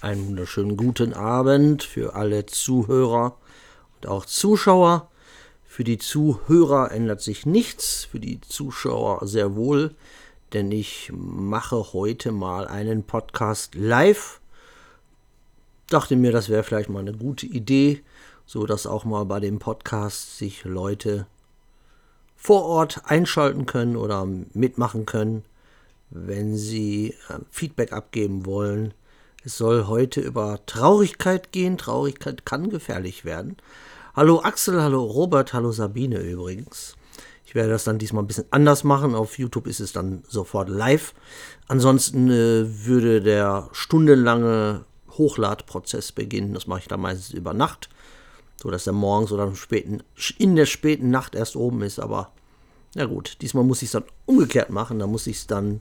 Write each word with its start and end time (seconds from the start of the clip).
Einen 0.00 0.28
wunderschönen 0.28 0.76
guten 0.76 1.12
Abend 1.12 1.82
für 1.82 2.14
alle 2.14 2.46
Zuhörer 2.46 3.36
und 3.96 4.06
auch 4.06 4.26
Zuschauer. 4.26 5.10
Für 5.64 5.82
die 5.82 5.98
Zuhörer 5.98 6.92
ändert 6.92 7.20
sich 7.20 7.46
nichts, 7.46 8.04
für 8.04 8.20
die 8.20 8.40
Zuschauer 8.40 9.26
sehr 9.26 9.56
wohl, 9.56 9.96
denn 10.52 10.70
ich 10.70 11.10
mache 11.12 11.92
heute 11.92 12.30
mal 12.30 12.68
einen 12.68 13.02
Podcast 13.02 13.74
live. 13.74 14.40
Dachte 15.88 16.14
mir, 16.14 16.30
das 16.30 16.48
wäre 16.48 16.62
vielleicht 16.62 16.90
mal 16.90 17.00
eine 17.00 17.14
gute 17.14 17.46
Idee, 17.46 18.04
so 18.46 18.66
dass 18.66 18.86
auch 18.86 19.04
mal 19.04 19.24
bei 19.24 19.40
dem 19.40 19.58
Podcast 19.58 20.38
sich 20.38 20.62
Leute 20.62 21.26
vor 22.36 22.62
Ort 22.66 23.02
einschalten 23.06 23.66
können 23.66 23.96
oder 23.96 24.24
mitmachen 24.26 25.06
können, 25.06 25.44
wenn 26.10 26.56
sie 26.56 27.16
äh, 27.28 27.40
Feedback 27.50 27.92
abgeben 27.92 28.46
wollen 28.46 28.94
es 29.48 29.56
soll 29.56 29.86
heute 29.86 30.20
über 30.20 30.60
Traurigkeit 30.66 31.52
gehen. 31.52 31.78
Traurigkeit 31.78 32.44
kann 32.44 32.68
gefährlich 32.68 33.24
werden. 33.24 33.56
Hallo 34.14 34.42
Axel, 34.42 34.82
hallo 34.82 35.02
Robert, 35.02 35.54
hallo 35.54 35.72
Sabine 35.72 36.18
übrigens. 36.18 36.96
Ich 37.46 37.54
werde 37.54 37.70
das 37.70 37.84
dann 37.84 37.98
diesmal 37.98 38.22
ein 38.24 38.26
bisschen 38.26 38.44
anders 38.50 38.84
machen. 38.84 39.14
Auf 39.14 39.38
YouTube 39.38 39.66
ist 39.66 39.80
es 39.80 39.94
dann 39.94 40.22
sofort 40.28 40.68
live. 40.68 41.14
Ansonsten 41.66 42.28
äh, 42.28 42.84
würde 42.86 43.22
der 43.22 43.70
stundenlange 43.72 44.84
Hochladprozess 45.12 46.12
beginnen. 46.12 46.52
Das 46.52 46.66
mache 46.66 46.80
ich 46.80 46.88
dann 46.88 47.00
meistens 47.00 47.32
über 47.32 47.54
Nacht, 47.54 47.88
so 48.62 48.70
dass 48.70 48.86
er 48.86 48.92
morgens 48.92 49.32
oder 49.32 49.54
späten, 49.54 50.02
in 50.36 50.56
der 50.56 50.66
späten 50.66 51.08
Nacht 51.08 51.34
erst 51.34 51.56
oben 51.56 51.80
ist. 51.80 52.00
Aber 52.00 52.32
na 52.94 53.06
gut, 53.06 53.38
diesmal 53.40 53.64
muss 53.64 53.80
ich 53.80 53.86
es 53.86 53.92
dann 53.92 54.04
umgekehrt 54.26 54.68
machen. 54.68 54.98
Da 54.98 55.06
muss 55.06 55.26
ich 55.26 55.38
es 55.38 55.46
dann 55.46 55.80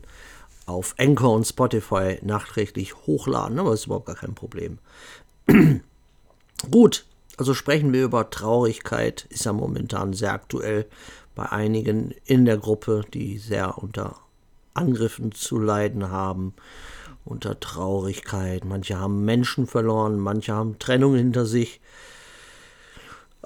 auf 0.68 0.94
Anchor 1.00 1.34
und 1.34 1.46
Spotify 1.46 2.20
nachträglich 2.22 2.96
hochladen, 3.08 3.58
aber 3.58 3.74
ist 3.74 3.86
überhaupt 3.86 4.06
gar 4.06 4.16
kein 4.16 4.36
Problem. 4.36 4.78
Gut, 6.72 7.06
also 7.38 7.54
sprechen 7.54 7.94
wir 7.94 8.04
über 8.04 8.30
Traurigkeit, 8.30 9.26
ist 9.30 9.46
ja 9.46 9.54
momentan 9.54 10.14
sehr 10.14 10.34
aktuell 10.34 10.86
bei 11.36 11.50
einigen 11.52 12.14
in 12.26 12.46
der 12.46 12.58
Gruppe, 12.58 13.04
die 13.14 13.38
sehr 13.38 13.78
unter 13.78 14.16
Angriffen 14.74 15.32
zu 15.32 15.58
leiden 15.58 16.12
haben, 16.12 16.54
unter 17.26 17.60
Traurigkeit. 17.60 18.66
Manche 18.66 19.00
haben 19.00 19.24
Menschen 19.24 19.68
verloren, 19.68 20.20
manche 20.20 20.54
haben 20.54 20.80
Trennung 20.80 21.16
hinter 21.16 21.46
sich. 21.46 21.80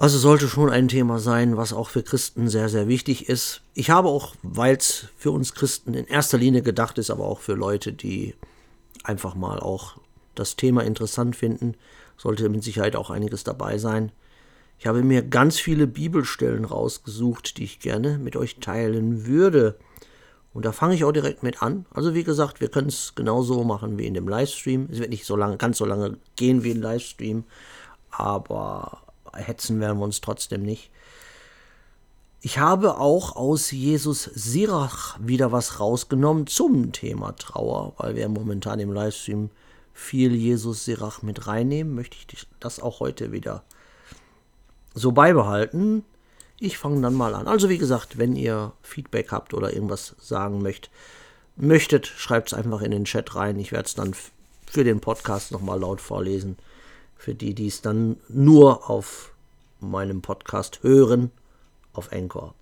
Also 0.02 0.18
sollte 0.18 0.48
schon 0.48 0.68
ein 0.68 0.88
Thema 0.88 1.20
sein, 1.20 1.56
was 1.56 1.72
auch 1.72 1.88
für 1.88 2.02
Christen 2.02 2.48
sehr, 2.48 2.68
sehr 2.68 2.88
wichtig 2.88 3.28
ist. 3.28 3.62
Ich 3.72 3.90
habe 3.90 4.08
auch, 4.08 4.34
weil 4.42 4.74
es 4.74 5.06
für 5.16 5.30
uns 5.30 5.54
Christen 5.54 5.94
in 5.94 6.08
erster 6.08 6.38
Linie 6.38 6.62
gedacht 6.62 6.98
ist, 6.98 7.08
aber 7.08 7.24
auch 7.24 7.38
für 7.38 7.54
Leute, 7.54 7.92
die 7.92 8.34
einfach 9.04 9.36
mal 9.36 9.60
auch 9.60 9.98
das 10.34 10.56
Thema 10.56 10.82
interessant 10.82 11.36
finden, 11.36 11.76
sollte 12.16 12.48
mit 12.48 12.64
Sicherheit 12.64 12.96
auch 12.96 13.10
einiges 13.10 13.44
dabei 13.44 13.78
sein. 13.78 14.10
Ich 14.80 14.88
habe 14.88 15.04
mir 15.04 15.22
ganz 15.22 15.60
viele 15.60 15.86
Bibelstellen 15.86 16.64
rausgesucht, 16.64 17.56
die 17.58 17.62
ich 17.62 17.78
gerne 17.78 18.18
mit 18.18 18.34
euch 18.34 18.56
teilen 18.56 19.26
würde. 19.26 19.76
Und 20.52 20.64
da 20.64 20.72
fange 20.72 20.96
ich 20.96 21.04
auch 21.04 21.12
direkt 21.12 21.44
mit 21.44 21.62
an. 21.62 21.86
Also 21.94 22.12
wie 22.12 22.24
gesagt, 22.24 22.60
wir 22.60 22.70
können 22.70 22.88
es 22.88 23.14
genauso 23.14 23.62
machen 23.62 23.98
wie 23.98 24.06
in 24.08 24.14
dem 24.14 24.26
Livestream. 24.26 24.88
Es 24.90 24.98
wird 24.98 25.10
nicht 25.10 25.26
so 25.26 25.36
lange, 25.36 25.58
ganz 25.58 25.78
so 25.78 25.84
lange 25.84 26.18
gehen 26.34 26.64
wie 26.64 26.72
ein 26.72 26.82
Livestream, 26.82 27.44
aber 28.10 29.01
hetzen 29.34 29.80
werden 29.80 29.98
wir 29.98 30.04
uns 30.04 30.20
trotzdem 30.20 30.62
nicht. 30.62 30.90
Ich 32.44 32.58
habe 32.58 32.98
auch 32.98 33.36
aus 33.36 33.70
Jesus 33.70 34.24
Sirach 34.24 35.16
wieder 35.20 35.52
was 35.52 35.78
rausgenommen 35.78 36.48
zum 36.48 36.90
Thema 36.90 37.36
Trauer, 37.36 37.94
weil 37.98 38.16
wir 38.16 38.28
momentan 38.28 38.80
im 38.80 38.92
Livestream 38.92 39.50
viel 39.92 40.34
Jesus 40.34 40.84
Sirach 40.84 41.22
mit 41.22 41.46
reinnehmen, 41.46 41.94
möchte 41.94 42.16
ich 42.16 42.46
das 42.58 42.80
auch 42.80 42.98
heute 42.98 43.30
wieder 43.30 43.62
so 44.94 45.12
beibehalten. 45.12 46.04
Ich 46.58 46.78
fange 46.78 47.00
dann 47.00 47.14
mal 47.14 47.34
an. 47.34 47.46
Also 47.46 47.68
wie 47.68 47.78
gesagt, 47.78 48.18
wenn 48.18 48.34
ihr 48.34 48.72
Feedback 48.82 49.30
habt 49.30 49.54
oder 49.54 49.72
irgendwas 49.72 50.16
sagen 50.18 50.62
möchtet, 50.62 50.90
möchtet 51.56 52.06
schreibt 52.06 52.48
es 52.48 52.54
einfach 52.54 52.82
in 52.82 52.90
den 52.90 53.04
Chat 53.04 53.36
rein. 53.36 53.58
Ich 53.60 53.70
werde 53.70 53.86
es 53.86 53.94
dann 53.94 54.14
für 54.66 54.82
den 54.82 55.00
Podcast 55.00 55.52
nochmal 55.52 55.78
laut 55.78 56.00
vorlesen 56.00 56.56
für 57.22 57.36
die, 57.36 57.54
die 57.54 57.68
es 57.68 57.82
dann 57.82 58.16
nur 58.28 58.90
auf 58.90 59.32
meinem 59.78 60.22
Podcast 60.22 60.82
hören, 60.82 61.30
auf 61.92 62.10
Anchor. 62.10 62.56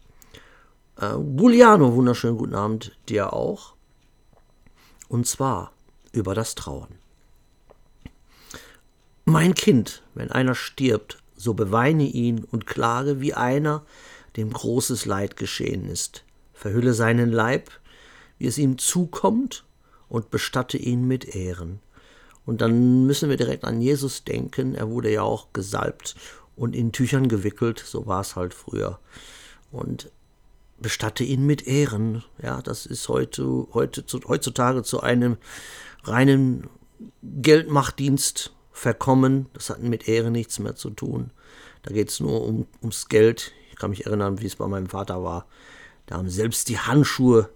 Äh, 0.99 1.15
Giuliano, 1.35 1.95
wunderschönen 1.95 2.37
guten 2.37 2.55
Abend 2.55 2.95
dir 3.09 3.33
auch. 3.33 3.73
Und 5.09 5.27
zwar 5.27 5.73
über 6.13 6.35
das 6.35 6.57
Trauern. 6.57 6.91
Mein 9.25 9.55
Kind, 9.55 10.03
wenn 10.13 10.31
einer 10.31 10.55
stirbt, 10.55 11.23
so 11.35 11.55
beweine 11.55 12.05
ihn 12.05 12.45
und 12.45 12.67
klage 12.67 13.23
wie 13.23 13.33
einer, 13.33 13.87
dem 14.37 14.53
großes 14.53 15.07
Leid 15.07 15.39
geschehen 15.39 15.89
ist. 15.89 16.23
Verhülle 16.53 16.93
seinen 16.93 17.33
Leib, 17.33 17.71
wie 18.37 18.47
es 18.47 18.59
ihm 18.59 18.77
zukommt, 18.77 19.65
und 20.11 20.31
bestatte 20.31 20.77
ihn 20.77 21.09
mit 21.09 21.35
Ehren. 21.35 21.81
Und 22.47 22.61
dann 22.61 23.07
müssen 23.07 23.29
wir 23.29 23.37
direkt 23.37 23.65
an 23.65 23.81
Jesus 23.81 24.25
denken. 24.25 24.75
Er 24.75 24.91
wurde 24.91 25.13
ja 25.13 25.23
auch 25.23 25.53
gesalbt 25.53 26.17
und 26.57 26.75
in 26.75 26.93
Tüchern 26.93 27.29
gewickelt. 27.29 27.83
So 27.85 28.07
war 28.07 28.21
es 28.21 28.37
halt 28.37 28.55
früher. 28.55 28.99
Und 29.71 30.11
bestatte 30.81 31.25
ihn 31.25 31.47
mit 31.47 31.67
Ehren. 31.67 32.25
Ja, 32.43 32.63
das 32.63 32.87
ist 32.87 33.09
heute, 33.09 33.67
heute 33.73 34.05
heutzutage 34.27 34.83
zu 34.83 35.01
einem 35.01 35.37
reinen 36.05 36.69
Geldmachtdienst 37.23 38.53
verkommen. 38.73 39.47
Das 39.53 39.71
hat 39.71 39.83
mit 39.83 40.09
Ehre 40.09 40.31
nichts 40.31 40.59
mehr 40.59 40.75
zu 40.75 40.91
tun. 40.91 41.31
Da 41.83 41.93
geht 41.93 42.11
es 42.11 42.21
nur 42.21 42.43
um, 42.43 42.67
ums 42.81 43.09
Geld. 43.09 43.53
Ich 43.71 43.77
kann 43.77 43.91
mich 43.91 44.07
erinnern, 44.07 44.41
wie 44.41 44.47
es 44.47 44.57
bei 44.57 44.67
meinem 44.67 44.89
Vater 44.89 45.23
war. 45.23 45.47
Da 46.07 46.17
haben 46.17 46.31
selbst 46.31 46.69
die 46.69 46.79
Handschuhe 46.79 47.49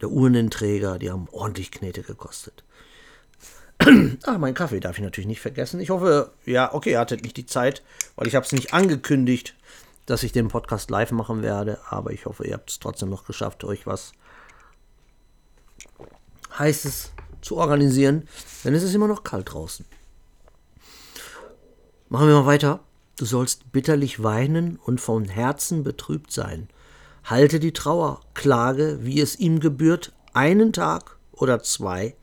der 0.00 0.10
Urnenträger, 0.10 0.98
die 0.98 1.10
haben 1.10 1.28
ordentlich 1.30 1.70
Knete 1.70 2.02
gekostet. 2.02 2.64
Ah, 4.26 4.38
mein 4.38 4.54
Kaffee 4.54 4.80
darf 4.80 4.98
ich 4.98 5.04
natürlich 5.04 5.28
nicht 5.28 5.40
vergessen. 5.40 5.80
Ich 5.80 5.90
hoffe, 5.90 6.32
ja, 6.44 6.72
okay, 6.74 6.92
ihr 6.92 7.00
hattet 7.00 7.22
nicht 7.22 7.36
die 7.36 7.46
Zeit, 7.46 7.82
weil 8.16 8.26
ich 8.26 8.34
habe 8.34 8.44
es 8.44 8.52
nicht 8.52 8.74
angekündigt, 8.74 9.54
dass 10.06 10.22
ich 10.22 10.32
den 10.32 10.48
Podcast 10.48 10.90
live 10.90 11.12
machen 11.12 11.42
werde. 11.42 11.78
Aber 11.88 12.12
ich 12.12 12.26
hoffe, 12.26 12.46
ihr 12.46 12.54
habt 12.54 12.70
es 12.70 12.78
trotzdem 12.78 13.10
noch 13.10 13.24
geschafft, 13.24 13.64
euch 13.64 13.86
was 13.86 14.12
Heißes 16.58 17.12
zu 17.40 17.56
organisieren. 17.56 18.28
Denn 18.64 18.74
es 18.74 18.82
ist 18.82 18.94
immer 18.94 19.08
noch 19.08 19.24
kalt 19.24 19.52
draußen. 19.52 19.86
Machen 22.08 22.28
wir 22.28 22.34
mal 22.34 22.46
weiter. 22.46 22.80
Du 23.16 23.24
sollst 23.24 23.70
bitterlich 23.72 24.22
weinen 24.22 24.76
und 24.76 25.00
von 25.00 25.26
Herzen 25.26 25.84
betrübt 25.84 26.32
sein. 26.32 26.68
Halte 27.24 27.60
die 27.60 27.72
Trauer, 27.72 28.20
klage, 28.34 28.98
wie 29.02 29.20
es 29.20 29.38
ihm 29.38 29.60
gebührt, 29.60 30.12
einen 30.32 30.72
Tag 30.72 31.16
oder 31.32 31.62
zwei, 31.62 32.16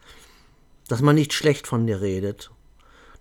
dass 0.87 1.01
man 1.01 1.15
nicht 1.15 1.33
schlecht 1.33 1.67
von 1.67 1.87
dir 1.87 2.01
redet. 2.01 2.51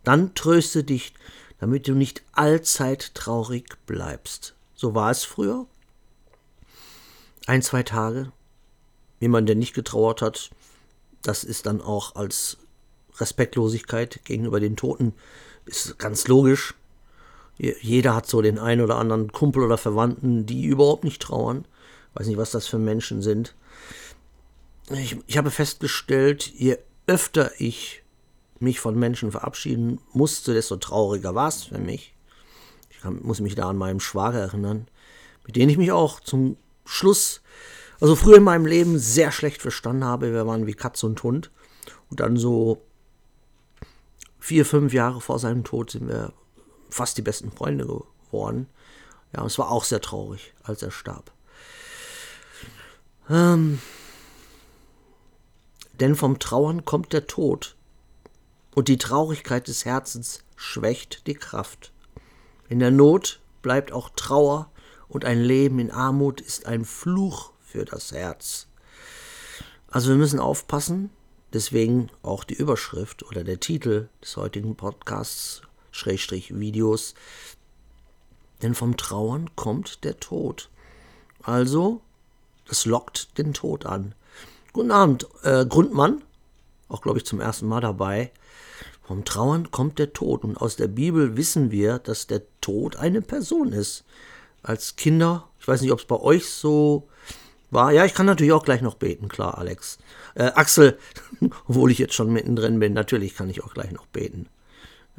Dann 0.05 0.35
tröste 0.35 0.85
dich, 0.85 1.15
damit 1.59 1.89
du 1.89 1.95
nicht 1.95 2.23
allzeit 2.33 3.15
traurig 3.15 3.77
bleibst. 3.87 4.55
So 4.75 4.95
war 4.95 5.11
es 5.11 5.25
früher. 5.25 5.67
Ein, 7.47 7.63
zwei 7.63 7.83
Tage. 7.83 8.31
Jemand, 9.21 9.49
der 9.49 9.57
nicht 9.57 9.75
getrauert 9.75 10.21
hat, 10.23 10.51
das 11.23 11.43
ist 11.43 11.67
dann 11.67 11.81
auch 11.81 12.15
als 12.15 12.59
Respektlosigkeit 13.19 14.25
gegenüber 14.25 14.61
den 14.61 14.77
Toten, 14.77 15.15
ist 15.65 15.99
ganz 15.99 16.29
logisch. 16.29 16.75
Jeder 17.59 18.15
hat 18.15 18.27
so 18.27 18.43
den 18.43 18.59
einen 18.59 18.83
oder 18.83 18.97
anderen 18.97 19.33
Kumpel 19.33 19.63
oder 19.63 19.79
Verwandten, 19.79 20.45
die 20.45 20.67
überhaupt 20.67 21.05
nicht 21.05 21.23
trauern. 21.23 21.65
Weiß 22.13 22.27
nicht, 22.27 22.37
was 22.37 22.51
das 22.51 22.67
für 22.67 22.79
Menschen 22.79 23.23
sind. 23.23 23.55
Ich, 24.91 25.17
ich 25.27 25.39
habe 25.39 25.51
festgestellt, 25.51 26.47
je 26.55 26.77
öfter 27.07 27.53
ich 27.59 28.03
mich 28.59 28.81
von 28.81 28.99
Menschen 28.99 29.31
verabschieden 29.31 30.01
musste, 30.13 30.55
desto 30.55 30.77
trauriger 30.77 31.35
war 31.35 31.49
es 31.49 31.65
für 31.65 31.79
mich. 31.79 32.15
Ich 32.91 33.05
muss 33.05 33.41
mich 33.41 33.55
da 33.55 33.69
an 33.69 33.77
meinen 33.77 34.01
Schwager 34.01 34.41
erinnern, 34.41 34.89
mit 35.47 35.57
dem 35.57 35.69
ich 35.69 35.77
mich 35.77 35.93
auch 35.93 36.21
zum 36.21 36.57
Schluss, 36.85 37.43
also 38.01 38.17
früher 38.17 38.39
in 38.39 38.45
meinem 38.45 38.67
Leben 38.67 38.99
sehr 38.99 39.33
schlecht 39.33 39.63
verstanden 39.63 40.05
habe. 40.05 40.33
Wir 40.33 40.47
waren 40.47 40.67
wie 40.67 40.75
Katz 40.75 41.03
und 41.03 41.23
Hund. 41.23 41.51
Und 42.09 42.21
dann 42.21 42.37
so 42.37 42.83
vier, 44.39 44.65
fünf 44.65 44.93
Jahre 44.93 45.21
vor 45.21 45.39
seinem 45.39 45.65
Tod 45.65 45.91
sind 45.91 46.09
wir 46.09 46.33
fast 46.89 47.19
die 47.19 47.23
besten 47.23 47.51
Freunde 47.51 47.87
geworden. 48.31 48.69
Ja, 49.35 49.45
es 49.45 49.59
war 49.59 49.71
auch 49.71 49.85
sehr 49.85 50.01
traurig, 50.01 50.55
als 50.63 50.83
er 50.83 50.91
starb. 50.91 51.33
Ähm, 53.29 53.81
denn 56.01 56.15
vom 56.15 56.39
Trauern 56.39 56.85
kommt 56.85 57.13
der 57.13 57.27
Tod, 57.27 57.77
und 58.75 58.89
die 58.89 58.99
Traurigkeit 58.99 59.69
des 59.69 59.85
Herzens 59.85 60.45
schwächt 60.55 61.27
die 61.27 61.35
Kraft. 61.35 61.93
In 62.69 62.79
der 62.79 62.91
Not 62.91 63.41
bleibt 63.63 63.93
auch 63.93 64.11
Trauer, 64.11 64.71
und 65.09 65.25
ein 65.25 65.41
Leben 65.41 65.79
in 65.79 65.91
Armut 65.91 66.41
ist 66.41 66.67
ein 66.67 66.85
Fluch 66.85 67.53
für 67.61 67.85
das 67.85 68.13
Herz. 68.13 68.67
Also 69.89 70.11
wir 70.11 70.17
müssen 70.17 70.41
aufpassen, 70.41 71.11
deswegen 71.53 72.11
auch 72.23 72.45
die 72.45 72.55
Überschrift 72.55 73.23
oder 73.23 73.45
der 73.45 73.61
Titel 73.61 74.09
des 74.21 74.37
heutigen 74.37 74.77
Podcasts, 74.77 75.63
Schrägstrich 75.91 76.59
Videos, 76.59 77.15
denn 78.63 78.75
vom 78.75 78.97
Trauern 78.97 79.55
kommt 79.55 80.05
der 80.05 80.19
Tod. 80.19 80.71
Also, 81.43 82.01
das 82.67 82.85
lockt 82.85 83.39
den 83.39 83.55
Tod 83.55 83.87
an. 83.87 84.15
Guten 84.77 84.91
Abend, 84.91 85.27
äh, 85.43 85.65
Grundmann, 85.65 86.23
auch 86.89 87.01
glaube 87.01 87.17
ich 87.17 87.25
zum 87.25 87.41
ersten 87.41 87.67
Mal 87.67 87.81
dabei. 87.81 88.31
Vom 89.05 89.25
Trauern 89.25 89.71
kommt 89.71 89.99
der 89.99 90.13
Tod 90.13 90.45
und 90.45 90.59
aus 90.59 90.77
der 90.77 90.87
Bibel 90.87 91.39
wissen 91.39 91.71
wir, 91.71 91.99
dass 91.99 92.27
der 92.27 92.43
Tod 92.61 92.97
eine 92.97 93.23
Person 93.23 93.73
ist. 93.73 94.05
Als 94.63 94.95
Kinder, 94.97 95.49
ich 95.59 95.67
weiß 95.67 95.81
nicht, 95.81 95.93
ob 95.93 96.01
es 96.01 96.05
bei 96.05 96.21
euch 96.21 96.45
so 96.51 97.09
war. 97.71 97.91
Ja, 97.91 98.05
ich 98.05 98.13
kann 98.13 98.27
natürlich 98.27 98.53
auch 98.53 98.67
gleich 98.67 98.83
noch 98.83 98.97
beten, 98.97 99.29
klar, 99.29 99.57
Alex. 99.57 99.97
Äh, 100.35 100.53
Axel, 100.55 100.99
obwohl 101.69 101.91
ich 101.91 101.97
jetzt 101.97 102.13
schon 102.13 102.31
mittendrin 102.31 102.79
bin, 102.79 102.93
natürlich 102.93 103.35
kann 103.35 103.49
ich 103.49 103.65
auch 103.65 103.73
gleich 103.73 103.93
noch 103.93 104.05
beten. 104.05 104.47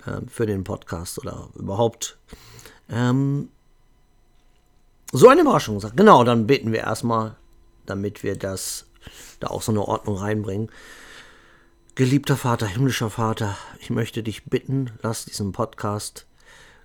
Äh, 0.06 0.21
für 0.27 0.45
den 0.45 0.65
Podcast 0.65 1.18
oder 1.18 1.50
überhaupt. 1.56 2.19
Ähm, 2.92 3.50
so 5.12 5.27
eine 5.30 5.42
Überraschung. 5.42 5.83
Genau, 5.95 6.24
dann 6.24 6.45
beten 6.45 6.71
wir 6.71 6.81
erstmal, 6.81 7.38
damit 7.88 8.21
wir 8.21 8.38
das 8.38 8.86
da 9.39 9.48
auch 9.48 9.62
so 9.62 9.71
eine 9.71 9.88
Ordnung 9.88 10.18
reinbringen. 10.18 10.69
Geliebter 11.95 12.38
Vater, 12.38 12.68
himmlischer 12.68 13.09
Vater, 13.09 13.57
ich 13.80 13.89
möchte 13.89 14.21
dich 14.21 14.45
bitten, 14.45 14.92
lass 15.01 15.25
diesen 15.25 15.51
Podcast 15.51 16.27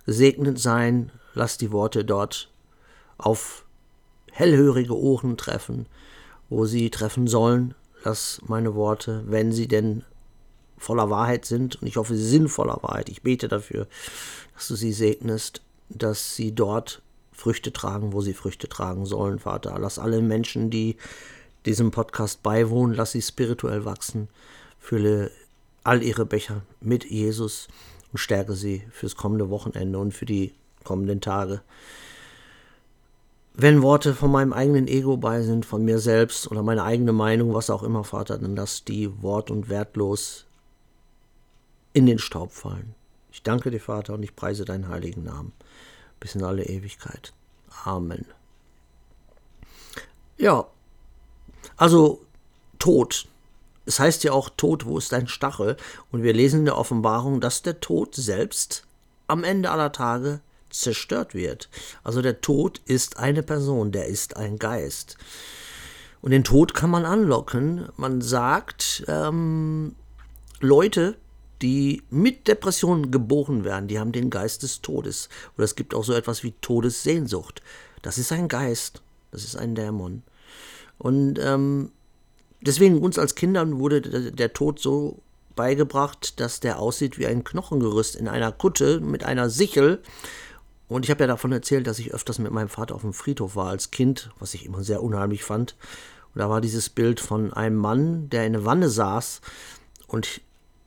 gesegnet 0.06 0.58
sein, 0.58 1.12
lass 1.34 1.58
die 1.58 1.70
Worte 1.70 2.04
dort 2.04 2.50
auf 3.18 3.64
hellhörige 4.30 4.98
Ohren 4.98 5.36
treffen, 5.36 5.86
wo 6.48 6.64
sie 6.64 6.90
treffen 6.90 7.26
sollen. 7.26 7.74
Lass 8.04 8.40
meine 8.46 8.74
Worte, 8.74 9.22
wenn 9.26 9.52
sie 9.52 9.68
denn 9.68 10.04
voller 10.78 11.10
Wahrheit 11.10 11.44
sind, 11.44 11.80
und 11.80 11.86
ich 11.86 11.96
hoffe, 11.96 12.16
sie 12.16 12.28
sind 12.28 12.48
voller 12.48 12.82
Wahrheit, 12.82 13.08
ich 13.08 13.22
bete 13.22 13.48
dafür, 13.48 13.86
dass 14.54 14.68
du 14.68 14.74
sie 14.74 14.92
segnest, 14.92 15.62
dass 15.88 16.34
sie 16.34 16.54
dort 16.54 17.02
Früchte 17.32 17.72
tragen, 17.72 18.12
wo 18.12 18.20
sie 18.20 18.34
Früchte 18.34 18.68
tragen 18.68 19.06
sollen, 19.06 19.38
Vater. 19.38 19.78
Lass 19.78 19.98
alle 19.98 20.20
Menschen, 20.20 20.70
die 20.70 20.96
diesem 21.66 21.90
Podcast 21.90 22.42
beiwohnen, 22.42 22.96
lass 22.96 23.12
sie 23.12 23.22
spirituell 23.22 23.84
wachsen 23.84 24.28
Fülle 24.82 25.30
all 25.84 26.02
ihre 26.02 26.26
Becher 26.26 26.62
mit 26.80 27.04
Jesus 27.04 27.68
und 28.10 28.18
stärke 28.18 28.54
sie 28.54 28.82
fürs 28.90 29.16
kommende 29.16 29.48
Wochenende 29.48 29.98
und 29.98 30.12
für 30.12 30.26
die 30.26 30.52
kommenden 30.82 31.20
Tage. 31.20 31.62
Wenn 33.54 33.82
Worte 33.82 34.14
von 34.14 34.32
meinem 34.32 34.52
eigenen 34.52 34.88
Ego 34.88 35.16
bei 35.16 35.42
sind, 35.42 35.64
von 35.66 35.84
mir 35.84 35.98
selbst 35.98 36.50
oder 36.50 36.62
meine 36.62 36.82
eigene 36.82 37.12
Meinung, 37.12 37.54
was 37.54 37.70
auch 37.70 37.82
immer, 37.82 38.02
Vater, 38.02 38.38
dann 38.38 38.56
lass 38.56 38.84
die 38.84 39.22
wort- 39.22 39.50
und 39.50 39.68
wertlos 39.68 40.46
in 41.92 42.06
den 42.06 42.18
Staub 42.18 42.52
fallen. 42.52 42.94
Ich 43.30 43.42
danke 43.42 43.70
dir, 43.70 43.80
Vater, 43.80 44.14
und 44.14 44.22
ich 44.22 44.34
preise 44.34 44.64
deinen 44.64 44.88
heiligen 44.88 45.24
Namen 45.24 45.52
bis 46.18 46.34
in 46.34 46.42
alle 46.42 46.64
Ewigkeit. 46.64 47.32
Amen. 47.84 48.24
Ja, 50.38 50.66
also 51.82 52.20
Tod, 52.78 53.26
es 53.86 53.98
heißt 53.98 54.22
ja 54.22 54.30
auch, 54.30 54.50
Tod, 54.56 54.86
wo 54.86 54.98
ist 54.98 55.10
dein 55.10 55.26
Stachel? 55.26 55.76
Und 56.12 56.22
wir 56.22 56.32
lesen 56.32 56.60
in 56.60 56.64
der 56.66 56.78
Offenbarung, 56.78 57.40
dass 57.40 57.62
der 57.62 57.80
Tod 57.80 58.14
selbst 58.14 58.84
am 59.26 59.42
Ende 59.42 59.68
aller 59.68 59.90
Tage 59.90 60.38
zerstört 60.70 61.34
wird. 61.34 61.68
Also 62.04 62.22
der 62.22 62.40
Tod 62.40 62.80
ist 62.84 63.16
eine 63.16 63.42
Person, 63.42 63.90
der 63.90 64.06
ist 64.06 64.36
ein 64.36 64.60
Geist. 64.60 65.16
Und 66.20 66.30
den 66.30 66.44
Tod 66.44 66.72
kann 66.72 66.88
man 66.88 67.04
anlocken. 67.04 67.88
Man 67.96 68.20
sagt, 68.20 69.02
ähm, 69.08 69.96
Leute, 70.60 71.16
die 71.62 72.04
mit 72.10 72.46
Depressionen 72.46 73.10
geboren 73.10 73.64
werden, 73.64 73.88
die 73.88 73.98
haben 73.98 74.12
den 74.12 74.30
Geist 74.30 74.62
des 74.62 74.82
Todes. 74.82 75.28
Oder 75.56 75.64
es 75.64 75.74
gibt 75.74 75.94
auch 75.94 76.04
so 76.04 76.12
etwas 76.12 76.44
wie 76.44 76.54
Todessehnsucht. 76.60 77.60
Das 78.02 78.18
ist 78.18 78.30
ein 78.30 78.46
Geist, 78.46 79.02
das 79.32 79.42
ist 79.42 79.56
ein 79.56 79.74
Dämon. 79.74 80.22
Und 81.02 81.40
ähm, 81.40 81.90
deswegen 82.60 83.00
uns 83.00 83.18
als 83.18 83.34
Kindern 83.34 83.80
wurde 83.80 84.30
der 84.30 84.52
Tod 84.52 84.78
so 84.78 85.20
beigebracht, 85.56 86.38
dass 86.38 86.60
der 86.60 86.78
aussieht 86.78 87.18
wie 87.18 87.26
ein 87.26 87.42
Knochengerüst 87.42 88.14
in 88.14 88.28
einer 88.28 88.52
Kutte 88.52 89.00
mit 89.00 89.24
einer 89.24 89.50
Sichel. 89.50 90.00
Und 90.86 91.04
ich 91.04 91.10
habe 91.10 91.24
ja 91.24 91.26
davon 91.26 91.50
erzählt, 91.50 91.88
dass 91.88 91.98
ich 91.98 92.14
öfters 92.14 92.38
mit 92.38 92.52
meinem 92.52 92.68
Vater 92.68 92.94
auf 92.94 93.00
dem 93.00 93.14
Friedhof 93.14 93.56
war 93.56 93.66
als 93.66 93.90
Kind, 93.90 94.30
was 94.38 94.54
ich 94.54 94.64
immer 94.64 94.84
sehr 94.84 95.02
unheimlich 95.02 95.42
fand. 95.42 95.74
Und 96.32 96.38
da 96.38 96.48
war 96.48 96.60
dieses 96.60 96.88
Bild 96.88 97.18
von 97.18 97.52
einem 97.52 97.78
Mann, 97.78 98.30
der 98.30 98.46
in 98.46 98.52
der 98.52 98.64
Wanne 98.64 98.88
saß 98.88 99.40
und 100.06 100.40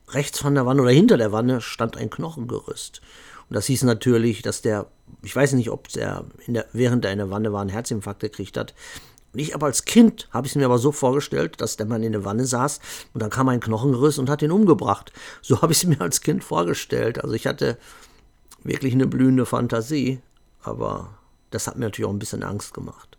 rechts 0.08 0.40
von 0.40 0.56
der 0.56 0.66
Wanne 0.66 0.82
oder 0.82 0.92
hinter 0.92 1.18
der 1.18 1.34
Wanne 1.34 1.60
stand 1.60 1.98
ein 1.98 2.10
Knochengerüst. 2.10 3.02
Und 3.50 3.54
das 3.54 3.66
hieß 3.66 3.84
natürlich, 3.84 4.44
dass 4.44 4.62
der, 4.62 4.88
ich 5.24 5.36
weiß 5.36 5.52
nicht, 5.54 5.72
ob 5.72 5.90
der, 5.90 6.24
der 6.48 6.68
während 6.72 7.04
er 7.04 7.12
in 7.12 7.18
der 7.18 7.30
Wanne 7.32 7.52
war, 7.52 7.60
einen 7.60 7.70
Herzinfarkt 7.70 8.22
gekriegt 8.22 8.56
hat. 8.56 8.74
Und 9.36 9.42
ich 9.42 9.54
aber 9.54 9.66
als 9.66 9.84
Kind 9.84 10.30
habe 10.32 10.48
ich 10.48 10.54
es 10.54 10.56
mir 10.56 10.64
aber 10.64 10.78
so 10.78 10.94
vorgestellt, 10.94 11.60
dass 11.60 11.76
der 11.76 11.86
Mann 11.86 12.04
in 12.04 12.14
der 12.14 12.24
Wanne 12.24 12.46
saß 12.46 12.80
und 13.14 13.22
dann 13.22 13.30
kam 13.30 13.50
ein 13.50 13.60
Knochenriss 13.60 14.18
und 14.18 14.30
hat 14.30 14.42
ihn 14.42 14.52
umgebracht. 14.52 15.12
So 15.42 15.62
habe 15.62 15.74
ich 15.74 15.80
es 15.80 15.90
mir 15.90 16.00
als 16.00 16.22
Kind 16.22 16.42
vorgestellt. 16.42 17.22
Also 17.22 17.36
ich 17.36 17.46
hatte 17.46 17.78
wirklich 18.64 18.94
eine 18.94 19.08
blühende 19.08 19.46
Fantasie, 19.46 20.22
aber 20.64 21.10
das 21.52 21.68
hat 21.68 21.76
mir 21.76 21.84
natürlich 21.84 22.08
auch 22.08 22.14
ein 22.14 22.20
bisschen 22.20 22.44
Angst 22.44 22.74
gemacht. 22.74 23.18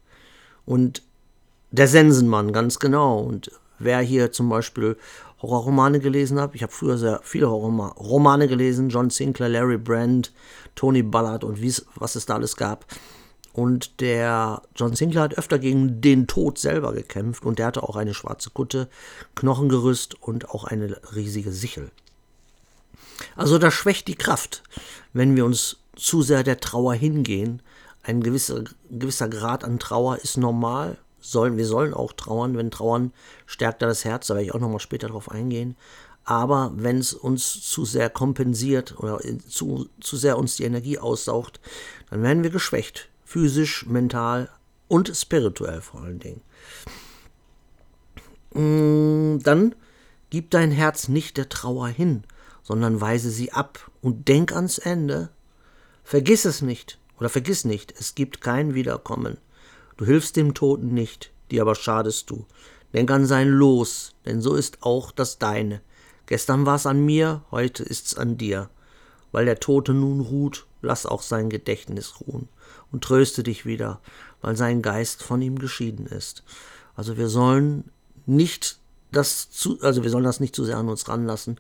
Und 0.65 1.03
der 1.71 1.87
Sensenmann, 1.87 2.55
ganz 2.55 2.79
genau. 2.79 3.19
Und 3.19 3.51
wer 3.79 4.01
hier 4.01 4.33
zum 4.33 4.49
Beispiel 4.49 4.97
Horrorromane 5.43 6.01
gelesen 6.01 6.41
hat, 6.41 6.55
ich 6.55 6.63
habe 6.63 6.73
früher 6.73 6.97
sehr 6.97 7.21
viele 7.25 7.51
Horrorromane 7.51 8.49
gelesen, 8.49 8.89
John 8.89 9.11
Sinclair, 9.11 9.51
Larry 9.51 9.77
Brand, 9.77 10.33
Tony 10.77 11.03
Ballard 11.03 11.45
und 11.45 11.61
was 11.97 12.17
es 12.17 12.25
da 12.25 12.37
alles 12.37 12.57
gab. 12.57 12.87
Und 13.57 14.03
der 14.03 14.61
John 14.75 14.95
Sinclair 14.95 15.23
hat 15.23 15.39
öfter 15.39 15.59
gegen 15.59 16.03
den 16.03 16.27
Tod 16.27 16.59
selber 16.59 16.93
gekämpft 16.93 17.47
und 17.47 17.59
der 17.59 17.65
hatte 17.65 17.85
auch 17.85 17.97
eine 17.97 18.13
schwarze 18.13 18.51
Kutte, 18.51 18.87
Knochengerüst 19.35 20.21
und 20.21 20.51
auch 20.51 20.65
eine 20.65 21.01
riesige 21.15 21.51
Sichel. 21.51 21.91
Also 23.35 23.57
das 23.57 23.73
schwächt 23.73 24.09
die 24.09 24.15
Kraft, 24.15 24.63
wenn 25.15 25.37
wir 25.37 25.47
uns 25.47 25.79
zu 25.95 26.21
sehr 26.21 26.43
der 26.43 26.61
Trauer 26.61 26.93
hingehen. 26.93 27.63
Ein 28.03 28.23
gewisser, 28.23 28.65
gewisser 28.91 29.31
Grad 29.31 29.65
an 29.65 29.79
Trauer 29.79 30.19
ist 30.19 30.37
normal. 30.37 30.99
Sollen, 31.21 31.57
wir 31.57 31.67
sollen 31.67 31.95
auch 31.95 32.13
trauern. 32.13 32.59
Wenn 32.59 32.71
trauern, 32.71 33.11
stärkt 33.47 33.81
da 33.81 33.87
das 33.87 34.05
Herz. 34.05 34.27
Da 34.27 34.35
werde 34.35 34.45
ich 34.45 34.55
auch 34.55 34.61
nochmal 34.61 34.81
später 34.81 35.09
drauf 35.09 35.31
eingehen. 35.31 35.77
Aber 36.25 36.73
wenn 36.75 36.99
es 36.99 37.15
uns 37.15 37.63
zu 37.63 37.87
sehr 37.87 38.11
kompensiert 38.11 38.99
oder 38.99 39.19
zu, 39.49 39.89
zu 39.99 40.19
sehr 40.19 40.37
uns 40.37 40.57
die 40.57 40.65
Energie 40.65 40.99
aussaugt, 40.99 41.59
dann 42.11 42.23
werden 42.23 42.43
wir 42.43 42.51
geschwächt 42.51 43.09
physisch, 43.27 43.85
mental 43.87 44.49
und 44.89 45.15
spirituell 45.15 45.83
vor 45.83 46.03
allen 46.03 46.21
Dingen. 46.21 46.41
Mm, 48.55 49.43
dann 49.43 49.75
gib 50.31 50.51
dein 50.51 50.71
Herz 50.71 51.09
nicht 51.09 51.37
der 51.37 51.49
Trauer 51.49 51.89
hin, 51.89 52.23
sondern 52.63 53.01
weise 53.01 53.31
sie 53.31 53.53
ab 53.53 53.91
und 54.01 54.29
denk 54.29 54.55
ans 54.55 54.79
Ende. 54.79 55.31
Vergiss 56.05 56.45
es 56.45 56.63
nicht 56.63 56.99
oder 57.19 57.29
vergiss 57.29 57.65
nicht, 57.65 57.93
es 57.99 58.15
gibt 58.15 58.41
kein 58.41 58.75
Wiederkommen. 58.75 59.39
Du 59.97 60.05
hilfst 60.05 60.37
dem 60.37 60.55
Toten 60.55 60.95
nicht, 60.95 61.33
dir 61.51 61.63
aber 61.63 61.75
schadest 61.75 62.31
du. 62.31 62.47
Denk 62.95 63.11
an 63.11 63.27
sein 63.27 63.49
Los, 63.49 64.15
denn 64.25 64.41
so 64.41 64.55
ist 64.55 64.79
auch 64.83 65.11
das 65.11 65.39
deine. 65.39 65.83
Gestern 66.27 66.65
war 66.65 66.77
es 66.77 66.87
an 66.87 67.05
mir, 67.05 67.43
heute 67.51 67.83
ist's 67.83 68.17
an 68.17 68.39
dir. 68.39 68.71
Weil 69.33 69.47
der 69.47 69.59
Tote 69.59 69.93
nun 69.93 70.21
ruht, 70.21 70.67
lass 70.81 71.07
auch 71.07 71.23
sein 71.23 71.51
Gedächtnis 71.51 72.21
ruhen 72.21 72.49
und 72.93 73.05
tröste 73.05 73.43
dich 73.43 73.67
wieder, 73.67 74.01
weil 74.41 74.57
sein 74.57 74.83
Geist 74.83 75.23
von 75.23 75.43
ihm 75.43 75.59
geschieden 75.59 76.07
ist. 76.07 76.45
Also 76.95 77.17
wir 77.17 77.29
sollen 77.29 77.85
nicht 78.27 78.79
das 79.13 79.51
zu, 79.51 79.81
also 79.83 80.03
wir 80.03 80.11
sollen 80.11 80.25
das 80.25 80.41
nicht 80.41 80.55
zu 80.55 80.65
sehr 80.65 80.79
an 80.79 80.89
uns 80.89 81.09
ranlassen, 81.09 81.59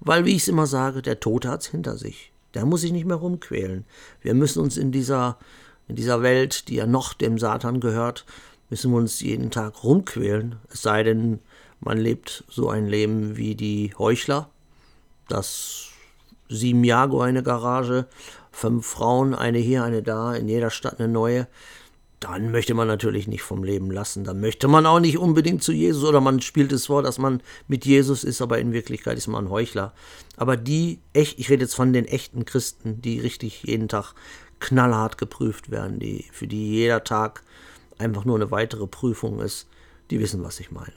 weil, 0.00 0.24
wie 0.24 0.34
ich 0.34 0.42
es 0.42 0.48
immer 0.48 0.66
sage, 0.66 1.02
der 1.02 1.20
Tote 1.20 1.48
hat's 1.48 1.66
hinter 1.66 1.96
sich. 1.96 2.32
Der 2.54 2.64
muss 2.64 2.82
sich 2.82 2.92
nicht 2.92 3.06
mehr 3.06 3.16
rumquälen. 3.16 3.84
Wir 4.22 4.34
müssen 4.34 4.60
uns 4.60 4.76
in 4.76 4.92
dieser, 4.92 5.38
in 5.86 5.96
dieser 5.96 6.22
Welt, 6.22 6.68
die 6.68 6.76
ja 6.76 6.86
noch 6.86 7.14
dem 7.14 7.38
Satan 7.38 7.80
gehört, 7.80 8.24
müssen 8.70 8.90
wir 8.92 8.98
uns 8.98 9.20
jeden 9.20 9.50
Tag 9.50 9.82
rumquälen. 9.82 10.56
Es 10.70 10.82
sei 10.82 11.02
denn, 11.02 11.40
man 11.80 11.98
lebt 11.98 12.44
so 12.48 12.68
ein 12.68 12.86
Leben 12.86 13.36
wie 13.36 13.54
die 13.54 13.92
Heuchler, 13.98 14.50
das 15.28 15.88
sieben 16.48 16.84
Jago 16.84 17.20
eine 17.20 17.42
Garage, 17.42 18.06
fünf 18.58 18.86
Frauen, 18.86 19.34
eine 19.34 19.58
hier, 19.58 19.84
eine 19.84 20.02
da, 20.02 20.34
in 20.34 20.48
jeder 20.48 20.70
Stadt 20.70 20.98
eine 20.98 21.08
neue, 21.08 21.46
dann 22.18 22.50
möchte 22.50 22.74
man 22.74 22.88
natürlich 22.88 23.28
nicht 23.28 23.42
vom 23.42 23.62
Leben 23.62 23.92
lassen. 23.92 24.24
Dann 24.24 24.40
möchte 24.40 24.66
man 24.66 24.84
auch 24.84 24.98
nicht 24.98 25.18
unbedingt 25.18 25.62
zu 25.62 25.70
Jesus 25.70 26.02
oder 26.02 26.20
man 26.20 26.40
spielt 26.40 26.72
es 26.72 26.86
vor, 26.86 27.02
dass 27.04 27.18
man 27.18 27.40
mit 27.68 27.86
Jesus 27.86 28.24
ist, 28.24 28.42
aber 28.42 28.58
in 28.58 28.72
Wirklichkeit 28.72 29.16
ist 29.16 29.28
man 29.28 29.44
ein 29.44 29.50
Heuchler. 29.50 29.92
Aber 30.36 30.56
die 30.56 30.98
echt, 31.12 31.38
ich 31.38 31.48
rede 31.50 31.62
jetzt 31.62 31.76
von 31.76 31.92
den 31.92 32.06
echten 32.06 32.44
Christen, 32.44 33.00
die 33.00 33.20
richtig 33.20 33.62
jeden 33.62 33.86
Tag 33.86 34.14
knallhart 34.58 35.18
geprüft 35.18 35.70
werden, 35.70 36.00
die, 36.00 36.24
für 36.32 36.48
die 36.48 36.72
jeder 36.72 37.04
Tag 37.04 37.44
einfach 37.98 38.24
nur 38.24 38.34
eine 38.34 38.50
weitere 38.50 38.88
Prüfung 38.88 39.40
ist, 39.40 39.68
die 40.10 40.18
wissen, 40.18 40.42
was 40.42 40.58
ich 40.58 40.72
meine. 40.72 40.92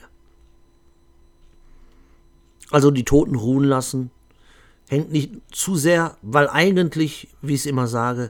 Also 2.72 2.89
die 2.89 3.06
Toten 3.06 3.36
ruhen 3.36 3.65
lassen, 3.65 4.10
hängt 4.91 5.12
nicht 5.12 5.31
zu 5.51 5.77
sehr, 5.77 6.17
weil 6.21 6.50
eigentlich, 6.50 7.29
wie 7.41 7.53
ich 7.53 7.62
es 7.62 7.65
immer 7.65 7.88
sage, 7.88 8.29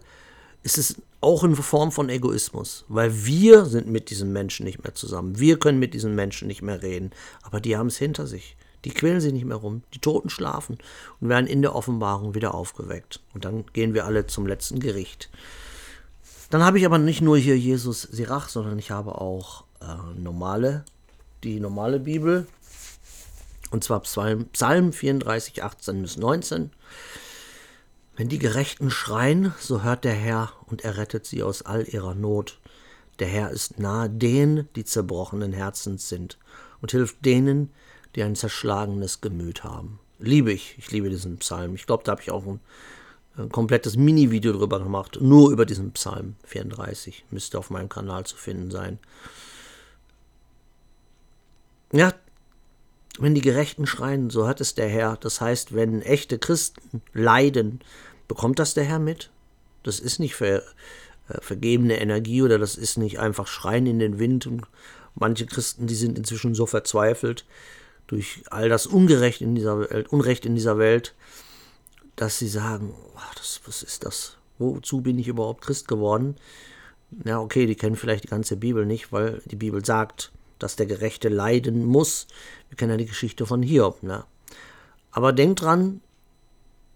ist 0.62 0.78
es 0.78 1.02
auch 1.20 1.44
in 1.44 1.56
Form 1.56 1.92
von 1.92 2.08
Egoismus, 2.10 2.86
weil 2.88 3.26
wir 3.26 3.66
sind 3.66 3.88
mit 3.88 4.12
diesen 4.12 4.32
Menschen 4.32 4.66
nicht 4.66 4.84
mehr 4.84 4.94
zusammen. 4.94 5.40
Wir 5.40 5.58
können 5.58 5.80
mit 5.80 5.96
diesen 5.96 6.14
Menschen 6.14 6.48
nicht 6.48 6.62
mehr 6.62 6.84
reden, 6.84 7.12
aber 7.42 7.60
die 7.60 7.78
haben 7.78 7.88
es 7.88 7.98
hinter 7.98 8.28
sich. 8.28 8.56
Die 8.86 8.92
quälen 8.92 9.22
sich 9.22 9.34
nicht 9.34 9.46
mehr 9.46 9.58
rum. 9.58 9.82
Die 9.96 10.00
Toten 10.00 10.30
schlafen 10.30 10.78
und 11.20 11.30
werden 11.30 11.48
in 11.48 11.64
der 11.64 11.76
Offenbarung 11.76 12.36
wieder 12.36 12.54
aufgeweckt. 12.54 13.22
Und 13.34 13.44
dann 13.44 13.66
gehen 13.74 13.96
wir 13.96 14.06
alle 14.06 14.28
zum 14.28 14.46
letzten 14.46 14.80
Gericht. 14.80 15.32
Dann 16.52 16.64
habe 16.64 16.78
ich 16.78 16.86
aber 16.86 17.00
nicht 17.00 17.22
nur 17.22 17.40
hier 17.40 17.58
Jesus 17.58 18.04
Sirach, 18.04 18.50
sondern 18.50 18.78
ich 18.78 18.92
habe 18.92 19.20
auch 19.20 19.64
äh, 19.82 20.20
normale, 20.20 20.86
die 21.44 21.60
normale 21.60 22.00
Bibel. 22.00 22.46
Und 23.72 23.84
zwar 23.84 24.02
Psalm, 24.02 24.46
Psalm 24.50 24.94
34, 24.94 25.64
18 25.64 26.02
bis 26.02 26.18
19. 26.18 26.72
Wenn 28.16 28.30
die 28.30 28.38
Gerechten 28.38 28.92
schreien, 28.92 29.54
so 29.60 29.82
hört 29.82 30.04
der 30.04 30.14
Herr 30.14 30.52
und 30.68 30.84
er 30.84 30.98
rettet 30.98 31.26
sie 31.26 31.42
aus 31.42 31.64
all 31.64 31.88
ihrer 31.88 32.14
Not. 32.14 32.60
Der 33.20 33.28
Herr 33.28 33.50
ist 33.50 33.80
nahe 33.80 34.10
denen, 34.10 34.68
die 34.76 34.84
zerbrochenen 34.84 35.54
Herzens 35.54 36.10
sind 36.10 36.38
und 36.82 36.92
hilft 36.92 37.26
denen, 37.26 37.72
die 38.16 38.24
ein 38.24 38.36
zerschlagenes 38.36 39.22
Gemüt 39.22 39.64
haben. 39.64 40.00
Liebe 40.20 40.52
ich, 40.52 40.76
ich 40.78 40.92
liebe 40.92 41.10
diesen 41.10 41.38
Psalm. 41.38 41.74
Ich 41.76 41.86
glaube, 41.86 42.04
da 42.04 42.12
habe 42.12 42.22
ich 42.22 42.32
auch 42.32 42.46
ein, 42.46 42.60
ein 43.38 43.50
komplettes 43.50 43.96
Mini-Video 43.96 44.52
drüber 44.52 44.80
gemacht, 44.80 45.18
nur 45.22 45.50
über 45.52 45.66
diesen 45.66 45.94
Psalm 45.94 46.36
34. 46.44 47.26
Müsste 47.32 47.58
auf 47.58 47.70
meinem 47.70 47.90
Kanal 47.90 48.26
zu 48.26 48.36
finden 48.36 48.70
sein. 48.70 49.00
Ja, 51.94 52.14
wenn 53.20 53.36
die 53.36 53.42
Gerechten 53.42 53.86
schreien, 53.86 54.30
so 54.30 54.46
hört 54.46 54.62
es 54.62 54.76
der 54.76 54.88
Herr. 54.88 55.18
Das 55.18 55.42
heißt, 55.42 55.74
wenn 55.74 56.02
echte 56.02 56.40
Christen 56.40 57.02
leiden, 57.14 57.82
bekommt 58.28 58.60
das 58.60 58.74
der 58.74 58.86
Herr 58.86 59.00
mit? 59.00 59.30
Das 59.84 60.00
ist 60.00 60.20
nicht 60.20 60.36
ver, 60.36 60.64
äh, 61.28 61.42
vergebene 61.42 62.00
Energie 62.00 62.42
oder 62.42 62.58
das 62.58 62.76
ist 62.76 62.98
nicht 62.98 63.20
einfach 63.20 63.48
Schreien 63.48 63.86
in 63.86 64.00
den 64.00 64.20
Wind. 64.20 64.48
Und 64.48 64.66
manche 65.16 65.46
Christen, 65.46 65.88
die 65.88 65.96
sind 65.96 66.18
inzwischen 66.18 66.56
so 66.56 66.66
verzweifelt 66.66 67.46
durch 68.08 68.44
all 68.50 68.70
das 68.70 68.88
Ungerecht 68.88 69.42
in 69.42 69.56
dieser 69.56 69.80
Welt, 69.80 70.12
Unrecht 70.12 70.46
in 70.46 70.56
dieser 70.56 70.78
Welt, 70.78 71.14
dass 72.16 72.40
sie 72.40 72.48
sagen, 72.48 72.94
oh, 73.16 73.20
das, 73.36 73.62
was 73.66 73.84
ist 73.84 74.06
das? 74.06 74.38
Wozu 74.58 75.02
bin 75.02 75.18
ich 75.18 75.28
überhaupt 75.28 75.62
Christ 75.62 75.88
geworden? 75.88 76.36
Ja, 77.26 77.40
okay, 77.40 77.66
die 77.66 77.76
kennen 77.76 77.96
vielleicht 77.96 78.24
die 78.24 78.30
ganze 78.30 78.58
Bibel 78.58 78.86
nicht, 78.86 79.12
weil 79.12 79.42
die 79.46 79.56
Bibel 79.56 79.84
sagt, 79.84 80.32
dass 80.64 80.76
der 80.76 80.86
Gerechte 80.86 81.30
leiden 81.30 81.86
muss. 81.86 82.28
Wir 82.70 82.78
kennen 82.78 82.92
ja 82.92 82.98
die 82.98 83.06
Geschichte 83.06 83.46
von 83.46 83.62
Hiob. 83.62 84.04
Ne? 84.04 84.24
Aber 85.12 85.34
denkt 85.34 85.62
dran, 85.62 86.02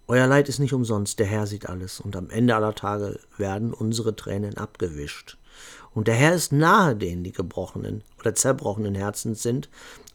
euer 0.07 0.27
Leid 0.27 0.50
ist 0.50 0.60
nicht 0.60 0.74
umsonst, 0.74 1.19
der 1.19 1.25
Herr 1.25 1.48
sieht 1.48 1.67
alles, 1.67 2.00
und 2.00 2.15
am 2.15 2.29
Ende 2.29 2.55
aller 2.55 2.75
Tage 2.75 3.19
werden 3.38 3.74
unsere 3.74 4.15
Tränen 4.15 4.57
abgewischt. 4.57 5.38
Und 5.93 6.07
der 6.07 6.15
Herr 6.15 6.36
ist 6.36 6.51
nahe 6.51 6.95
denen, 6.95 7.24
die 7.24 7.31
gebrochenen 7.31 8.03
oder 8.19 8.36
zerbrochenen 8.36 8.93
Herzens 8.93 9.41
sind, 9.41 9.69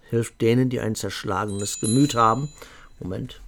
hilft 0.08 0.40
denen, 0.40 0.68
die 0.68 0.80
ein 0.80 0.94
zerschlagenes 0.94 1.80
Gemüt 1.80 2.14
haben. 2.14 2.50
Moment. 3.00 3.40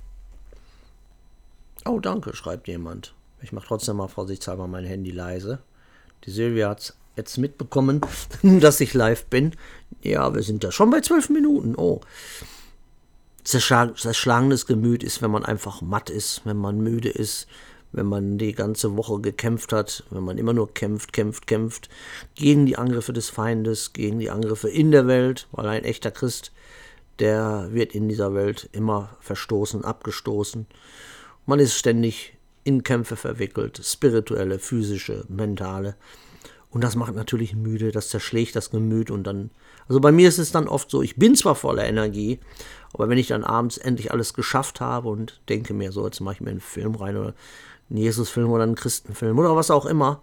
Oh, 1.85 2.01
danke, 2.01 2.35
schreibt 2.35 2.69
jemand. 2.69 3.15
Ich 3.41 3.53
mache 3.53 3.67
trotzdem 3.67 3.97
mal 3.97 4.09
vorsichtshalber 4.09 4.67
mein 4.67 4.85
Handy 4.85 5.11
leise. 5.11 5.59
Die 6.25 6.31
Silvia 6.31 6.71
hat 6.71 6.95
jetzt 7.17 7.39
mitbekommen, 7.39 8.01
dass 8.43 8.81
ich 8.81 8.95
live 8.95 9.27
bin. 9.27 9.53
Ja, 10.03 10.35
wir 10.35 10.43
sind 10.43 10.65
ja 10.65 10.73
schon 10.73 10.91
bei 10.91 11.01
zwölf 11.01 11.31
Minuten. 11.31 11.75
Oh. 11.77 12.01
Zerschlagenes 13.45 14.67
Gemüt 14.67 15.03
ist, 15.03 15.21
wenn 15.21 15.31
man 15.31 15.45
einfach 15.45 15.83
matt 15.83 16.11
ist, 16.11 16.43
wenn 16.45 16.57
man 16.57 16.81
müde 16.81 17.09
ist, 17.09 17.49
wenn 17.91 18.07
man 18.07 18.39
die 18.39 18.53
ganze 18.53 18.97
Woche 18.97 19.21
gekämpft 19.21 19.73
hat, 19.73 20.05
wenn 20.11 20.23
man 20.23 20.39
immer 20.39 20.53
nur 20.53 20.73
kämpft, 20.73 21.13
kämpft, 21.13 21.47
kämpft, 21.47 21.89
gegen 22.35 22.67
die 22.67 22.79
Angriffe 22.79 23.13
des 23.13 23.29
Feindes, 23.29 23.93
gegen 23.93 24.19
die 24.19 24.31
Angriffe 24.31 24.69
in 24.69 24.91
der 24.91 25.07
Welt, 25.07 25.49
weil 25.53 25.67
ein 25.67 25.85
echter 25.85 26.11
Christ, 26.11 26.53
der 27.19 27.69
wird 27.73 27.95
in 27.95 28.09
dieser 28.09 28.35
Welt 28.35 28.69
immer 28.73 29.17
verstoßen, 29.21 29.85
abgestoßen. 29.85 30.67
Man 31.45 31.59
ist 31.59 31.75
ständig 31.75 32.35
in 32.65 32.83
Kämpfe 32.83 33.17
verwickelt, 33.17 33.81
spirituelle, 33.85 34.59
physische, 34.59 35.25
mentale. 35.29 35.97
Und 36.73 36.83
das 36.83 36.97
macht 36.97 37.15
natürlich 37.15 37.55
müde, 37.55 37.93
das 37.93 38.09
zerschlägt 38.09 38.57
das 38.57 38.71
Gemüt 38.71 39.11
und 39.11 39.25
dann. 39.25 39.51
Also 39.89 40.01
bei 40.01 40.11
mir 40.11 40.27
ist 40.27 40.39
es 40.39 40.53
dann 40.53 40.69
oft 40.69 40.91
so, 40.91 41.03
ich 41.03 41.17
bin 41.17 41.37
zwar 41.37 41.55
voller 41.55 41.85
Energie, 41.85 42.41
aber 42.95 43.11
wenn 43.11 43.19
ich 43.19 43.29
dann 43.29 43.45
abends 43.45 43.77
endlich 43.77 44.11
alles 44.11 44.33
geschafft 44.33 44.81
habe 44.81 45.11
und 45.11 45.41
denke 45.51 45.75
mir 45.75 45.93
so, 45.93 46.05
jetzt 46.07 46.21
mache 46.21 46.37
ich 46.37 46.41
mir 46.41 46.51
einen 46.51 46.61
Film 46.61 46.95
rein 46.95 47.19
oder 47.19 47.35
einen 47.91 47.99
Jesus-Film 47.99 48.51
oder 48.51 48.63
einen 48.63 48.75
Christenfilm 48.75 49.39
oder 49.39 49.55
was 49.55 49.71
auch 49.71 49.85
immer, 49.85 50.23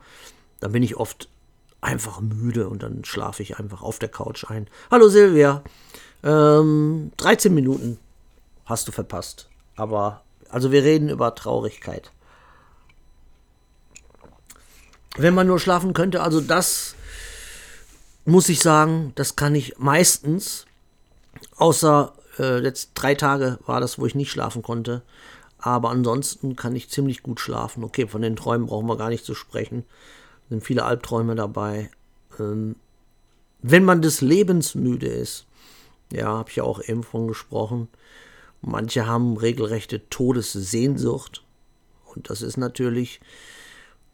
dann 0.60 0.72
bin 0.72 0.82
ich 0.82 0.98
oft 0.98 1.30
einfach 1.82 2.20
müde 2.20 2.68
und 2.68 2.82
dann 2.82 3.06
schlafe 3.06 3.44
ich 3.44 3.60
einfach 3.60 3.84
auf 3.84 4.00
der 4.00 4.10
Couch 4.10 4.46
ein. 4.50 4.68
Hallo 4.90 5.08
Silvia, 5.08 5.62
ähm, 6.24 7.12
13 7.18 7.54
Minuten 7.54 8.00
hast 8.66 8.88
du 8.88 8.92
verpasst. 8.92 9.50
Aber, 9.76 10.24
also 10.50 10.72
wir 10.72 10.84
reden 10.84 11.10
über 11.10 11.36
Traurigkeit 11.36 12.12
wenn 15.22 15.34
man 15.34 15.48
nur 15.48 15.60
schlafen 15.60 15.94
könnte, 15.94 16.22
also 16.22 16.42
das 16.42 16.96
muss 18.26 18.50
ich 18.50 18.62
sagen, 18.62 19.12
das 19.16 19.36
kann 19.36 19.56
ich 19.56 19.78
meistens, 19.78 20.66
außer 21.58 22.14
äh, 22.38 22.60
jetzt 22.64 22.92
drei 22.96 23.16
Tage 23.16 23.60
war 23.66 23.82
das, 23.82 24.00
wo 24.00 24.06
ich 24.06 24.16
nicht 24.16 24.32
schlafen 24.32 24.62
konnte. 24.62 25.02
Aber 25.58 25.90
ansonsten 25.90 26.56
kann 26.56 26.76
ich 26.76 26.90
ziemlich 26.90 27.22
gut 27.22 27.42
schlafen. 27.42 27.84
Okay, 27.84 28.08
von 28.08 28.22
den 28.22 28.38
Träumen 28.38 28.68
brauchen 28.68 28.88
wir 28.88 28.98
gar 28.98 29.10
nicht 29.10 29.26
zu 29.26 29.36
sprechen. 29.36 29.84
Sind 30.50 30.64
viele 30.64 30.86
Albträume 30.86 31.36
dabei. 31.36 31.92
Ähm, 32.40 32.78
wenn 33.62 33.84
man 33.84 34.02
des 34.02 34.22
Lebens 34.22 34.74
müde 34.74 35.08
ist, 35.08 35.46
ja, 36.14 36.28
habe 36.28 36.50
ich 36.50 36.56
ja 36.56 36.64
auch 36.64 36.82
eben 36.82 37.04
von 37.04 37.28
gesprochen. 37.28 37.90
Manche 38.62 39.06
haben 39.06 39.36
regelrechte 39.36 40.08
Todessehnsucht. 40.10 41.44
Und 42.06 42.30
das 42.30 42.42
ist 42.42 42.56
natürlich 42.56 43.20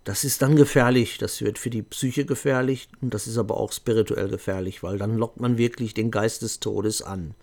das 0.05 0.23
ist 0.23 0.43
dann 0.43 0.55
gefährlich, 0.55 1.17
das 1.17 1.41
wird 1.41 1.57
für 1.57 1.71
die 1.71 1.81
Psyche 1.81 2.25
gefährlich 2.25 2.87
und 3.01 3.13
das 3.13 3.25
ist 3.25 3.39
aber 3.39 3.57
auch 3.57 3.71
spirituell 3.71 4.29
gefährlich, 4.29 4.83
weil 4.83 4.99
dann 4.99 5.17
lockt 5.17 5.39
man 5.39 5.57
wirklich 5.57 5.95
den 5.95 6.11
Geist 6.11 6.43
des 6.43 6.59
Todes 6.59 7.01
an. 7.01 7.33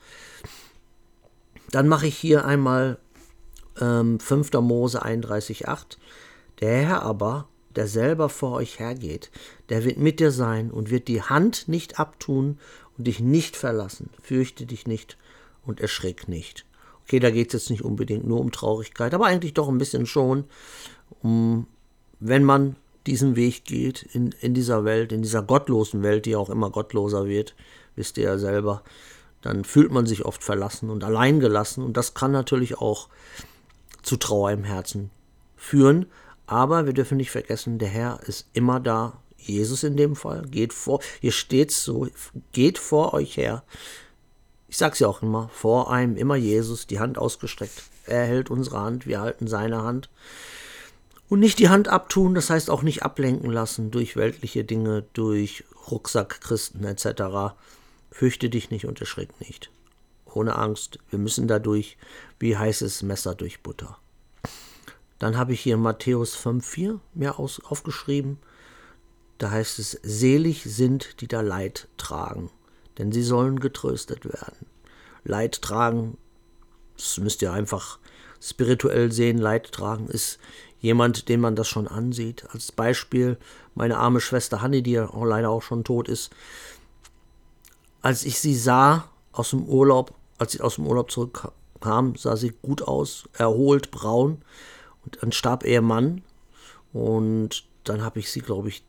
Dann 1.73 1.89
mache 1.89 2.07
ich 2.07 2.17
hier 2.17 2.45
einmal 2.45 2.99
ähm, 3.81 4.21
5. 4.21 4.53
Mose 4.61 5.05
31,8. 5.05 5.97
Der 6.61 6.87
Herr 6.87 7.03
aber, 7.03 7.49
der 7.75 7.89
selber 7.89 8.29
vor 8.29 8.53
euch 8.53 8.79
hergeht, 8.79 9.33
der 9.69 9.85
wird 9.85 9.99
mit 9.99 10.21
dir 10.21 10.31
sein 10.31 10.71
und 10.71 10.89
wird 10.89 11.09
die 11.09 11.23
Hand 11.23 11.67
nicht 11.67 11.99
abtun 11.99 12.61
und 12.97 13.09
dich 13.09 13.19
nicht 13.19 13.57
verlassen. 13.57 14.11
Fürchte 14.23 14.67
dich 14.67 14.87
nicht 14.87 15.19
und 15.67 15.81
erschrick 15.81 16.29
nicht. 16.29 16.65
Okay, 17.03 17.19
da 17.19 17.33
geht 17.33 17.49
es 17.49 17.63
jetzt 17.63 17.71
nicht 17.71 17.83
unbedingt 17.83 18.25
nur 18.25 18.39
um 18.39 18.53
Traurigkeit, 18.53 19.15
aber 19.15 19.27
eigentlich 19.27 19.55
doch 19.55 19.69
ein 19.69 19.79
bisschen 19.79 20.07
schon 20.07 20.45
um 21.23 21.67
wenn 22.25 22.45
man 22.45 22.77
diesen 23.07 23.35
Weg 23.35 23.65
geht 23.65 24.03
in, 24.03 24.31
in 24.41 24.55
dieser 24.55 24.85
Welt, 24.85 25.11
in 25.11 25.23
dieser 25.23 25.43
gottlosen 25.43 26.05
Welt, 26.05 26.25
die 26.25 26.37
auch 26.37 26.51
immer 26.51 26.71
gottloser 26.71 27.27
wird, 27.27 27.57
wisst 27.97 28.17
ihr 28.17 28.25
ja 28.25 28.39
selber, 28.39 28.83
dann 29.41 29.65
fühlt 29.65 29.91
man 29.91 30.07
sich 30.07 30.25
oft 30.25 30.45
verlassen 30.45 30.89
und 30.89 31.03
alleingelassen 31.03 31.85
und 31.85 31.97
das 31.97 32.15
kann 32.15 32.31
natürlich 32.31 32.79
auch 32.79 33.09
zu 34.03 34.17
Trauer 34.17 34.53
im 34.53 34.63
Herzen 34.63 35.11
führen. 35.57 36.07
Aber 36.47 36.87
wir 36.87 36.93
dürfen 36.93 37.17
nicht 37.17 37.33
vergessen, 37.33 37.79
der 37.79 37.89
Herr 37.89 38.21
ist 38.27 38.47
immer 38.53 38.79
da. 38.79 39.19
Jesus 39.37 39.83
in 39.83 39.97
dem 39.97 40.15
Fall 40.15 40.43
geht 40.43 40.73
vor, 40.73 41.01
hier 41.21 41.33
steht 41.33 41.73
so, 41.73 42.07
geht 42.53 42.79
vor 42.79 43.15
euch 43.15 43.37
her. 43.37 43.65
Ich 44.69 44.77
sag's 44.77 45.01
ja 45.01 45.09
auch 45.09 45.23
immer, 45.23 45.51
vor 45.53 45.91
einem 45.91 46.17
immer 46.17 46.37
Jesus, 46.37 46.87
die 46.87 47.01
Hand 47.01 47.19
ausgestreckt. 47.19 47.83
Er 48.07 48.25
hält 48.25 48.49
unsere 48.49 48.81
Hand, 48.81 49.09
wir 49.09 49.21
halten 49.21 49.49
seine 49.49 49.83
Hand. 49.83 50.09
Und 51.33 51.41
nicht 51.41 51.61
die 51.61 51.71
Hand 51.71 51.89
abtun, 51.89 52.35
das 52.35 52.51
heißt 52.51 52.69
auch 52.69 52.83
nicht 52.83 53.05
ablenken 53.05 53.51
lassen 53.51 53.91
durch 53.91 54.17
weltliche 54.17 54.65
Dinge, 54.65 55.07
durch 55.15 55.65
Rucksackchristen 55.91 56.85
etc. 56.85 57.57
Fürchte 58.11 58.51
dich 58.51 58.71
nicht 58.71 58.85
und 58.85 59.01
erschrick 59.01 59.41
nicht. 59.41 59.71
Ohne 60.27 60.57
Angst, 60.57 60.99
wir 61.09 61.19
müssen 61.19 61.49
dadurch 61.49 61.97
wie 62.39 62.59
heißes 62.59 63.03
Messer 63.05 63.35
durch 63.35 63.63
Butter. 63.63 63.97
Dann 65.19 65.39
habe 65.39 65.55
ich 65.55 65.63
hier 65.63 65.79
Matthäus 65.79 66.37
5,4 66.37 66.99
mir 67.15 67.39
aus, 67.39 67.65
aufgeschrieben. 67.65 68.37
Da 69.39 69.53
heißt 69.53 69.79
es, 69.79 69.93
selig 70.03 70.65
sind, 70.65 71.23
die 71.23 71.29
da 71.29 71.41
Leid 71.41 71.89
tragen, 71.97 72.51
denn 72.99 73.11
sie 73.11 73.23
sollen 73.23 73.59
getröstet 73.59 74.27
werden. 74.27 74.67
Leid 75.25 75.63
tragen, 75.63 76.19
das 76.99 77.17
müsst 77.17 77.41
ihr 77.41 77.55
einfach 77.55 77.99
spirituell 78.39 79.13
sehen, 79.13 79.39
Leid 79.39 79.73
tragen 79.73 80.09
ist 80.09 80.39
jemand, 80.83 81.31
den 81.31 81.41
man 81.41 81.57
das 81.57 81.69
schon 81.69 81.89
ansieht. 81.89 82.45
Als 82.53 82.73
Beispiel 82.73 83.39
meine 83.75 83.97
arme 83.97 84.21
Schwester 84.21 84.61
Hanni, 84.61 84.83
die 84.83 84.93
ja 84.93 85.09
leider 85.25 85.49
auch 85.49 85.63
schon 85.63 85.85
tot 85.85 86.09
ist. 86.09 86.31
Als 88.03 88.25
ich 88.25 88.39
sie 88.39 88.55
sah 88.55 89.09
aus 89.33 89.51
dem 89.51 89.65
Urlaub, 89.65 90.13
als 90.37 90.53
sie 90.53 90.61
aus 90.61 90.75
dem 90.75 90.87
Urlaub 90.87 91.11
zurückkam, 91.11 91.53
kam, 91.81 92.17
sah 92.17 92.37
sie 92.37 92.53
gut 92.63 92.83
aus, 92.83 93.29
erholt, 93.37 93.91
braun. 93.91 94.43
Und 95.05 95.19
dann 95.21 95.33
starb 95.33 95.65
ihr 95.65 95.83
Mann. 95.83 96.23
Und 96.93 97.65
dann 97.85 98.03
habe 98.03 98.21
ich 98.21 98.31
sie, 98.31 98.41
glaube 98.41 98.69
ich, 98.69 98.85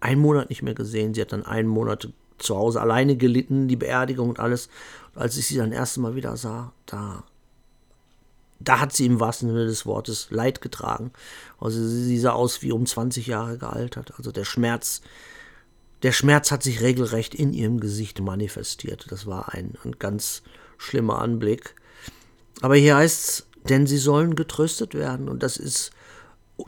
einen 0.00 0.20
Monat 0.20 0.50
nicht 0.50 0.62
mehr 0.62 0.74
gesehen. 0.74 1.14
Sie 1.14 1.20
hat 1.20 1.32
dann 1.32 1.46
einen 1.46 1.68
Monat 1.68 2.08
zu 2.38 2.56
Hause 2.56 2.80
alleine 2.80 3.16
gelitten, 3.16 3.68
die 3.68 3.76
Beerdigung 3.76 4.28
und 4.28 4.40
alles. 4.40 4.68
Und 5.14 5.22
als 5.22 5.36
ich 5.36 5.46
sie 5.46 5.56
dann 5.56 5.72
erste 5.72 6.00
Mal 6.00 6.14
wieder 6.14 6.36
sah, 6.36 6.72
da, 6.86 7.24
da 8.60 8.80
hat 8.80 8.92
sie 8.92 9.06
im 9.06 9.20
wahrsten 9.20 9.48
Sinne 9.48 9.66
des 9.66 9.86
Wortes 9.86 10.28
Leid 10.30 10.60
getragen. 10.60 11.12
Also 11.60 11.86
sie 11.86 12.18
sah 12.18 12.32
aus 12.32 12.62
wie 12.62 12.72
um 12.72 12.86
20 12.86 13.26
Jahre 13.26 13.58
gealtert. 13.58 14.14
Also 14.16 14.32
der 14.32 14.44
Schmerz, 14.44 15.00
der 16.02 16.12
Schmerz 16.12 16.50
hat 16.50 16.62
sich 16.62 16.80
regelrecht 16.80 17.34
in 17.34 17.52
ihrem 17.52 17.80
Gesicht 17.80 18.20
manifestiert. 18.20 19.06
Das 19.10 19.26
war 19.26 19.54
ein, 19.54 19.74
ein 19.84 19.92
ganz 19.98 20.42
schlimmer 20.76 21.20
Anblick. 21.20 21.74
Aber 22.60 22.76
hier 22.76 22.96
heißt 22.96 23.28
es, 23.28 23.46
denn 23.68 23.86
sie 23.86 23.98
sollen 23.98 24.34
getröstet 24.34 24.94
werden. 24.94 25.28
Und 25.28 25.42
das 25.42 25.56
ist, 25.56 25.92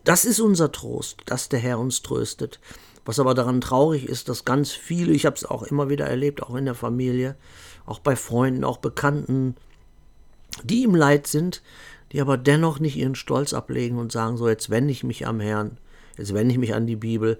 das 0.04 0.25
ist 0.25 0.40
unser 0.40 0.70
Trost, 0.70 1.18
dass 1.26 1.49
der 1.49 1.59
Herr 1.59 1.78
uns 1.78 2.02
tröstet. 2.02 2.61
Was 3.04 3.18
aber 3.18 3.35
daran 3.35 3.61
traurig 3.61 4.09
ist, 4.09 4.28
dass 4.28 4.44
ganz 4.44 4.70
viele, 4.70 5.12
ich 5.12 5.26
habe 5.26 5.35
es 5.35 5.44
auch 5.44 5.64
immer 5.64 5.88
wieder 5.88 6.06
erlebt, 6.06 6.42
auch 6.42 6.54
in 6.54 6.66
der 6.66 6.75
Familie, 6.75 7.35
auch 7.87 7.99
bei 7.99 8.14
Freunden, 8.14 8.62
auch 8.62 8.76
Bekannten, 8.76 9.56
die 10.64 10.85
im 10.85 10.95
Leid 10.95 11.26
sind, 11.26 11.62
die 12.12 12.21
aber 12.21 12.37
dennoch 12.37 12.80
nicht 12.80 12.97
ihren 12.97 13.14
Stolz 13.14 13.52
ablegen 13.52 13.99
und 13.99 14.12
sagen, 14.12 14.37
so 14.37 14.49
jetzt 14.49 14.71
wende 14.71 14.92
ich 14.92 15.04
mich 15.04 15.26
am 15.26 15.40
Herrn, 15.40 15.78
jetzt 16.16 16.35
wende 16.35 16.52
ich 16.52 16.59
mich 16.59 16.75
an 16.75 16.87
die 16.87 16.97
Bibel, 16.97 17.38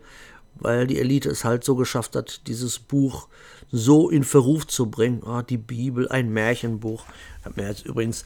weil 0.57 0.87
die 0.87 0.99
Elite 0.99 1.29
es 1.29 1.45
halt 1.45 1.65
so 1.65 1.75
geschafft 1.75 2.17
hat, 2.17 2.47
dieses 2.47 2.79
Buch 2.79 3.29
so 3.73 4.11
in 4.11 4.25
Verruf 4.25 4.67
zu 4.67 4.91
bringen. 4.91 5.23
Ah, 5.25 5.43
die 5.43 5.57
Bibel, 5.57 6.09
ein 6.09 6.33
Märchenbuch. 6.33 7.05
Ich 7.39 7.45
habe 7.47 7.63
mir 7.63 7.69
jetzt 7.69 7.87
übrigens, 7.87 8.25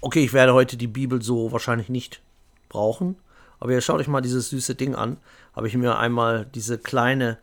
okay, 0.00 0.24
ich 0.24 0.32
werde 0.32 0.54
heute 0.54 0.76
die 0.76 0.86
Bibel 0.86 1.22
so 1.22 1.52
wahrscheinlich 1.52 1.88
nicht 1.88 2.20
brauchen, 2.68 3.16
aber 3.60 3.72
ihr 3.72 3.80
schaut 3.80 4.00
euch 4.00 4.08
mal 4.08 4.20
dieses 4.20 4.50
süße 4.50 4.74
Ding 4.74 4.94
an. 4.94 5.18
Habe 5.54 5.68
ich 5.68 5.76
mir 5.76 5.98
einmal 5.98 6.46
diese 6.54 6.78
kleine 6.78 7.38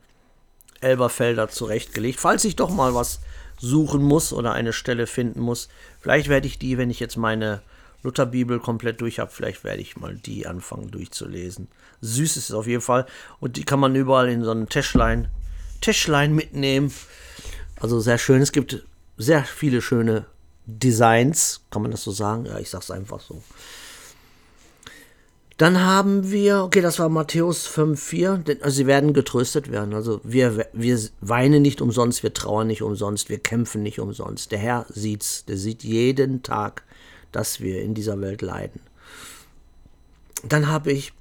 Elberfelder 0.81 1.47
zurechtgelegt. 1.49 2.19
Falls 2.19 2.45
ich 2.45 2.55
doch 2.55 2.69
mal 2.69 2.93
was 2.93 3.21
suchen 3.63 4.03
muss 4.03 4.33
oder 4.33 4.51
eine 4.51 4.73
Stelle 4.73 5.07
finden 5.07 5.39
muss, 5.39 5.69
vielleicht 6.01 6.27
werde 6.27 6.47
ich 6.47 6.59
die, 6.59 6.77
wenn 6.77 6.89
ich 6.89 6.99
jetzt 6.99 7.15
meine 7.15 7.61
Lutherbibel 8.03 8.59
komplett 8.59 8.99
durch 8.99 9.19
habe, 9.19 9.31
vielleicht 9.31 9.63
werde 9.63 9.81
ich 9.81 9.95
mal 9.95 10.15
die 10.15 10.45
anfangen 10.45 10.91
durchzulesen. 10.91 11.69
Süß 12.01 12.35
ist 12.35 12.49
es 12.49 12.55
auf 12.55 12.67
jeden 12.67 12.81
Fall. 12.81 13.05
Und 13.39 13.55
die 13.55 13.63
kann 13.63 13.79
man 13.79 13.95
überall 13.95 14.27
in 14.27 14.43
so 14.43 14.51
einem 14.51 14.67
Täschlein, 14.67 15.29
Täschlein 15.79 16.35
mitnehmen. 16.35 16.93
Also 17.79 18.01
sehr 18.01 18.17
schön. 18.17 18.41
Es 18.41 18.51
gibt 18.51 18.83
sehr 19.15 19.45
viele 19.45 19.81
schöne 19.81 20.25
Designs, 20.65 21.61
kann 21.71 21.81
man 21.81 21.91
das 21.91 22.03
so 22.03 22.11
sagen? 22.11 22.45
Ja, 22.45 22.59
ich 22.59 22.69
sage 22.69 22.83
es 22.83 22.91
einfach 22.91 23.21
so. 23.21 23.41
Dann 25.57 25.81
haben 25.81 26.31
wir, 26.31 26.63
okay, 26.63 26.81
das 26.81 26.97
war 26.97 27.09
Matthäus 27.09 27.67
5,4, 27.67 28.61
also 28.63 28.75
sie 28.75 28.87
werden 28.87 29.13
getröstet 29.13 29.69
werden. 29.69 29.93
Also 29.93 30.19
wir, 30.23 30.65
wir 30.73 30.99
weinen 31.21 31.61
nicht 31.61 31.79
umsonst, 31.79 32.23
wir 32.23 32.33
trauern 32.33 32.67
nicht 32.67 32.81
umsonst, 32.81 33.29
wir 33.29 33.37
kämpfen 33.37 33.83
nicht 33.83 33.99
umsonst. 33.99 34.51
Der 34.51 34.59
Herr 34.59 34.85
sieht's, 34.89 35.45
der 35.45 35.57
sieht 35.57 35.83
jeden 35.83 36.41
Tag, 36.41 36.83
dass 37.31 37.59
wir 37.59 37.83
in 37.83 37.93
dieser 37.93 38.19
Welt 38.19 38.41
leiden. 38.41 38.81
Dann 40.43 40.67
habe 40.67 40.91
ich 40.91 41.13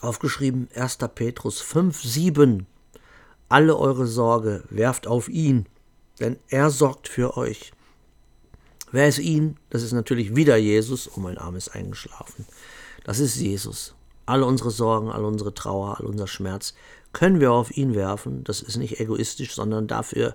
aufgeschrieben 0.00 0.68
1. 0.74 0.98
Petrus 1.14 1.60
5, 1.60 2.02
7. 2.02 2.66
Alle 3.48 3.76
eure 3.76 4.06
Sorge 4.06 4.64
werft 4.70 5.06
auf 5.06 5.28
ihn, 5.28 5.66
denn 6.20 6.36
er 6.48 6.70
sorgt 6.70 7.06
für 7.06 7.36
euch. 7.36 7.72
Wer 8.92 9.08
ist 9.08 9.18
ihn? 9.18 9.56
Das 9.68 9.82
ist 9.82 9.92
natürlich 9.92 10.34
wieder 10.34 10.56
Jesus. 10.56 11.10
Oh, 11.16 11.20
mein 11.20 11.38
Arm 11.38 11.54
ist 11.56 11.68
eingeschlafen. 11.68 12.46
Das 13.06 13.20
ist 13.20 13.36
Jesus. 13.36 13.94
Alle 14.26 14.46
unsere 14.46 14.72
Sorgen, 14.72 15.12
all 15.12 15.24
unsere 15.24 15.54
Trauer, 15.54 16.00
all 16.00 16.06
unser 16.06 16.26
Schmerz 16.26 16.74
können 17.12 17.38
wir 17.38 17.52
auf 17.52 17.70
ihn 17.76 17.94
werfen. 17.94 18.42
Das 18.42 18.60
ist 18.60 18.78
nicht 18.78 18.98
egoistisch, 18.98 19.54
sondern 19.54 19.86
dafür, 19.86 20.34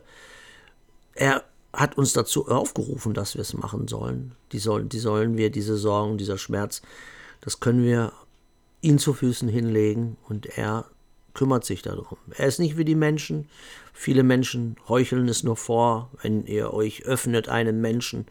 er 1.13 1.43
hat 1.73 1.97
uns 1.97 2.13
dazu 2.13 2.47
aufgerufen, 2.47 3.13
dass 3.13 3.36
wir 3.36 3.41
es 3.41 3.53
machen 3.53 3.89
sollen. 3.89 4.36
Die 4.53 4.60
sollen, 4.60 4.88
die 4.88 4.99
sollen 4.99 5.36
wir, 5.36 5.49
diese 5.49 5.75
Sorgen, 5.75 6.17
dieser 6.17 6.38
Schmerz, 6.38 6.81
das 7.41 7.60
können 7.60 7.84
wir 7.84 8.13
ihn 8.79 8.99
zu 8.99 9.13
Füßen 9.13 9.49
hinlegen 9.49 10.15
und 10.29 10.45
er 10.57 10.86
kümmert 11.34 11.65
sich 11.65 11.81
darum. 11.81 12.19
Er 12.38 12.47
ist 12.47 12.60
nicht 12.60 12.77
wie 12.77 12.86
die 12.86 12.95
Menschen. 12.95 13.49
Viele 13.91 14.23
Menschen 14.23 14.77
heucheln 14.88 15.27
es 15.27 15.43
nur 15.43 15.57
vor, 15.57 16.10
wenn 16.21 16.45
ihr 16.45 16.73
euch 16.73 17.03
öffnet 17.03 17.49
einem 17.49 17.81
Menschen. 17.81 18.27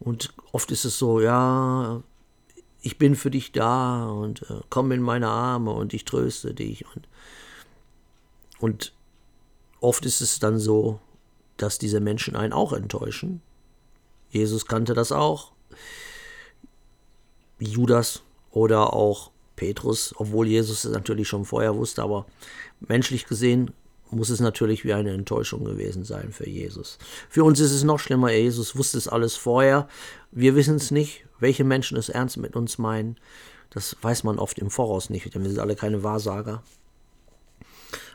Und 0.00 0.34
oft 0.50 0.72
ist 0.72 0.84
es 0.84 0.98
so, 0.98 1.20
ja, 1.20 2.02
ich 2.84 2.98
bin 2.98 3.16
für 3.16 3.30
dich 3.30 3.50
da 3.50 4.06
und 4.10 4.42
äh, 4.42 4.60
komm 4.68 4.92
in 4.92 5.00
meine 5.00 5.28
Arme 5.28 5.72
und 5.72 5.94
ich 5.94 6.04
tröste 6.04 6.52
dich. 6.52 6.84
Und, 6.94 7.08
und 8.58 8.92
oft 9.80 10.04
ist 10.04 10.20
es 10.20 10.38
dann 10.38 10.58
so, 10.58 11.00
dass 11.56 11.78
diese 11.78 12.00
Menschen 12.00 12.36
einen 12.36 12.52
auch 12.52 12.74
enttäuschen. 12.74 13.40
Jesus 14.28 14.66
kannte 14.66 14.92
das 14.92 15.12
auch. 15.12 15.52
Judas 17.58 18.22
oder 18.50 18.92
auch 18.92 19.30
Petrus, 19.56 20.14
obwohl 20.18 20.46
Jesus 20.46 20.84
es 20.84 20.92
natürlich 20.92 21.26
schon 21.26 21.46
vorher 21.46 21.76
wusste, 21.76 22.02
aber 22.02 22.26
menschlich 22.80 23.24
gesehen 23.24 23.72
muss 24.10 24.30
es 24.30 24.40
natürlich 24.40 24.84
wie 24.84 24.94
eine 24.94 25.12
Enttäuschung 25.12 25.64
gewesen 25.64 26.04
sein 26.04 26.32
für 26.32 26.48
Jesus. 26.48 26.98
Für 27.28 27.44
uns 27.44 27.60
ist 27.60 27.72
es 27.72 27.84
noch 27.84 27.98
schlimmer, 27.98 28.30
Jesus 28.30 28.76
wusste 28.76 28.98
es 28.98 29.08
alles 29.08 29.36
vorher. 29.36 29.88
Wir 30.30 30.54
wissen 30.54 30.76
es 30.76 30.90
nicht, 30.90 31.24
welche 31.38 31.64
Menschen 31.64 31.96
es 31.96 32.08
ernst 32.08 32.36
mit 32.36 32.56
uns 32.56 32.78
meinen. 32.78 33.16
Das 33.70 33.96
weiß 34.00 34.24
man 34.24 34.38
oft 34.38 34.58
im 34.58 34.70
Voraus 34.70 35.10
nicht, 35.10 35.34
denn 35.34 35.42
wir 35.42 35.50
sind 35.50 35.58
alle 35.58 35.74
keine 35.74 36.02
Wahrsager. 36.02 36.62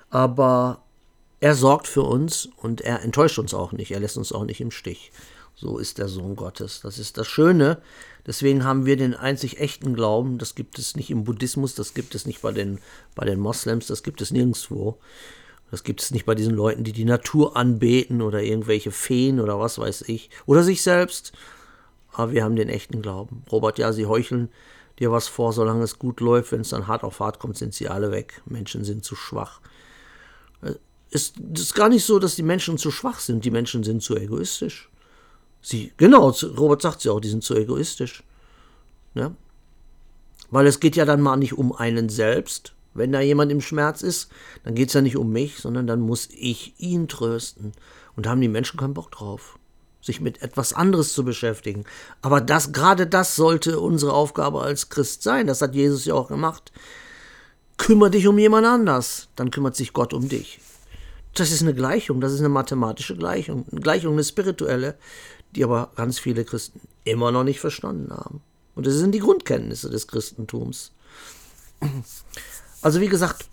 Aber 0.09 0.83
er 1.39 1.55
sorgt 1.55 1.87
für 1.87 2.03
uns 2.03 2.49
und 2.57 2.81
er 2.81 3.01
enttäuscht 3.01 3.39
uns 3.39 3.53
auch 3.53 3.71
nicht, 3.71 3.91
er 3.91 3.99
lässt 3.99 4.17
uns 4.17 4.31
auch 4.31 4.45
nicht 4.45 4.61
im 4.61 4.71
Stich. 4.71 5.11
So 5.55 5.77
ist 5.77 5.97
der 5.97 6.07
Sohn 6.07 6.37
Gottes. 6.37 6.79
Das 6.81 6.97
ist 6.99 7.17
das 7.17 7.27
Schöne. 7.27 7.81
Deswegen 8.25 8.63
haben 8.63 8.85
wir 8.85 8.95
den 8.95 9.13
einzig 9.13 9.59
echten 9.59 9.93
Glauben. 9.93 10.37
Das 10.37 10.55
gibt 10.55 10.79
es 10.79 10.95
nicht 10.95 11.11
im 11.11 11.25
Buddhismus, 11.25 11.75
das 11.75 11.93
gibt 11.93 12.15
es 12.15 12.25
nicht 12.25 12.41
bei 12.41 12.53
den, 12.53 12.79
bei 13.13 13.25
den 13.25 13.39
Moslems, 13.41 13.87
das 13.87 14.01
gibt 14.01 14.21
es 14.21 14.31
nirgendwo. 14.31 14.97
Das 15.71 15.83
gibt 15.83 16.01
es 16.01 16.11
nicht 16.11 16.25
bei 16.25 16.35
diesen 16.35 16.55
Leuten, 16.55 16.83
die 16.83 16.93
die 16.93 17.05
Natur 17.05 17.55
anbeten 17.55 18.21
oder 18.21 18.41
irgendwelche 18.41 18.91
Feen 18.91 19.39
oder 19.39 19.59
was 19.59 19.77
weiß 19.77 20.03
ich. 20.07 20.29
Oder 20.45 20.63
sich 20.63 20.81
selbst. 20.81 21.31
Aber 22.11 22.31
wir 22.31 22.43
haben 22.43 22.55
den 22.55 22.69
echten 22.69 23.01
Glauben. 23.01 23.43
Robert, 23.51 23.77
ja, 23.77 23.93
sie 23.93 24.05
heucheln 24.05 24.49
dir 24.97 25.11
was 25.11 25.27
vor, 25.27 25.53
solange 25.53 25.83
es 25.83 25.99
gut 25.99 26.19
läuft. 26.19 26.51
Wenn 26.51 26.61
es 26.61 26.69
dann 26.69 26.87
hart 26.87 27.03
auf 27.03 27.19
hart 27.19 27.39
kommt, 27.39 27.57
sind 27.57 27.73
sie 27.73 27.87
alle 27.87 28.11
weg. 28.11 28.41
Menschen 28.45 28.83
sind 28.83 29.05
zu 29.05 29.15
schwach. 29.15 29.61
Es 31.11 31.33
ist 31.53 31.75
gar 31.75 31.89
nicht 31.89 32.05
so, 32.05 32.19
dass 32.19 32.35
die 32.35 32.43
Menschen 32.43 32.77
zu 32.77 32.91
schwach 32.91 33.19
sind. 33.19 33.45
Die 33.45 33.51
Menschen 33.51 33.83
sind 33.83 34.01
zu 34.01 34.15
egoistisch. 34.15 34.89
Sie, 35.61 35.91
genau, 35.97 36.29
Robert 36.29 36.81
sagt 36.81 37.01
sie 37.01 37.09
auch, 37.09 37.19
die 37.19 37.29
sind 37.29 37.43
zu 37.43 37.55
egoistisch. 37.55 38.23
Ja? 39.13 39.33
Weil 40.51 40.67
es 40.67 40.79
geht 40.79 40.95
ja 40.95 41.05
dann 41.05 41.21
mal 41.21 41.37
nicht 41.37 41.53
um 41.53 41.73
einen 41.73 42.09
selbst, 42.09 42.73
wenn 42.93 43.11
da 43.11 43.21
jemand 43.21 43.51
im 43.51 43.61
Schmerz 43.61 44.01
ist, 44.01 44.29
dann 44.63 44.75
geht 44.75 44.89
es 44.89 44.93
ja 44.93 45.01
nicht 45.01 45.17
um 45.17 45.31
mich, 45.31 45.57
sondern 45.57 45.87
dann 45.87 45.99
muss 45.99 46.29
ich 46.31 46.73
ihn 46.79 47.07
trösten. 47.07 47.73
Und 48.15 48.25
da 48.25 48.31
haben 48.31 48.41
die 48.41 48.47
Menschen 48.47 48.79
keinen 48.79 48.93
Bock 48.93 49.11
drauf, 49.11 49.59
sich 50.01 50.21
mit 50.21 50.41
etwas 50.41 50.73
anderes 50.73 51.13
zu 51.13 51.23
beschäftigen. 51.23 51.85
Aber 52.21 52.41
das, 52.41 52.71
gerade 52.71 53.07
das 53.07 53.35
sollte 53.35 53.79
unsere 53.79 54.13
Aufgabe 54.13 54.61
als 54.61 54.89
Christ 54.89 55.23
sein. 55.23 55.47
Das 55.47 55.61
hat 55.61 55.75
Jesus 55.75 56.05
ja 56.05 56.15
auch 56.15 56.27
gemacht. 56.27 56.71
Kümmer 57.77 58.09
dich 58.09 58.27
um 58.27 58.37
jemand 58.37 58.67
anders, 58.67 59.29
dann 59.35 59.51
kümmert 59.51 59.75
sich 59.75 59.93
Gott 59.93 60.13
um 60.13 60.27
dich. 60.27 60.59
Das 61.35 61.51
ist 61.51 61.61
eine 61.61 61.73
Gleichung, 61.73 62.19
das 62.19 62.33
ist 62.33 62.39
eine 62.39 62.49
mathematische 62.49 63.15
Gleichung, 63.15 63.65
eine 63.71 63.79
Gleichung, 63.79 64.13
eine 64.13 64.23
spirituelle, 64.23 64.97
die 65.55 65.63
aber 65.63 65.91
ganz 65.95 66.19
viele 66.19 66.43
Christen 66.43 66.81
immer 67.05 67.31
noch 67.31 67.43
nicht 67.43 67.59
verstanden 67.59 68.11
haben. 68.11 68.41
Und 68.75 68.85
das 68.85 68.95
sind 68.95 69.13
die 69.13 69.19
Grundkenntnisse 69.19 69.89
des 69.89 70.07
Christentums. 70.07 70.91
Also 72.81 73.01
wie 73.01 73.07
gesagt, 73.07 73.45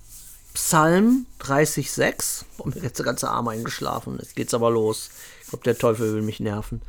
Psalm 0.55 1.27
30,6. 1.41 2.45
Boah, 2.57 2.69
mir 2.69 2.83
jetzt 2.83 2.99
der 2.99 3.05
ganze 3.05 3.29
Arm 3.29 3.49
eingeschlafen. 3.49 4.19
Jetzt 4.21 4.37
geht's 4.37 4.55
aber 4.55 4.71
los. 4.71 5.11
Ich 5.43 5.49
glaube, 5.51 5.65
der 5.65 5.77
Teufel 5.77 6.15
will 6.15 6.23
mich 6.23 6.41
nerven. 6.41 6.81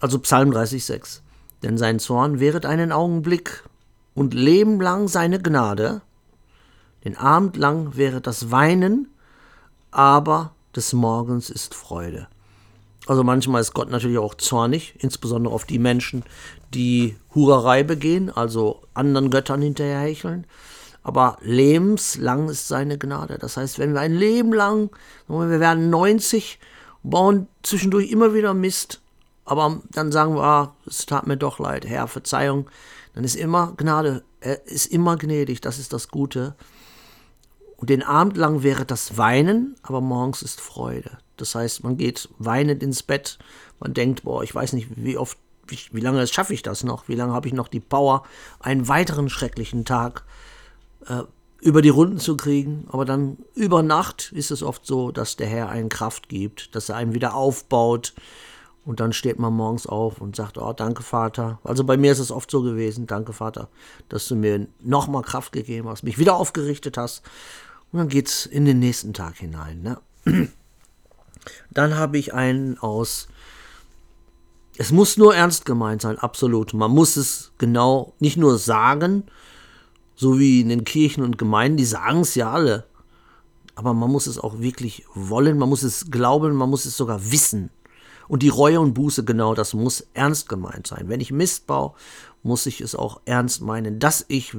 Also 0.00 0.18
Psalm 0.18 0.50
30,6. 0.50 1.20
Denn 1.62 1.78
sein 1.78 1.98
Zorn 1.98 2.40
währet 2.40 2.66
einen 2.66 2.92
Augenblick 2.92 3.64
und 4.14 4.34
lebenlang 4.34 5.08
seine 5.08 5.40
Gnade. 5.40 6.02
Den 7.04 7.16
Abend 7.16 7.56
lang 7.56 7.96
wäre 7.96 8.20
das 8.20 8.50
Weinen, 8.50 9.08
aber 9.90 10.52
des 10.74 10.92
Morgens 10.92 11.50
ist 11.50 11.74
Freude. 11.74 12.28
Also 13.08 13.24
manchmal 13.24 13.62
ist 13.62 13.72
Gott 13.72 13.90
natürlich 13.90 14.18
auch 14.18 14.34
zornig, 14.34 14.94
insbesondere 14.98 15.54
auf 15.54 15.64
die 15.64 15.78
Menschen, 15.78 16.24
die 16.74 17.16
Hurerei 17.34 17.82
begehen, 17.82 18.30
also 18.30 18.82
anderen 18.92 19.30
Göttern 19.30 19.62
hinterherhecheln. 19.62 20.46
Aber 21.02 21.38
lebenslang 21.40 22.50
ist 22.50 22.68
seine 22.68 22.98
Gnade. 22.98 23.38
Das 23.38 23.56
heißt, 23.56 23.78
wenn 23.78 23.94
wir 23.94 24.00
ein 24.00 24.14
Leben 24.14 24.52
lang, 24.52 24.90
wir 25.26 25.58
werden 25.58 25.88
90, 25.88 26.58
bauen 27.02 27.48
zwischendurch 27.62 28.10
immer 28.10 28.34
wieder 28.34 28.52
Mist, 28.52 29.00
aber 29.46 29.80
dann 29.90 30.12
sagen 30.12 30.34
wir, 30.34 30.42
ah, 30.42 30.74
es 30.86 31.06
tat 31.06 31.26
mir 31.26 31.38
doch 31.38 31.58
leid, 31.58 31.86
Herr, 31.86 32.08
Verzeihung, 32.08 32.68
dann 33.14 33.24
ist 33.24 33.36
immer 33.36 33.72
Gnade, 33.78 34.22
er 34.40 34.66
ist 34.66 34.84
immer 34.84 35.16
gnädig, 35.16 35.62
das 35.62 35.78
ist 35.78 35.94
das 35.94 36.08
Gute. 36.08 36.56
Und 37.78 37.90
den 37.90 38.02
Abend 38.02 38.36
lang 38.36 38.64
wäre 38.64 38.84
das 38.84 39.16
Weinen, 39.16 39.76
aber 39.82 40.00
morgens 40.00 40.42
ist 40.42 40.60
Freude. 40.60 41.18
Das 41.36 41.54
heißt, 41.54 41.84
man 41.84 41.96
geht 41.96 42.28
weinend 42.38 42.82
ins 42.82 43.04
Bett, 43.04 43.38
man 43.78 43.94
denkt, 43.94 44.24
boah, 44.24 44.42
ich 44.42 44.52
weiß 44.52 44.72
nicht, 44.72 44.88
wie 44.96 45.16
oft, 45.16 45.38
wie, 45.68 45.78
wie 45.92 46.00
lange 46.00 46.26
schaffe 46.26 46.52
ich 46.54 46.62
das 46.62 46.82
noch, 46.82 47.08
wie 47.08 47.14
lange 47.14 47.32
habe 47.32 47.46
ich 47.46 47.54
noch 47.54 47.68
die 47.68 47.78
Power, 47.78 48.24
einen 48.58 48.88
weiteren 48.88 49.28
schrecklichen 49.28 49.84
Tag 49.84 50.24
äh, 51.06 51.22
über 51.60 51.80
die 51.80 51.88
Runden 51.88 52.18
zu 52.18 52.36
kriegen. 52.36 52.88
Aber 52.90 53.04
dann 53.04 53.38
über 53.54 53.84
Nacht 53.84 54.32
ist 54.32 54.50
es 54.50 54.64
oft 54.64 54.84
so, 54.84 55.12
dass 55.12 55.36
der 55.36 55.46
Herr 55.46 55.68
einen 55.68 55.88
Kraft 55.88 56.28
gibt, 56.28 56.74
dass 56.74 56.88
er 56.88 56.96
einen 56.96 57.14
wieder 57.14 57.36
aufbaut. 57.36 58.12
Und 58.84 58.98
dann 58.98 59.12
steht 59.12 59.38
man 59.38 59.52
morgens 59.52 59.86
auf 59.86 60.20
und 60.20 60.34
sagt, 60.34 60.58
oh, 60.58 60.72
danke 60.72 61.04
Vater. 61.04 61.60
Also 61.62 61.84
bei 61.84 61.96
mir 61.96 62.10
ist 62.10 62.20
es 62.20 62.32
oft 62.32 62.50
so 62.50 62.62
gewesen, 62.62 63.06
danke 63.06 63.32
Vater, 63.32 63.68
dass 64.08 64.26
du 64.26 64.34
mir 64.34 64.66
nochmal 64.80 65.22
Kraft 65.22 65.52
gegeben 65.52 65.88
hast, 65.88 66.02
mich 66.02 66.18
wieder 66.18 66.34
aufgerichtet 66.34 66.96
hast. 66.96 67.22
Und 67.92 67.98
dann 67.98 68.08
geht's 68.08 68.46
in 68.46 68.64
den 68.64 68.78
nächsten 68.78 69.14
Tag 69.14 69.36
hinein. 69.36 69.82
Ne? 69.82 69.98
Dann 71.70 71.96
habe 71.96 72.18
ich 72.18 72.34
einen 72.34 72.78
aus. 72.78 73.28
Es 74.76 74.92
muss 74.92 75.16
nur 75.16 75.34
ernst 75.34 75.64
gemeint 75.64 76.02
sein, 76.02 76.18
absolut. 76.18 76.74
Man 76.74 76.90
muss 76.90 77.16
es 77.16 77.52
genau 77.58 78.14
nicht 78.20 78.36
nur 78.36 78.58
sagen, 78.58 79.24
so 80.14 80.38
wie 80.38 80.60
in 80.60 80.68
den 80.68 80.84
Kirchen 80.84 81.24
und 81.24 81.38
Gemeinden, 81.38 81.78
die 81.78 81.84
sagen 81.84 82.20
es 82.20 82.34
ja 82.34 82.52
alle. 82.52 82.84
Aber 83.74 83.94
man 83.94 84.10
muss 84.10 84.26
es 84.26 84.38
auch 84.38 84.60
wirklich 84.60 85.04
wollen, 85.14 85.58
man 85.58 85.68
muss 85.68 85.82
es 85.82 86.10
glauben, 86.10 86.54
man 86.54 86.68
muss 86.68 86.84
es 86.84 86.96
sogar 86.96 87.30
wissen. 87.30 87.70
Und 88.28 88.42
die 88.42 88.50
Reue 88.50 88.80
und 88.80 88.94
Buße, 88.94 89.24
genau, 89.24 89.54
das 89.54 89.72
muss 89.72 90.06
ernst 90.12 90.48
gemeint 90.48 90.86
sein. 90.86 91.08
Wenn 91.08 91.20
ich 91.20 91.32
Mist 91.32 91.66
baue, 91.66 91.94
muss 92.42 92.66
ich 92.66 92.80
es 92.80 92.94
auch 92.94 93.20
ernst 93.24 93.62
meinen, 93.62 93.98
dass 93.98 94.24
ich 94.28 94.56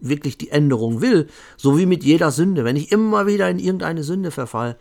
wirklich 0.00 0.38
die 0.38 0.50
Änderung 0.50 1.00
will, 1.00 1.28
so 1.56 1.78
wie 1.78 1.86
mit 1.86 2.04
jeder 2.04 2.30
Sünde. 2.30 2.64
Wenn 2.64 2.76
ich 2.76 2.92
immer 2.92 3.26
wieder 3.26 3.48
in 3.50 3.58
irgendeine 3.58 4.02
Sünde 4.02 4.30
verfall, 4.30 4.76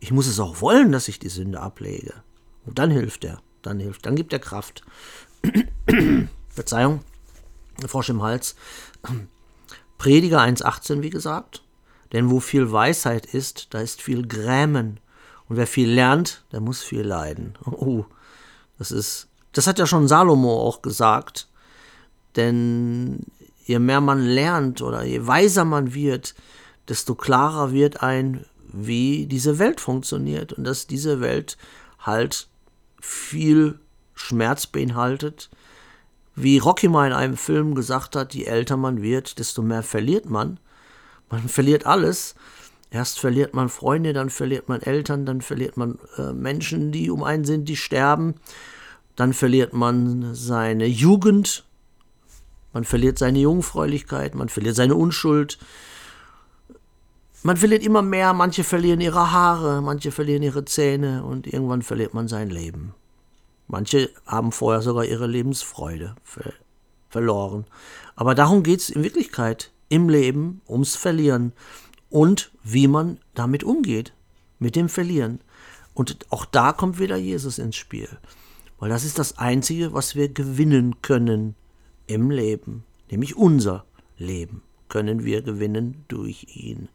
ich 0.00 0.12
muss 0.12 0.26
es 0.26 0.40
auch 0.40 0.60
wollen, 0.60 0.92
dass 0.92 1.08
ich 1.08 1.18
die 1.18 1.28
Sünde 1.28 1.60
ablege. 1.60 2.14
Und 2.66 2.78
dann 2.78 2.90
hilft 2.90 3.24
er. 3.24 3.40
Dann 3.62 3.80
hilft. 3.80 4.06
Dann 4.06 4.16
gibt 4.16 4.32
er 4.32 4.38
Kraft. 4.38 4.84
Verzeihung. 6.48 7.00
Frosch 7.86 8.10
im 8.10 8.22
Hals. 8.22 8.54
Prediger 9.98 10.40
1,18, 10.40 11.02
wie 11.02 11.10
gesagt. 11.10 11.62
Denn 12.12 12.30
wo 12.30 12.40
viel 12.40 12.70
Weisheit 12.70 13.26
ist, 13.26 13.74
da 13.74 13.80
ist 13.80 14.02
viel 14.02 14.26
Grämen. 14.26 15.00
Und 15.48 15.56
wer 15.56 15.66
viel 15.66 15.90
lernt, 15.90 16.44
der 16.52 16.60
muss 16.60 16.82
viel 16.82 17.02
leiden. 17.02 17.54
Oh, 17.66 18.04
das 18.78 18.90
ist, 18.90 19.28
das 19.52 19.66
hat 19.66 19.78
ja 19.78 19.86
schon 19.86 20.08
Salomo 20.08 20.60
auch 20.60 20.82
gesagt. 20.82 21.48
Denn 22.36 23.20
je 23.64 23.78
mehr 23.78 24.00
man 24.00 24.20
lernt 24.20 24.82
oder 24.82 25.02
je 25.02 25.26
weiser 25.26 25.64
man 25.64 25.94
wird, 25.94 26.34
desto 26.88 27.14
klarer 27.14 27.72
wird 27.72 28.02
ein, 28.02 28.44
wie 28.72 29.26
diese 29.26 29.58
Welt 29.58 29.80
funktioniert 29.80 30.52
und 30.52 30.64
dass 30.64 30.86
diese 30.86 31.20
Welt 31.20 31.56
halt 31.98 32.48
viel 33.00 33.78
Schmerz 34.14 34.66
beinhaltet. 34.66 35.50
Wie 36.36 36.58
Rocky 36.58 36.88
mal 36.88 37.06
in 37.06 37.12
einem 37.12 37.36
Film 37.36 37.74
gesagt 37.74 38.16
hat, 38.16 38.34
je 38.34 38.44
älter 38.44 38.76
man 38.76 39.02
wird, 39.02 39.38
desto 39.38 39.62
mehr 39.62 39.82
verliert 39.82 40.28
man. 40.28 40.58
Man 41.30 41.48
verliert 41.48 41.86
alles. 41.86 42.34
Erst 42.90 43.18
verliert 43.18 43.54
man 43.54 43.68
Freunde, 43.68 44.12
dann 44.12 44.30
verliert 44.30 44.68
man 44.68 44.80
Eltern, 44.80 45.26
dann 45.26 45.40
verliert 45.40 45.76
man 45.76 45.98
äh, 46.16 46.32
Menschen, 46.32 46.92
die 46.92 47.10
um 47.10 47.24
einen 47.24 47.44
sind, 47.44 47.68
die 47.68 47.76
sterben. 47.76 48.34
Dann 49.16 49.32
verliert 49.32 49.72
man 49.72 50.34
seine 50.34 50.86
Jugend, 50.86 51.64
man 52.74 52.84
verliert 52.84 53.18
seine 53.18 53.38
Jungfräulichkeit, 53.38 54.34
man 54.34 54.50
verliert 54.50 54.76
seine 54.76 54.96
Unschuld, 54.96 55.58
man 57.44 57.56
verliert 57.56 57.84
immer 57.84 58.02
mehr, 58.02 58.32
manche 58.34 58.64
verlieren 58.64 59.00
ihre 59.00 59.30
Haare, 59.30 59.80
manche 59.80 60.10
verlieren 60.10 60.42
ihre 60.42 60.64
Zähne 60.64 61.24
und 61.24 61.46
irgendwann 61.46 61.82
verliert 61.82 62.14
man 62.14 62.26
sein 62.26 62.50
Leben. 62.50 62.94
Manche 63.68 64.10
haben 64.26 64.50
vorher 64.50 64.82
sogar 64.82 65.04
ihre 65.04 65.26
Lebensfreude 65.26 66.16
ver 66.22 66.52
verloren. 67.08 67.64
Aber 68.16 68.34
darum 68.34 68.64
geht 68.64 68.80
es 68.80 68.90
in 68.90 69.04
Wirklichkeit 69.04 69.70
im 69.88 70.08
Leben 70.08 70.60
ums 70.68 70.96
Verlieren 70.96 71.52
und 72.10 72.50
wie 72.64 72.88
man 72.88 73.20
damit 73.34 73.62
umgeht, 73.62 74.12
mit 74.58 74.74
dem 74.74 74.88
Verlieren. 74.88 75.40
Und 75.94 76.26
auch 76.30 76.44
da 76.44 76.72
kommt 76.72 76.98
wieder 76.98 77.16
Jesus 77.16 77.60
ins 77.60 77.76
Spiel. 77.76 78.08
Weil 78.80 78.88
das 78.88 79.04
ist 79.04 79.20
das 79.20 79.38
Einzige, 79.38 79.92
was 79.92 80.16
wir 80.16 80.28
gewinnen 80.28 81.02
können 81.02 81.54
im 82.06 82.30
Leben, 82.30 82.84
nämlich 83.10 83.36
unser 83.36 83.84
Leben 84.18 84.62
können 84.88 85.24
wir 85.24 85.42
gewinnen 85.42 86.04
durch 86.08 86.46
ihn. 86.54 86.88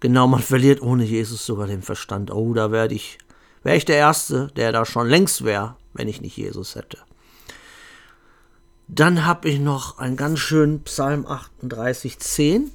Genau, 0.00 0.26
man 0.26 0.42
verliert 0.42 0.82
ohne 0.82 1.04
Jesus 1.04 1.44
sogar 1.44 1.66
den 1.66 1.82
Verstand. 1.82 2.30
Oh, 2.30 2.54
da 2.54 2.70
werde 2.70 2.94
ich, 2.94 3.18
wäre 3.62 3.76
ich 3.76 3.84
der 3.84 3.96
Erste, 3.96 4.48
der 4.56 4.72
da 4.72 4.84
schon 4.84 5.08
längst 5.08 5.44
wäre, 5.44 5.76
wenn 5.94 6.08
ich 6.08 6.20
nicht 6.20 6.36
Jesus 6.36 6.74
hätte. 6.74 6.98
Dann 8.88 9.24
habe 9.24 9.48
ich 9.48 9.58
noch 9.58 9.98
einen 9.98 10.16
ganz 10.16 10.38
schönen 10.38 10.84
Psalm 10.84 11.26
38, 11.26 12.18
10. 12.18 12.70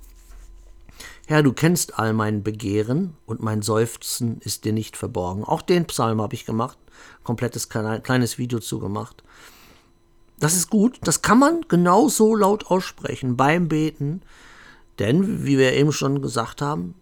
Herr, 1.26 1.44
du 1.44 1.54
kennst 1.54 1.98
all 1.98 2.12
mein 2.12 2.44
Begehren 2.44 3.16
und 3.26 3.42
mein 3.42 3.62
Seufzen 3.62 4.42
ist 4.42 4.66
dir 4.66 4.74
nicht 4.74 4.98
verborgen. 4.98 5.46
Auch 5.46 5.62
den 5.62 5.86
Psalm 5.86 6.22
habe 6.22 6.36
ich 6.36 6.46
gemacht, 6.46 6.78
komplettes 7.24 7.70
kleines 7.70 8.38
Video 8.38 8.60
zugemacht. 8.60 9.24
Das 10.42 10.56
ist 10.56 10.72
gut, 10.72 10.98
das 11.04 11.22
kann 11.22 11.38
man 11.38 11.62
genauso 11.68 12.34
laut 12.36 12.66
aussprechen 12.66 13.38
beim 13.38 13.68
Beten, 13.68 14.24
denn, 14.98 15.46
wie 15.46 15.60
wir 15.60 15.74
eben 15.74 15.92
schon 15.92 16.20
gesagt 16.24 16.64
haben, 16.64 16.96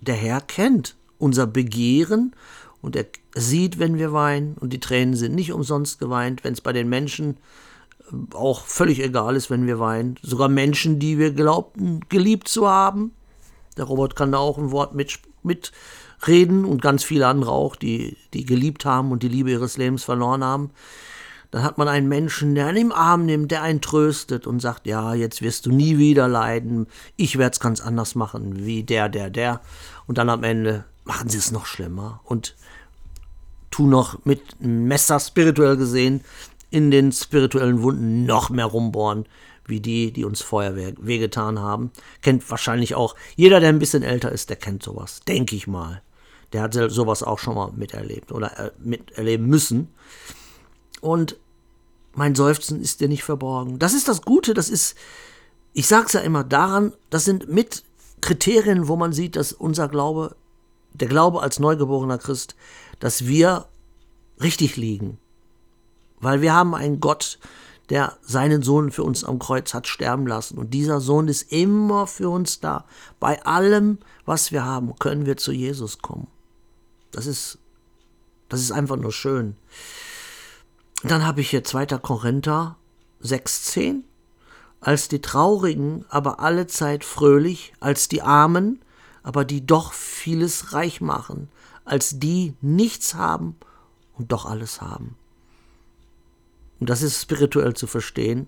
der 0.00 0.14
Herr 0.14 0.40
kennt 0.40 0.96
unser 1.18 1.48
Begehren 1.48 2.36
und 2.80 2.94
er 2.94 3.06
sieht, 3.34 3.80
wenn 3.80 3.98
wir 3.98 4.12
weinen 4.12 4.54
und 4.54 4.72
die 4.72 4.78
Tränen 4.78 5.16
sind 5.16 5.34
nicht 5.34 5.52
umsonst 5.52 5.98
geweint, 5.98 6.44
wenn 6.44 6.52
es 6.52 6.60
bei 6.60 6.72
den 6.72 6.88
Menschen 6.88 7.38
äh, 8.12 8.36
auch 8.36 8.64
völlig 8.64 9.00
egal 9.02 9.34
ist, 9.34 9.50
wenn 9.50 9.66
wir 9.66 9.80
weinen. 9.80 10.14
Sogar 10.22 10.48
Menschen, 10.48 11.00
die 11.00 11.18
wir 11.18 11.32
glaubten, 11.32 12.02
geliebt 12.08 12.46
zu 12.46 12.68
haben. 12.68 13.10
Der 13.76 13.86
Robert 13.86 14.14
kann 14.14 14.30
da 14.30 14.38
auch 14.38 14.56
ein 14.56 14.70
Wort 14.70 14.94
mit, 14.94 15.18
mitreden 15.42 16.64
und 16.64 16.80
ganz 16.80 17.02
viele 17.02 17.26
andere 17.26 17.50
auch, 17.50 17.74
die, 17.74 18.16
die 18.34 18.46
geliebt 18.46 18.84
haben 18.84 19.10
und 19.10 19.24
die 19.24 19.28
Liebe 19.28 19.50
ihres 19.50 19.76
Lebens 19.78 20.04
verloren 20.04 20.44
haben. 20.44 20.70
Dann 21.50 21.62
hat 21.62 21.78
man 21.78 21.88
einen 21.88 22.08
Menschen, 22.08 22.54
der 22.54 22.66
einen 22.66 22.76
im 22.78 22.92
Arm 22.92 23.24
nimmt, 23.24 23.50
der 23.50 23.62
einen 23.62 23.80
tröstet 23.80 24.46
und 24.46 24.60
sagt, 24.60 24.86
ja, 24.86 25.14
jetzt 25.14 25.40
wirst 25.40 25.64
du 25.64 25.72
nie 25.72 25.96
wieder 25.96 26.28
leiden, 26.28 26.86
ich 27.16 27.38
werde 27.38 27.52
es 27.54 27.60
ganz 27.60 27.80
anders 27.80 28.14
machen, 28.14 28.66
wie 28.66 28.82
der, 28.82 29.08
der, 29.08 29.30
der. 29.30 29.60
Und 30.06 30.18
dann 30.18 30.28
am 30.28 30.44
Ende 30.44 30.84
machen 31.04 31.30
sie 31.30 31.38
es 31.38 31.50
noch 31.50 31.64
schlimmer 31.64 32.20
und 32.24 32.54
tun 33.70 33.90
noch 33.90 34.24
mit 34.24 34.60
Messer 34.60 35.18
spirituell 35.20 35.76
gesehen 35.76 36.22
in 36.70 36.90
den 36.90 37.12
spirituellen 37.12 37.82
Wunden 37.82 38.26
noch 38.26 38.50
mehr 38.50 38.66
rumbohren, 38.66 39.24
wie 39.64 39.80
die, 39.80 40.12
die 40.12 40.24
uns 40.24 40.42
vorher 40.42 40.76
wehgetan 40.76 41.60
haben. 41.60 41.90
Kennt 42.22 42.48
wahrscheinlich 42.50 42.94
auch 42.94 43.14
jeder, 43.36 43.60
der 43.60 43.70
ein 43.70 43.78
bisschen 43.78 44.02
älter 44.02 44.32
ist, 44.32 44.50
der 44.50 44.56
kennt 44.56 44.82
sowas, 44.82 45.20
denke 45.26 45.56
ich 45.56 45.66
mal. 45.66 46.02
Der 46.52 46.62
hat 46.62 46.74
sowas 46.74 47.22
auch 47.22 47.38
schon 47.38 47.54
mal 47.54 47.72
miterlebt 47.72 48.32
oder 48.32 48.58
äh, 48.58 48.70
miterleben 48.78 49.46
müssen. 49.46 49.88
Und 51.00 51.36
mein 52.14 52.34
Seufzen 52.34 52.80
ist 52.80 53.00
dir 53.00 53.08
nicht 53.08 53.24
verborgen. 53.24 53.78
Das 53.78 53.94
ist 53.94 54.08
das 54.08 54.22
Gute, 54.22 54.54
das 54.54 54.68
ist, 54.68 54.96
ich 55.72 55.86
sag's 55.86 56.12
ja 56.12 56.20
immer 56.20 56.44
daran, 56.44 56.92
das 57.10 57.24
sind 57.24 57.48
mit 57.48 57.84
Kriterien, 58.20 58.88
wo 58.88 58.96
man 58.96 59.12
sieht, 59.12 59.36
dass 59.36 59.52
unser 59.52 59.88
Glaube, 59.88 60.34
der 60.92 61.08
Glaube 61.08 61.42
als 61.42 61.58
neugeborener 61.58 62.18
Christ, 62.18 62.56
dass 62.98 63.26
wir 63.26 63.66
richtig 64.40 64.76
liegen. 64.76 65.18
Weil 66.20 66.42
wir 66.42 66.52
haben 66.54 66.74
einen 66.74 67.00
Gott, 67.00 67.38
der 67.90 68.18
seinen 68.22 68.62
Sohn 68.62 68.90
für 68.90 69.02
uns 69.02 69.24
am 69.24 69.38
Kreuz 69.38 69.72
hat 69.72 69.86
sterben 69.86 70.26
lassen. 70.26 70.58
Und 70.58 70.74
dieser 70.74 71.00
Sohn 71.00 71.28
ist 71.28 71.50
immer 71.52 72.06
für 72.06 72.28
uns 72.28 72.60
da. 72.60 72.84
Bei 73.18 73.42
allem, 73.44 73.98
was 74.26 74.52
wir 74.52 74.64
haben, 74.64 74.94
können 74.98 75.24
wir 75.24 75.36
zu 75.36 75.52
Jesus 75.52 75.98
kommen. 75.98 76.26
Das 77.12 77.26
ist, 77.26 77.58
das 78.48 78.60
ist 78.60 78.72
einfach 78.72 78.96
nur 78.96 79.12
schön. 79.12 79.56
Dann 81.02 81.26
habe 81.26 81.40
ich 81.40 81.50
hier 81.50 81.64
2. 81.64 81.86
Korinther 81.98 82.76
6,10. 83.22 84.02
Als 84.80 85.08
die 85.08 85.20
Traurigen, 85.20 86.04
aber 86.08 86.38
allezeit 86.40 87.04
fröhlich, 87.04 87.72
als 87.80 88.08
die 88.08 88.22
Armen, 88.22 88.80
aber 89.24 89.44
die 89.44 89.66
doch 89.66 89.92
vieles 89.92 90.72
reich 90.72 91.00
machen, 91.00 91.48
als 91.84 92.20
die 92.20 92.54
nichts 92.60 93.14
haben 93.14 93.56
und 94.16 94.30
doch 94.30 94.46
alles 94.46 94.80
haben. 94.80 95.16
Und 96.78 96.90
das 96.90 97.02
ist 97.02 97.20
spirituell 97.20 97.74
zu 97.74 97.88
verstehen. 97.88 98.46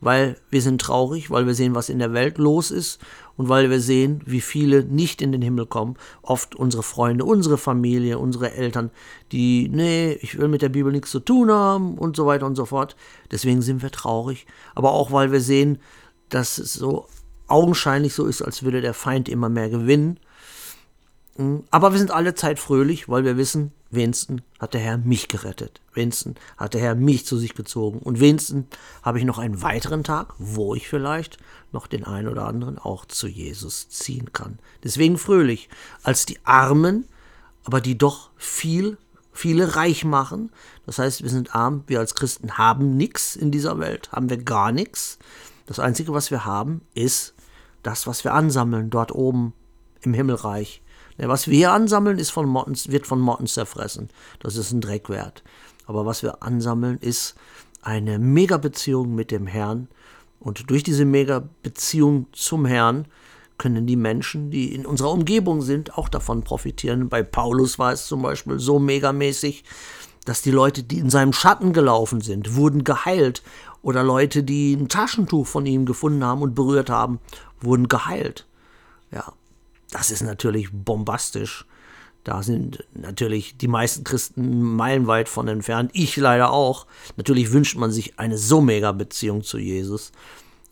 weil 0.00 0.36
wir 0.50 0.62
sind 0.62 0.80
traurig, 0.80 1.30
weil 1.30 1.46
wir 1.46 1.54
sehen, 1.54 1.74
was 1.74 1.88
in 1.88 1.98
der 1.98 2.12
Welt 2.12 2.38
los 2.38 2.70
ist 2.70 3.00
und 3.38 3.48
weil 3.48 3.70
wir 3.70 3.80
sehen, 3.80 4.20
wie 4.26 4.40
viele 4.40 4.84
nicht 4.84 5.22
in 5.22 5.30
den 5.30 5.40
Himmel 5.40 5.64
kommen. 5.64 5.96
Oft 6.22 6.56
unsere 6.56 6.82
Freunde, 6.82 7.24
unsere 7.24 7.56
Familie, 7.56 8.18
unsere 8.18 8.52
Eltern, 8.52 8.90
die, 9.30 9.70
nee, 9.72 10.18
ich 10.20 10.36
will 10.38 10.48
mit 10.48 10.60
der 10.60 10.68
Bibel 10.68 10.92
nichts 10.92 11.12
zu 11.12 11.20
tun 11.20 11.50
haben 11.50 11.96
und 11.96 12.16
so 12.16 12.26
weiter 12.26 12.46
und 12.46 12.56
so 12.56 12.66
fort. 12.66 12.96
Deswegen 13.30 13.62
sind 13.62 13.80
wir 13.80 13.92
traurig. 13.92 14.44
Aber 14.74 14.90
auch, 14.90 15.12
weil 15.12 15.30
wir 15.30 15.40
sehen, 15.40 15.78
dass 16.28 16.58
es 16.58 16.74
so 16.74 17.06
augenscheinlich 17.46 18.12
so 18.12 18.26
ist, 18.26 18.42
als 18.42 18.64
würde 18.64 18.80
der 18.80 18.92
Feind 18.92 19.28
immer 19.28 19.48
mehr 19.48 19.70
gewinnen. 19.70 20.18
Hm, 21.36 21.62
aber 21.70 21.92
wir 21.92 21.98
sind 21.98 22.10
alle 22.10 22.34
Zeit 22.34 22.58
fröhlich, 22.58 23.08
weil 23.08 23.24
wir 23.24 23.36
wissen, 23.36 23.70
wenigstens 23.90 24.42
hat 24.58 24.74
der 24.74 24.80
Herr 24.80 24.98
mich 24.98 25.28
gerettet. 25.28 25.80
Wenigstens 25.94 26.38
hat 26.56 26.74
der 26.74 26.80
Herr 26.80 26.94
mich 26.94 27.26
zu 27.26 27.38
sich 27.38 27.54
gezogen. 27.54 27.98
Und 28.00 28.20
wenigstens 28.20 28.66
habe 29.02 29.18
ich 29.18 29.24
noch 29.24 29.38
einen 29.38 29.62
weiteren 29.62 30.04
Tag, 30.04 30.34
wo 30.38 30.74
ich 30.74 30.88
vielleicht 30.88 31.38
noch 31.72 31.86
den 31.86 32.04
einen 32.04 32.28
oder 32.28 32.46
anderen 32.46 32.78
auch 32.78 33.04
zu 33.04 33.28
Jesus 33.28 33.88
ziehen 33.88 34.32
kann. 34.32 34.58
Deswegen 34.84 35.18
fröhlich, 35.18 35.68
als 36.02 36.26
die 36.26 36.38
Armen, 36.44 37.06
aber 37.64 37.80
die 37.80 37.98
doch 37.98 38.30
viel, 38.36 38.98
viele 39.32 39.76
reich 39.76 40.04
machen. 40.04 40.50
Das 40.86 40.98
heißt, 40.98 41.22
wir 41.22 41.30
sind 41.30 41.54
arm, 41.54 41.84
wir 41.86 42.00
als 42.00 42.14
Christen 42.14 42.58
haben 42.58 42.96
nichts 42.96 43.36
in 43.36 43.50
dieser 43.50 43.78
Welt, 43.78 44.10
haben 44.12 44.30
wir 44.30 44.38
gar 44.38 44.72
nichts. 44.72 45.18
Das 45.66 45.78
Einzige, 45.78 46.12
was 46.12 46.30
wir 46.30 46.44
haben, 46.44 46.80
ist 46.94 47.34
das, 47.82 48.06
was 48.06 48.24
wir 48.24 48.34
ansammeln 48.34 48.90
dort 48.90 49.12
oben 49.12 49.52
im 50.00 50.14
Himmelreich. 50.14 50.82
Was 51.18 51.48
wir 51.48 51.72
ansammeln, 51.72 52.18
ist 52.18 52.30
von 52.30 52.48
Motten, 52.48 52.76
wird 52.88 53.06
von 53.06 53.20
Motten 53.20 53.46
zerfressen. 53.46 54.08
Das 54.38 54.56
ist 54.56 54.72
ein 54.72 54.80
Dreck 54.80 55.08
wert. 55.08 55.42
Aber 55.86 56.06
was 56.06 56.22
wir 56.22 56.42
ansammeln, 56.42 56.98
ist 56.98 57.34
eine 57.82 58.18
Mega-Beziehung 58.18 59.14
mit 59.14 59.30
dem 59.30 59.46
Herrn. 59.46 59.88
Und 60.38 60.70
durch 60.70 60.84
diese 60.84 61.04
Mega-Beziehung 61.04 62.26
zum 62.32 62.66
Herrn 62.66 63.06
können 63.58 63.86
die 63.86 63.96
Menschen, 63.96 64.50
die 64.50 64.72
in 64.72 64.86
unserer 64.86 65.10
Umgebung 65.10 65.62
sind, 65.62 65.98
auch 65.98 66.08
davon 66.08 66.44
profitieren. 66.44 67.08
Bei 67.08 67.24
Paulus 67.24 67.78
war 67.78 67.92
es 67.92 68.06
zum 68.06 68.22
Beispiel 68.22 68.60
so 68.60 68.78
megamäßig, 68.78 69.64
dass 70.24 70.42
die 70.42 70.50
Leute, 70.52 70.84
die 70.84 70.98
in 70.98 71.10
seinem 71.10 71.32
Schatten 71.32 71.72
gelaufen 71.72 72.20
sind, 72.20 72.54
wurden 72.54 72.84
geheilt. 72.84 73.42
Oder 73.82 74.02
Leute, 74.04 74.44
die 74.44 74.74
ein 74.74 74.88
Taschentuch 74.88 75.46
von 75.46 75.66
ihm 75.66 75.86
gefunden 75.86 76.22
haben 76.22 76.42
und 76.42 76.54
berührt 76.54 76.90
haben, 76.90 77.18
wurden 77.60 77.88
geheilt. 77.88 78.46
Ja, 79.10 79.32
das 79.90 80.10
ist 80.10 80.22
natürlich 80.22 80.70
bombastisch. 80.72 81.66
Da 82.24 82.42
sind 82.42 82.84
natürlich 82.92 83.56
die 83.56 83.68
meisten 83.68 84.04
Christen 84.04 84.60
meilenweit 84.62 85.28
von 85.28 85.48
entfernt. 85.48 85.90
Ich 85.94 86.16
leider 86.16 86.50
auch. 86.50 86.86
Natürlich 87.16 87.52
wünscht 87.52 87.76
man 87.78 87.90
sich 87.90 88.18
eine 88.18 88.36
so 88.36 88.60
mega 88.60 88.92
Beziehung 88.92 89.42
zu 89.42 89.58
Jesus. 89.58 90.12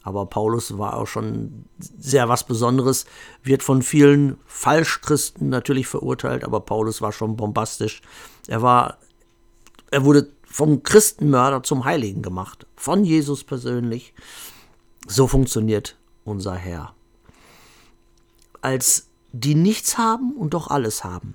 Aber 0.02 0.26
Paulus 0.26 0.76
war 0.79 0.96
auch 0.96 1.07
schon 1.07 1.64
sehr 1.79 2.29
was 2.29 2.44
Besonderes, 2.44 3.07
wird 3.42 3.62
von 3.64 3.83
vielen 3.83 4.38
Falschchristen 4.46 5.48
natürlich 5.48 5.88
verurteilt, 5.88 6.44
aber 6.44 6.61
Paulus 6.61 7.02
war 7.02 7.11
schon 7.11 7.37
bombastisch. 7.37 8.02
Er 8.46 8.62
war, 8.62 8.98
er 9.90 10.05
wurde 10.05 10.29
vom 10.44 10.85
Christenmörder 10.85 11.64
zum 11.64 11.85
Heiligen 11.85 12.22
gemacht. 12.22 12.66
Von 12.76 13.05
Jesus 13.05 13.42
persönlich. 13.42 14.14
So 15.09 15.26
funktioniert 15.26 15.96
unser 16.24 16.55
Herr 16.55 16.94
als 18.66 19.06
die 19.40 19.55
nichts 19.55 19.99
haben 19.99 20.33
und 20.33 20.55
doch 20.55 20.68
alles 20.68 21.05
haben. 21.05 21.35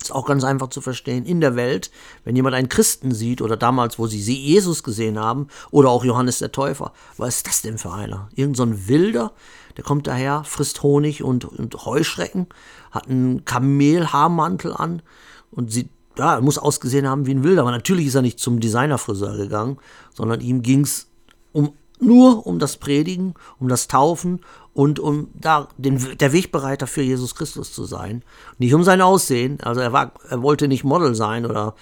Ist 0.00 0.12
auch 0.12 0.26
ganz 0.26 0.44
einfach 0.44 0.68
zu 0.68 0.80
verstehen. 0.80 1.26
In 1.26 1.40
der 1.40 1.56
Welt, 1.56 1.90
wenn 2.24 2.36
jemand 2.36 2.54
einen 2.54 2.68
Christen 2.68 3.12
sieht 3.12 3.42
oder 3.42 3.56
damals, 3.56 3.98
wo 3.98 4.06
sie 4.06 4.20
Jesus 4.20 4.84
gesehen 4.84 5.18
haben 5.18 5.48
oder 5.70 5.90
auch 5.90 6.04
Johannes 6.04 6.38
der 6.38 6.52
Täufer, 6.52 6.92
was 7.16 7.36
ist 7.36 7.48
das 7.48 7.62
denn 7.62 7.78
für 7.78 7.92
einer? 7.92 8.28
Irgend 8.34 8.56
so 8.56 8.62
ein 8.62 8.86
Wilder, 8.86 9.32
der 9.76 9.82
kommt 9.84 10.06
daher, 10.06 10.44
frisst 10.44 10.82
Honig 10.84 11.24
und, 11.24 11.44
und 11.44 11.84
Heuschrecken, 11.84 12.46
hat 12.92 13.08
einen 13.08 13.44
Kamelhaarmantel 13.44 14.72
an 14.72 15.02
und 15.50 15.72
sieht, 15.72 15.90
ja, 16.16 16.40
muss 16.40 16.58
ausgesehen 16.58 17.08
haben 17.08 17.26
wie 17.26 17.34
ein 17.34 17.42
Wilder. 17.42 17.62
Aber 17.62 17.72
natürlich 17.72 18.06
ist 18.06 18.14
er 18.14 18.22
nicht 18.22 18.38
zum 18.38 18.60
Designerfriseur 18.60 19.36
gegangen, 19.36 19.78
sondern 20.14 20.40
ihm 20.40 20.62
ging 20.62 20.82
es 20.82 21.08
um 21.52 21.72
nur 22.00 22.46
um 22.46 22.58
das 22.58 22.76
Predigen, 22.76 23.34
um 23.58 23.68
das 23.68 23.88
Taufen 23.88 24.40
und 24.74 25.00
um 25.00 25.28
da 25.34 25.68
den, 25.76 26.16
der 26.18 26.32
Wegbereiter 26.32 26.86
für 26.86 27.02
Jesus 27.02 27.34
Christus 27.34 27.72
zu 27.72 27.84
sein. 27.84 28.22
Nicht 28.58 28.74
um 28.74 28.84
sein 28.84 29.00
Aussehen. 29.00 29.58
Also 29.62 29.80
er, 29.80 29.92
war, 29.92 30.12
er 30.28 30.42
wollte 30.42 30.68
nicht 30.68 30.84
Model 30.84 31.14
sein 31.14 31.46
oder 31.46 31.74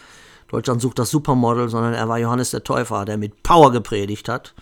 Deutschland 0.49 0.81
sucht 0.81 0.99
das 0.99 1.11
Supermodel, 1.11 1.69
sondern 1.69 1.95
er 1.95 2.09
war 2.09 2.19
Johannes 2.19 2.53
der 2.53 2.65
Täufer, 2.65 3.05
der 3.05 3.19
mit 3.19 3.43
Power 3.43 3.73
gepredigt 3.73 4.29
hat. 4.29 4.55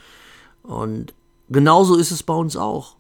Und 0.63 1.15
genauso 1.49 1.97
ist 1.97 2.11
es 2.11 2.23
bei 2.23 2.35
uns 2.35 2.57
auch. 2.57 2.97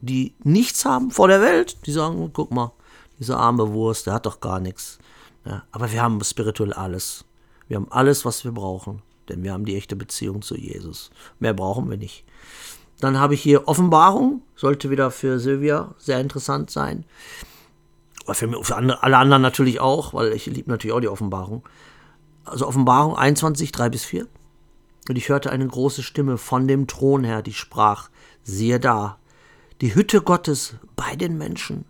Die 0.00 0.34
nichts 0.44 0.84
haben 0.84 1.10
vor 1.10 1.28
der 1.28 1.40
Welt, 1.40 1.86
die 1.86 1.92
sagen, 1.92 2.30
guck 2.32 2.52
mal, 2.52 2.72
diese 3.18 3.36
arme 3.36 3.72
Wurst, 3.72 4.06
der 4.06 4.14
hat 4.14 4.26
doch 4.26 4.40
gar 4.40 4.60
nichts. 4.60 4.98
Ja, 5.44 5.62
aber 5.72 5.90
wir 5.90 6.02
haben 6.02 6.22
spirituell 6.22 6.72
alles. 6.72 7.24
Wir 7.68 7.76
haben 7.76 7.90
alles, 7.90 8.24
was 8.24 8.44
wir 8.44 8.52
brauchen 8.52 9.02
denn 9.28 9.42
wir 9.42 9.52
haben 9.52 9.64
die 9.64 9.76
echte 9.76 9.96
Beziehung 9.96 10.42
zu 10.42 10.56
Jesus. 10.56 11.10
Mehr 11.38 11.54
brauchen 11.54 11.88
wir 11.90 11.96
nicht. 11.96 12.24
Dann 13.00 13.18
habe 13.18 13.34
ich 13.34 13.42
hier 13.42 13.68
Offenbarung, 13.68 14.42
sollte 14.56 14.90
wieder 14.90 15.10
für 15.10 15.38
Silvia 15.38 15.94
sehr 15.98 16.20
interessant 16.20 16.70
sein. 16.70 17.04
Aber 18.24 18.34
für, 18.34 18.64
für 18.64 18.76
andere, 18.76 19.02
alle 19.02 19.18
anderen 19.18 19.42
natürlich 19.42 19.80
auch, 19.80 20.14
weil 20.14 20.32
ich 20.32 20.46
liebe 20.46 20.70
natürlich 20.70 20.94
auch 20.94 21.00
die 21.00 21.08
Offenbarung. 21.08 21.66
Also 22.44 22.66
Offenbarung 22.66 23.16
21, 23.16 23.72
3 23.72 23.88
bis 23.88 24.04
4. 24.04 24.26
Und 25.08 25.16
ich 25.16 25.28
hörte 25.28 25.50
eine 25.50 25.66
große 25.66 26.02
Stimme 26.02 26.36
von 26.36 26.68
dem 26.68 26.86
Thron 26.86 27.24
her, 27.24 27.42
die 27.42 27.54
sprach, 27.54 28.10
siehe 28.42 28.80
da, 28.80 29.18
die 29.80 29.94
Hütte 29.94 30.20
Gottes 30.20 30.74
bei 30.96 31.16
den 31.16 31.38
Menschen. 31.38 31.84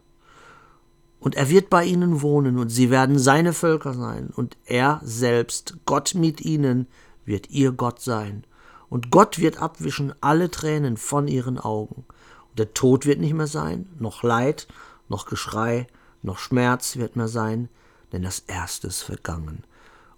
Und 1.20 1.34
er 1.34 1.48
wird 1.48 1.68
bei 1.70 1.84
ihnen 1.84 2.22
wohnen, 2.22 2.58
und 2.58 2.68
sie 2.68 2.90
werden 2.90 3.18
seine 3.18 3.52
Völker 3.52 3.92
sein, 3.94 4.30
und 4.34 4.56
er 4.66 5.00
selbst, 5.02 5.78
Gott 5.84 6.14
mit 6.14 6.40
ihnen, 6.40 6.86
wird 7.28 7.50
ihr 7.50 7.72
Gott 7.72 8.00
sein. 8.00 8.44
Und 8.88 9.10
Gott 9.10 9.38
wird 9.38 9.62
abwischen 9.62 10.14
alle 10.20 10.50
Tränen 10.50 10.96
von 10.96 11.28
ihren 11.28 11.58
Augen. 11.58 12.04
Und 12.50 12.58
der 12.58 12.74
Tod 12.74 13.06
wird 13.06 13.20
nicht 13.20 13.34
mehr 13.34 13.46
sein, 13.46 13.88
noch 13.98 14.22
Leid, 14.22 14.66
noch 15.08 15.26
Geschrei, 15.26 15.86
noch 16.22 16.38
Schmerz 16.38 16.96
wird 16.96 17.14
mehr 17.14 17.28
sein, 17.28 17.68
denn 18.12 18.22
das 18.22 18.40
Erste 18.40 18.88
ist 18.88 19.02
vergangen. 19.02 19.62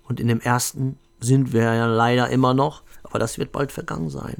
Und 0.04 0.20
in 0.20 0.28
dem 0.28 0.40
Ersten 0.40 0.98
sind 1.20 1.52
wir 1.52 1.62
ja 1.62 1.86
leider 1.86 2.30
immer 2.30 2.54
noch, 2.54 2.82
aber 3.02 3.18
das 3.18 3.38
wird 3.38 3.52
bald 3.52 3.72
vergangen 3.72 4.08
sein. 4.08 4.36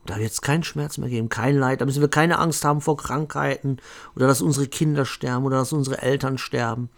Und 0.00 0.10
da 0.10 0.18
wird 0.18 0.32
es 0.32 0.42
keinen 0.42 0.64
Schmerz 0.64 0.98
mehr 0.98 1.08
geben, 1.08 1.28
kein 1.28 1.56
Leid, 1.56 1.80
da 1.80 1.84
müssen 1.84 2.00
wir 2.00 2.08
keine 2.08 2.38
Angst 2.38 2.64
haben 2.64 2.80
vor 2.80 2.96
Krankheiten 2.96 3.78
oder 4.14 4.26
dass 4.26 4.42
unsere 4.42 4.66
Kinder 4.66 5.04
sterben 5.04 5.44
oder 5.44 5.58
dass 5.58 5.72
unsere 5.72 6.02
Eltern 6.02 6.38
sterben 6.38 6.90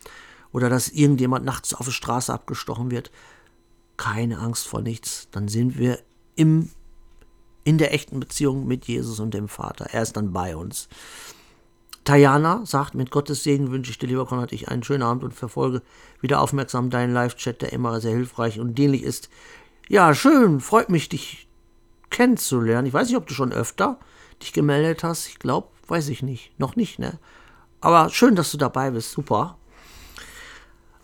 oder 0.52 0.70
dass 0.70 0.88
irgendjemand 0.88 1.44
nachts 1.44 1.74
auf 1.74 1.86
der 1.86 1.92
Straße 1.92 2.32
abgestochen 2.32 2.90
wird 2.90 3.10
keine 3.98 4.38
Angst 4.38 4.66
vor 4.66 4.80
nichts, 4.80 5.28
dann 5.30 5.48
sind 5.48 5.76
wir 5.76 5.98
im, 6.34 6.70
in 7.64 7.76
der 7.76 7.92
echten 7.92 8.18
Beziehung 8.18 8.66
mit 8.66 8.86
Jesus 8.86 9.20
und 9.20 9.34
dem 9.34 9.48
Vater. 9.48 9.88
Er 9.92 10.02
ist 10.02 10.16
dann 10.16 10.32
bei 10.32 10.56
uns. 10.56 10.88
Tajana 12.04 12.64
sagt, 12.64 12.94
mit 12.94 13.10
Gottes 13.10 13.42
Segen 13.42 13.70
wünsche 13.70 13.90
ich 13.90 13.98
dir, 13.98 14.06
lieber 14.06 14.24
Konrad, 14.24 14.52
ich 14.52 14.68
einen 14.68 14.82
schönen 14.82 15.02
Abend 15.02 15.24
und 15.24 15.34
verfolge 15.34 15.82
wieder 16.22 16.40
aufmerksam 16.40 16.88
deinen 16.88 17.12
Live-Chat, 17.12 17.60
der 17.60 17.74
immer 17.74 18.00
sehr 18.00 18.12
hilfreich 18.12 18.58
und 18.58 18.78
dienlich 18.78 19.02
ist. 19.02 19.28
Ja, 19.88 20.14
schön, 20.14 20.60
freut 20.60 20.88
mich, 20.88 21.10
dich 21.10 21.48
kennenzulernen. 22.08 22.86
Ich 22.86 22.94
weiß 22.94 23.08
nicht, 23.08 23.18
ob 23.18 23.26
du 23.26 23.34
schon 23.34 23.52
öfter 23.52 23.98
dich 24.40 24.54
gemeldet 24.54 25.04
hast. 25.04 25.28
Ich 25.28 25.38
glaube, 25.38 25.68
weiß 25.86 26.08
ich 26.08 26.22
nicht. 26.22 26.58
Noch 26.58 26.76
nicht, 26.76 26.98
ne? 26.98 27.18
Aber 27.80 28.08
schön, 28.08 28.36
dass 28.36 28.52
du 28.52 28.56
dabei 28.56 28.90
bist. 28.90 29.10
Super. 29.12 29.57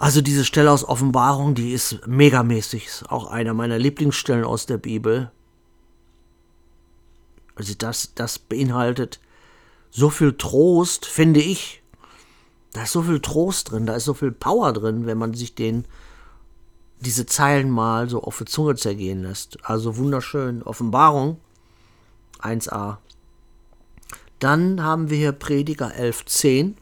Also 0.04 0.20
diese 0.20 0.44
Stelle 0.44 0.70
aus 0.70 0.84
Offenbarung, 0.84 1.54
die 1.54 1.72
ist 1.72 2.06
megamäßig, 2.06 2.84
ist 2.88 3.10
auch 3.10 3.26
eine 3.28 3.54
meiner 3.54 3.78
Lieblingsstellen 3.78 4.44
aus 4.44 4.66
der 4.66 4.76
Bibel. 4.76 5.30
Also 7.54 7.72
das, 7.72 8.12
das 8.14 8.38
beinhaltet 8.38 9.18
so 9.90 10.10
viel 10.10 10.34
Trost, 10.34 11.06
finde 11.06 11.40
ich. 11.40 11.82
Da 12.74 12.82
ist 12.82 12.92
so 12.92 13.00
viel 13.00 13.18
Trost 13.20 13.70
drin, 13.70 13.86
da 13.86 13.94
ist 13.94 14.04
so 14.04 14.12
viel 14.12 14.30
Power 14.30 14.74
drin, 14.74 15.06
wenn 15.06 15.16
man 15.16 15.32
sich 15.32 15.54
den 15.54 15.86
diese 17.00 17.24
Zeilen 17.24 17.70
mal 17.70 18.10
so 18.10 18.22
auf 18.22 18.36
die 18.36 18.44
Zunge 18.44 18.74
zergehen 18.74 19.22
lässt. 19.22 19.56
Also 19.62 19.96
wunderschön. 19.96 20.62
Offenbarung 20.64 21.38
1a. 22.42 22.98
Dann 24.38 24.82
haben 24.82 25.08
wir 25.08 25.16
hier 25.16 25.32
Prediger 25.32 25.92
11.10. 25.94 26.74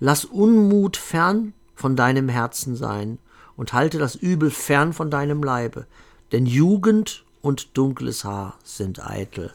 Lass 0.00 0.24
Unmut 0.24 0.96
fern 0.96 1.52
von 1.82 1.96
deinem 1.96 2.28
Herzen 2.28 2.76
sein 2.76 3.18
und 3.56 3.72
halte 3.72 3.98
das 3.98 4.14
Übel 4.14 4.52
fern 4.52 4.92
von 4.92 5.10
deinem 5.10 5.42
Leibe, 5.42 5.86
denn 6.30 6.46
Jugend 6.46 7.24
und 7.40 7.76
dunkles 7.76 8.24
Haar 8.24 8.54
sind 8.62 9.04
eitel. 9.04 9.52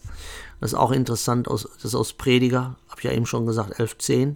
Das 0.59 0.73
ist 0.73 0.77
auch 0.77 0.91
interessant, 0.91 1.47
das 1.47 1.63
ist 1.63 1.95
aus 1.95 2.11
Prediger, 2.11 2.75
habe 2.89 2.99
ich 2.99 3.05
ja 3.05 3.13
eben 3.13 3.25
schon 3.25 3.45
gesagt, 3.45 3.79
11.10. 3.79 4.35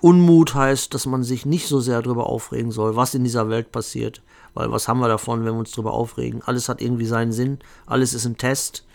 Unmut 0.00 0.54
heißt, 0.54 0.94
dass 0.94 1.04
man 1.04 1.22
sich 1.22 1.44
nicht 1.44 1.68
so 1.68 1.78
sehr 1.78 2.00
darüber 2.00 2.26
aufregen 2.26 2.72
soll, 2.72 2.96
was 2.96 3.14
in 3.14 3.22
dieser 3.22 3.50
Welt 3.50 3.70
passiert, 3.70 4.22
Weil 4.54 4.72
was 4.72 4.88
haben 4.88 5.00
wir 5.00 5.08
davon, 5.08 5.44
wenn 5.44 5.52
wir 5.52 5.58
uns 5.60 5.72
darüber 5.72 5.92
aufregen? 5.92 6.40
Alles 6.42 6.70
hat 6.70 6.80
irgendwie 6.80 7.06
seinen 7.06 7.32
Sinn, 7.32 7.58
alles 7.84 8.14
ist 8.14 8.24
ein 8.24 8.38
Test. 8.38 8.86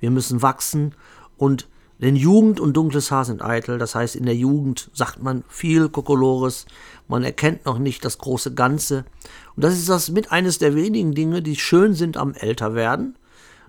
Wir 0.00 0.10
müssen 0.10 0.40
wachsen 0.40 0.94
und 1.36 1.68
denn 1.98 2.14
Jugend 2.14 2.60
und 2.60 2.74
dunkles 2.74 3.10
Haar 3.10 3.24
sind 3.24 3.42
eitel, 3.42 3.78
das 3.78 3.94
heißt, 3.94 4.16
in 4.16 4.26
der 4.26 4.36
Jugend 4.36 4.90
sagt 4.92 5.22
man 5.22 5.44
viel 5.48 5.88
Kokolores, 5.88 6.66
man 7.08 7.24
erkennt 7.24 7.64
noch 7.64 7.78
nicht 7.78 8.04
das 8.04 8.18
große 8.18 8.54
Ganze. 8.54 9.04
Und 9.54 9.64
das 9.64 9.74
ist 9.74 9.88
das 9.88 10.10
mit 10.10 10.30
eines 10.30 10.58
der 10.58 10.74
wenigen 10.74 11.14
Dinge, 11.14 11.40
die 11.40 11.56
schön 11.56 11.94
sind 11.94 12.16
am 12.16 12.34
Älterwerden, 12.34 13.16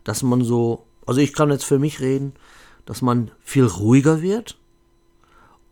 dass 0.03 0.23
man 0.23 0.43
so, 0.43 0.85
also 1.05 1.21
ich 1.21 1.33
kann 1.33 1.51
jetzt 1.51 1.63
für 1.63 1.79
mich 1.79 2.01
reden, 2.01 2.33
dass 2.85 3.01
man 3.01 3.31
viel 3.39 3.65
ruhiger 3.65 4.21
wird 4.21 4.57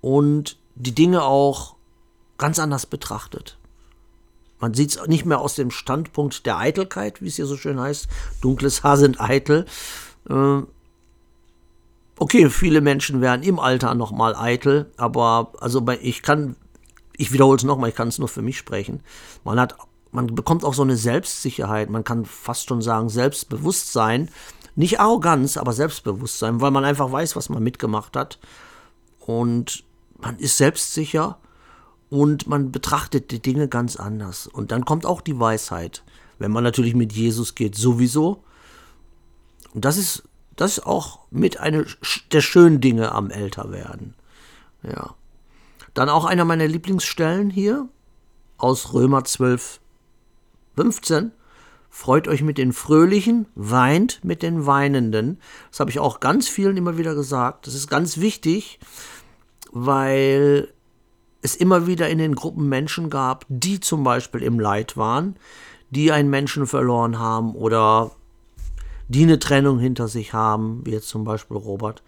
und 0.01 0.57
die 0.75 0.95
Dinge 0.95 1.23
auch 1.23 1.75
ganz 2.37 2.59
anders 2.59 2.85
betrachtet. 2.85 3.57
Man 4.59 4.73
sieht 4.73 4.91
es 4.91 5.07
nicht 5.07 5.25
mehr 5.25 5.41
aus 5.41 5.55
dem 5.55 5.71
Standpunkt 5.71 6.45
der 6.45 6.57
Eitelkeit, 6.57 7.21
wie 7.21 7.27
es 7.27 7.35
hier 7.35 7.45
so 7.45 7.57
schön 7.57 7.79
heißt. 7.79 8.07
Dunkles 8.41 8.83
Haar 8.83 8.97
sind 8.97 9.19
eitel. 9.19 9.65
Äh, 10.29 10.61
okay, 12.17 12.49
viele 12.49 12.81
Menschen 12.81 13.21
werden 13.21 13.43
im 13.43 13.59
Alter 13.59 13.93
nochmal 13.95 14.35
eitel, 14.35 14.91
aber 14.97 15.53
also 15.59 15.81
bei, 15.81 15.99
ich 16.01 16.21
kann, 16.21 16.55
ich 17.17 17.31
wiederhole 17.31 17.57
es 17.57 17.63
nochmal, 17.63 17.89
ich 17.89 17.95
kann 17.95 18.07
es 18.07 18.19
nur 18.19 18.27
für 18.27 18.41
mich 18.41 18.57
sprechen. 18.57 19.01
Man 19.43 19.59
hat, 19.59 19.75
man 20.11 20.27
bekommt 20.27 20.63
auch 20.63 20.73
so 20.73 20.83
eine 20.83 20.95
Selbstsicherheit, 20.97 21.89
man 21.89 22.03
kann 22.03 22.25
fast 22.25 22.69
schon 22.69 22.81
sagen 22.81 23.09
Selbstbewusstsein. 23.09 24.29
Nicht 24.77 24.99
Arroganz, 24.99 25.55
aber 25.55 25.71
Selbstbewusstsein, 25.71 26.59
weil 26.59 26.71
man 26.71 26.83
einfach 26.83 27.11
weiß, 27.11 27.35
was 27.35 27.49
man 27.49 27.63
mitgemacht 27.63 28.17
hat. 28.17 28.39
Und 29.19 29.85
man 30.17 30.37
ist 30.37 30.57
selbstsicher 30.57 31.37
und 32.09 32.47
man 32.47 32.71
betrachtet 32.71 33.31
die 33.31 33.41
Dinge 33.41 33.67
ganz 33.67 33.95
anders. 33.95 34.47
Und 34.47 34.71
dann 34.71 34.85
kommt 34.85 35.05
auch 35.05 35.21
die 35.21 35.39
Weisheit, 35.39 36.03
wenn 36.39 36.51
man 36.51 36.63
natürlich 36.63 36.93
mit 36.93 37.13
Jesus 37.13 37.55
geht, 37.55 37.75
sowieso. 37.75 38.43
Und 39.73 39.85
das 39.85 39.97
ist 39.97 40.23
das 40.55 40.77
ist 40.77 40.85
auch 40.85 41.19
mit 41.31 41.59
einer 41.59 41.85
der 42.31 42.41
schönen 42.41 42.81
Dinge 42.81 43.11
am 43.11 43.29
Älterwerden. 43.29 44.13
Ja. 44.83 45.15
Dann 45.93 46.09
auch 46.09 46.25
einer 46.25 46.45
meiner 46.45 46.67
Lieblingsstellen 46.67 47.49
hier 47.49 47.87
aus 48.57 48.93
Römer 48.93 49.23
12, 49.23 49.79
15. 50.75 51.31
Freut 51.89 52.27
euch 52.27 52.41
mit 52.41 52.57
den 52.57 52.73
Fröhlichen, 52.73 53.47
weint 53.55 54.23
mit 54.23 54.43
den 54.43 54.65
Weinenden. 54.65 55.39
Das 55.71 55.79
habe 55.79 55.91
ich 55.91 55.99
auch 55.99 56.19
ganz 56.19 56.47
vielen 56.49 56.75
immer 56.75 56.97
wieder 56.97 57.15
gesagt. 57.15 57.67
Das 57.67 57.73
ist 57.73 57.89
ganz 57.89 58.17
wichtig, 58.17 58.79
weil 59.71 60.73
es 61.41 61.55
immer 61.55 61.87
wieder 61.87 62.09
in 62.09 62.17
den 62.17 62.35
Gruppen 62.35 62.67
Menschen 62.67 63.09
gab, 63.09 63.45
die 63.47 63.79
zum 63.79 64.03
Beispiel 64.03 64.43
im 64.43 64.59
Leid 64.59 64.97
waren, 64.97 65.37
die 65.89 66.11
einen 66.11 66.29
Menschen 66.29 66.67
verloren 66.67 67.19
haben 67.19 67.55
oder 67.55 68.11
die 69.07 69.23
eine 69.23 69.39
Trennung 69.39 69.79
hinter 69.79 70.07
sich 70.07 70.33
haben, 70.33 70.81
wie 70.85 70.91
jetzt 70.91 71.09
zum 71.09 71.23
Beispiel 71.23 71.57
Robert. 71.57 72.03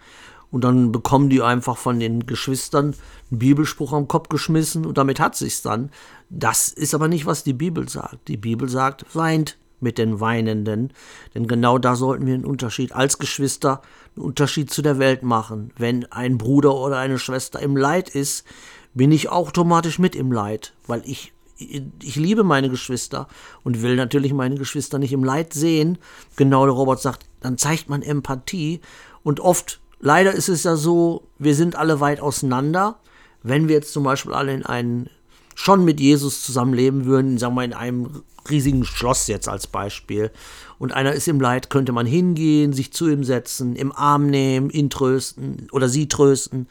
Und 0.49 0.63
dann 0.63 0.91
bekommen 0.91 1.29
die 1.29 1.41
einfach 1.41 1.77
von 1.77 1.99
den 1.99 2.25
Geschwistern 2.25 2.95
einen 3.29 3.39
Bibelspruch 3.39 3.91
am 3.93 4.07
Kopf 4.07 4.29
geschmissen 4.29 4.85
und 4.85 4.97
damit 4.97 5.19
hat 5.19 5.35
sich's 5.35 5.61
dann. 5.61 5.91
Das 6.29 6.69
ist 6.69 6.93
aber 6.93 7.07
nicht, 7.07 7.25
was 7.25 7.43
die 7.43 7.53
Bibel 7.53 7.89
sagt. 7.89 8.27
Die 8.27 8.37
Bibel 8.37 8.69
sagt, 8.69 9.05
weint 9.13 9.57
mit 9.79 9.97
den 9.97 10.19
Weinenden. 10.19 10.93
Denn 11.35 11.47
genau 11.47 11.77
da 11.77 11.95
sollten 11.95 12.25
wir 12.25 12.33
einen 12.33 12.45
Unterschied 12.45 12.93
als 12.93 13.19
Geschwister, 13.19 13.81
einen 14.15 14.25
Unterschied 14.25 14.71
zu 14.71 14.81
der 14.81 14.99
Welt 14.99 15.23
machen. 15.23 15.71
Wenn 15.77 16.11
ein 16.11 16.37
Bruder 16.37 16.75
oder 16.75 16.97
eine 16.97 17.19
Schwester 17.19 17.59
im 17.59 17.75
Leid 17.75 18.09
ist, 18.09 18.45
bin 18.93 19.11
ich 19.11 19.29
automatisch 19.29 19.99
mit 19.99 20.15
im 20.15 20.31
Leid, 20.31 20.73
weil 20.87 21.03
ich 21.05 21.33
ich 21.57 22.15
liebe 22.15 22.43
meine 22.43 22.69
Geschwister 22.69 23.27
und 23.63 23.81
will 23.81 23.95
natürlich 23.95 24.33
meine 24.33 24.55
Geschwister 24.55 24.99
nicht 24.99 25.13
im 25.13 25.23
Leid 25.23 25.53
sehen. 25.53 25.97
Genau 26.35 26.65
der 26.65 26.75
Robert 26.75 27.01
sagt, 27.01 27.25
dann 27.39 27.57
zeigt 27.57 27.89
man 27.89 28.01
Empathie. 28.01 28.81
Und 29.23 29.39
oft, 29.39 29.79
leider 29.99 30.33
ist 30.33 30.49
es 30.49 30.63
ja 30.63 30.75
so, 30.75 31.27
wir 31.39 31.55
sind 31.55 31.75
alle 31.75 31.99
weit 31.99 32.21
auseinander. 32.21 32.99
Wenn 33.43 33.67
wir 33.67 33.75
jetzt 33.75 33.93
zum 33.93 34.03
Beispiel 34.03 34.33
alle 34.33 34.53
in 34.53 34.65
einem, 34.65 35.07
schon 35.55 35.85
mit 35.85 35.99
Jesus 35.99 36.43
zusammenleben 36.43 37.05
würden, 37.05 37.37
sagen 37.37 37.55
wir 37.55 37.63
in 37.63 37.73
einem 37.73 38.23
riesigen 38.49 38.85
Schloss 38.85 39.27
jetzt 39.27 39.49
als 39.49 39.67
Beispiel, 39.67 40.31
und 40.79 40.93
einer 40.93 41.13
ist 41.13 41.27
im 41.27 41.41
Leid, 41.41 41.69
könnte 41.69 41.91
man 41.91 42.05
hingehen, 42.05 42.71
sich 42.71 42.93
zu 42.93 43.09
ihm 43.09 43.23
setzen, 43.23 43.75
im 43.75 43.91
Arm 43.91 44.27
nehmen, 44.27 44.69
ihn 44.69 44.89
trösten 44.89 45.67
oder 45.71 45.89
sie 45.89 46.07
trösten. 46.07 46.67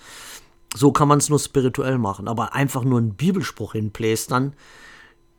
So 0.77 0.93
kann 0.93 1.09
man 1.09 1.19
es 1.19 1.31
nur 1.31 1.39
spirituell 1.39 1.97
machen. 1.97 2.29
Aber 2.29 2.55
einfach 2.55 2.85
nur 2.85 2.99
einen 2.99 3.15
Bibelspruch 3.15 3.73
hinplästern, 3.73 4.53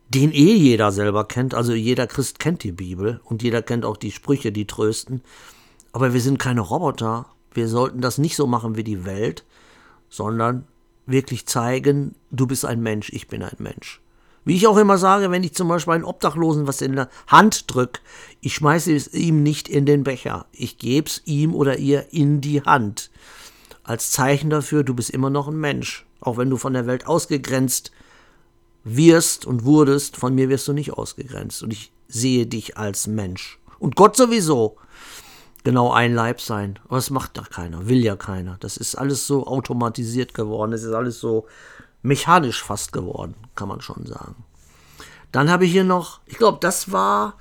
den 0.09 0.31
eh 0.31 0.55
jeder 0.55 0.91
selber 0.91 1.25
kennt. 1.25 1.53
Also 1.53 1.73
jeder 1.73 2.07
Christ 2.07 2.39
kennt 2.39 2.63
die 2.63 2.71
Bibel 2.71 3.21
und 3.23 3.43
jeder 3.43 3.61
kennt 3.61 3.85
auch 3.85 3.97
die 3.97 4.11
Sprüche, 4.11 4.51
die 4.51 4.65
trösten. 4.65 5.21
Aber 5.91 6.13
wir 6.13 6.21
sind 6.21 6.39
keine 6.39 6.61
Roboter. 6.61 7.27
Wir 7.53 7.67
sollten 7.67 8.01
das 8.01 8.17
nicht 8.17 8.35
so 8.35 8.47
machen 8.47 8.77
wie 8.77 8.83
die 8.83 9.05
Welt, 9.05 9.45
sondern 10.09 10.65
wirklich 11.05 11.45
zeigen, 11.45 12.15
du 12.31 12.47
bist 12.47 12.65
ein 12.65 12.81
Mensch, 12.81 13.11
ich 13.13 13.27
bin 13.27 13.43
ein 13.43 13.55
Mensch. 13.59 14.01
Wie 14.43 14.55
ich 14.55 14.65
auch 14.65 14.77
immer 14.77 14.97
sage, 14.97 15.29
wenn 15.29 15.43
ich 15.43 15.53
zum 15.53 15.67
Beispiel 15.67 15.93
einen 15.93 16.03
Obdachlosen 16.03 16.67
was 16.67 16.81
in 16.81 16.95
der 16.95 17.09
Hand 17.27 17.73
drücke, 17.73 18.01
ich 18.41 18.55
schmeiße 18.55 18.95
es 18.95 19.13
ihm 19.13 19.43
nicht 19.43 19.67
in 19.67 19.85
den 19.85 20.03
Becher. 20.03 20.47
Ich 20.51 20.79
gebe 20.79 21.07
es 21.07 21.21
ihm 21.25 21.53
oder 21.53 21.77
ihr 21.77 22.11
in 22.11 22.41
die 22.41 22.61
Hand 22.61 23.11
als 23.87 24.11
Zeichen 24.11 24.49
dafür, 24.49 24.83
du 24.83 24.93
bist 24.93 25.09
immer 25.09 25.29
noch 25.29 25.47
ein 25.47 25.59
Mensch. 25.59 26.05
Auch 26.19 26.37
wenn 26.37 26.49
du 26.49 26.57
von 26.57 26.73
der 26.73 26.87
Welt 26.87 27.07
ausgegrenzt 27.07 27.91
wirst 28.83 29.45
und 29.45 29.63
wurdest, 29.63 30.17
von 30.17 30.35
mir 30.35 30.49
wirst 30.49 30.67
du 30.67 30.73
nicht 30.73 30.93
ausgegrenzt. 30.93 31.63
Und 31.63 31.71
ich 31.71 31.91
sehe 32.07 32.45
dich 32.45 32.77
als 32.77 33.07
Mensch. 33.07 33.59
Und 33.79 33.95
Gott 33.95 34.17
sowieso. 34.17 34.77
Genau 35.63 35.91
ein 35.91 36.13
Leib 36.13 36.41
sein. 36.41 36.79
Aber 36.85 36.97
das 36.97 37.09
macht 37.09 37.37
doch 37.37 37.49
keiner, 37.49 37.87
will 37.87 38.03
ja 38.03 38.15
keiner. 38.15 38.57
Das 38.59 38.77
ist 38.77 38.95
alles 38.95 39.25
so 39.25 39.47
automatisiert 39.47 40.33
geworden. 40.33 40.71
Das 40.71 40.83
ist 40.83 40.93
alles 40.93 41.19
so 41.19 41.47
mechanisch 42.01 42.63
fast 42.63 42.91
geworden, 42.91 43.35
kann 43.55 43.69
man 43.69 43.81
schon 43.81 44.05
sagen. 44.05 44.43
Dann 45.31 45.49
habe 45.49 45.65
ich 45.65 45.71
hier 45.71 45.83
noch, 45.83 46.19
ich 46.25 46.37
glaube, 46.37 46.57
das 46.61 46.91
war, 46.91 47.35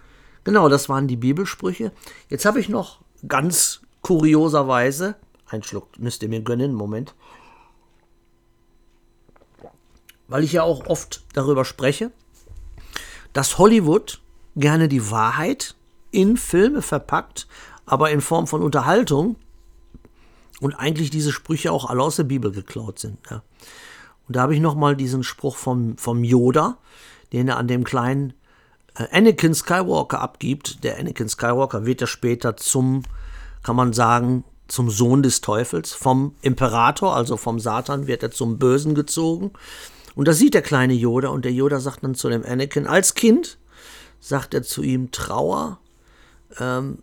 genau, 0.44 0.68
das 0.68 0.88
waren 0.88 1.09
die 1.09 1.16
Bibelsprüche. 1.16 1.92
Jetzt 2.28 2.44
habe 2.44 2.61
ich 2.61 2.68
noch 2.68 3.00
ganz 3.26 3.80
kurioserweise 4.02 5.16
ein 5.48 5.62
Schluck 5.62 5.98
müsst 5.98 6.22
ihr 6.22 6.28
mir 6.28 6.40
gönnen, 6.40 6.74
Moment. 6.74 7.14
Weil 10.28 10.44
ich 10.44 10.52
ja 10.52 10.62
auch 10.62 10.87
oft 10.87 11.24
darüber 11.35 11.64
spreche, 11.64 12.11
dass 13.32 13.59
Hollywood 13.59 14.20
gerne 14.56 14.88
die 14.88 15.11
Wahrheit 15.11 15.76
in 16.11 16.37
Filme 16.37 16.82
verpackt, 16.82 17.46
aber 17.85 18.11
in 18.11 18.20
Form 18.20 18.46
von 18.46 18.62
Unterhaltung 18.62 19.37
und 20.61 20.74
eigentlich 20.74 21.11
diese 21.11 21.32
Sprüche 21.32 21.70
auch 21.70 21.88
alle 21.88 22.02
aus 22.02 22.16
der 22.16 22.24
Bibel 22.24 22.50
geklaut 22.50 22.98
sind. 22.98 23.18
Ja. 23.30 23.42
Und 24.26 24.37
da 24.37 24.42
habe 24.42 24.54
ich 24.54 24.61
nochmal 24.61 24.96
diesen 24.96 25.22
Spruch 25.22 25.56
vom, 25.56 25.96
vom 25.98 26.24
Yoda, 26.24 26.78
den 27.32 27.48
er 27.48 27.59
an 27.59 27.68
dem 27.68 27.85
kleinen 27.85 28.32
äh, 28.96 29.06
Anakin 29.12 29.54
Skywalker 29.54 30.20
abgibt. 30.20 30.82
Der 30.82 30.98
Anakin 30.98 31.28
Skywalker 31.28 31.87
wird 31.87 32.00
ja 32.00 32.06
später 32.06 32.56
zum, 32.56 33.02
kann 33.62 33.76
man 33.76 33.92
sagen, 33.92 34.44
zum 34.68 34.90
Sohn 34.90 35.22
des 35.22 35.40
Teufels. 35.40 35.92
Vom 35.92 36.35
Imperator, 36.42 37.14
also 37.14 37.37
vom 37.37 37.61
Satan, 37.61 38.07
wird 38.07 38.22
er 38.22 38.31
zum 38.31 38.59
Bösen 38.59 38.94
gezogen. 38.94 39.52
Und 40.14 40.29
da 40.29 40.33
sieht 40.33 40.55
der 40.55 40.62
kleine 40.62 40.94
Yoda 40.94 41.29
und 41.29 41.44
der 41.44 41.52
Yoda 41.52 41.79
sagt 41.79 42.02
dann 42.02 42.14
zu 42.14 42.29
dem 42.29 42.44
Anakin, 42.44 42.87
als 42.87 43.14
Kind 43.14 43.59
sagt 44.18 44.55
er 44.55 44.62
zu 44.62 44.83
ihm, 44.83 45.11
Trauer 45.11 45.79
ähm, 46.59 46.98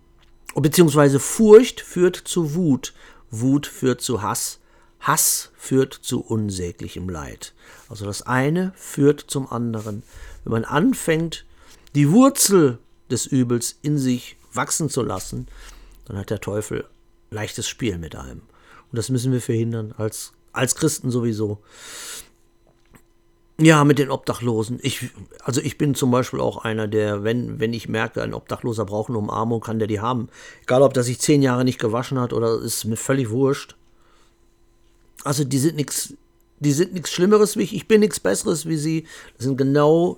beziehungsweise 0.55 1.19
Furcht 1.19 1.81
führt 1.81 2.15
zu 2.15 2.55
Wut, 2.55 2.93
Wut 3.29 3.67
führt 3.67 4.01
zu 4.01 4.21
Hass, 4.21 4.59
Hass 4.99 5.51
führt 5.55 5.93
zu 5.93 6.21
unsäglichem 6.21 7.09
Leid. 7.09 7.53
Also 7.89 8.05
das 8.05 8.23
eine 8.23 8.73
führt 8.75 9.21
zum 9.27 9.51
anderen. 9.51 10.03
Wenn 10.43 10.51
man 10.51 10.65
anfängt, 10.65 11.45
die 11.95 12.11
Wurzel 12.11 12.79
des 13.11 13.25
Übels 13.25 13.77
in 13.81 13.97
sich 13.97 14.37
wachsen 14.53 14.89
zu 14.89 15.01
lassen, 15.03 15.47
dann 16.05 16.17
hat 16.17 16.29
der 16.29 16.41
Teufel 16.41 16.85
leichtes 17.33 17.67
Spiel 17.67 17.97
mit 17.97 18.15
einem. 18.15 18.41
Und 18.41 18.97
das 18.97 19.09
müssen 19.09 19.31
wir 19.31 19.41
verhindern, 19.41 19.93
als, 19.97 20.33
als 20.51 20.75
Christen 20.75 21.11
sowieso. 21.11 21.59
Ja, 23.59 23.83
mit 23.83 23.99
den 23.99 24.09
Obdachlosen. 24.09 24.79
Ich, 24.81 25.09
also 25.43 25.61
ich 25.61 25.77
bin 25.77 25.93
zum 25.93 26.09
Beispiel 26.09 26.39
auch 26.39 26.63
einer, 26.63 26.87
der, 26.87 27.23
wenn, 27.23 27.59
wenn 27.59 27.73
ich 27.73 27.87
merke, 27.87 28.23
ein 28.23 28.33
Obdachloser 28.33 28.85
braucht 28.85 29.09
eine 29.09 29.19
Umarmung, 29.19 29.61
kann 29.61 29.77
der 29.77 29.87
die 29.87 29.99
haben. 29.99 30.29
Egal, 30.63 30.81
ob 30.81 30.93
der 30.93 31.03
sich 31.03 31.19
zehn 31.19 31.43
Jahre 31.43 31.63
nicht 31.63 31.79
gewaschen 31.79 32.19
hat 32.19 32.33
oder 32.33 32.59
ist 32.59 32.85
mir 32.85 32.97
völlig 32.97 33.29
wurscht. 33.29 33.75
Also 35.23 35.43
die 35.43 35.59
sind 35.59 35.75
nichts, 35.75 36.15
die 36.59 36.71
sind 36.71 36.93
nichts 36.93 37.11
Schlimmeres 37.11 37.55
wie 37.55 37.63
ich. 37.63 37.75
Ich 37.75 37.87
bin 37.87 37.99
nichts 37.99 38.19
Besseres 38.19 38.65
wie 38.67 38.77
sie. 38.77 39.05
Das 39.37 39.45
sind 39.45 39.57
genau 39.57 40.17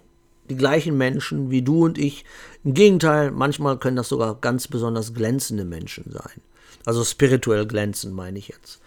die 0.50 0.56
gleichen 0.56 0.98
Menschen 0.98 1.52
wie 1.52 1.62
du 1.62 1.84
und 1.84 1.98
ich. 1.98 2.24
Im 2.64 2.74
Gegenteil, 2.74 3.32
manchmal 3.32 3.78
können 3.78 3.98
das 3.98 4.10
sogar 4.10 4.36
ganz 4.36 4.68
besonders 4.68 5.14
glänzende 5.14 5.66
Menschen 5.66 6.12
sein. 6.12 6.42
Also 6.86 7.04
spirituell 7.04 7.66
glänzen, 7.66 8.14
meine 8.14 8.38
ich 8.38 8.48
jetzt. 8.48 8.80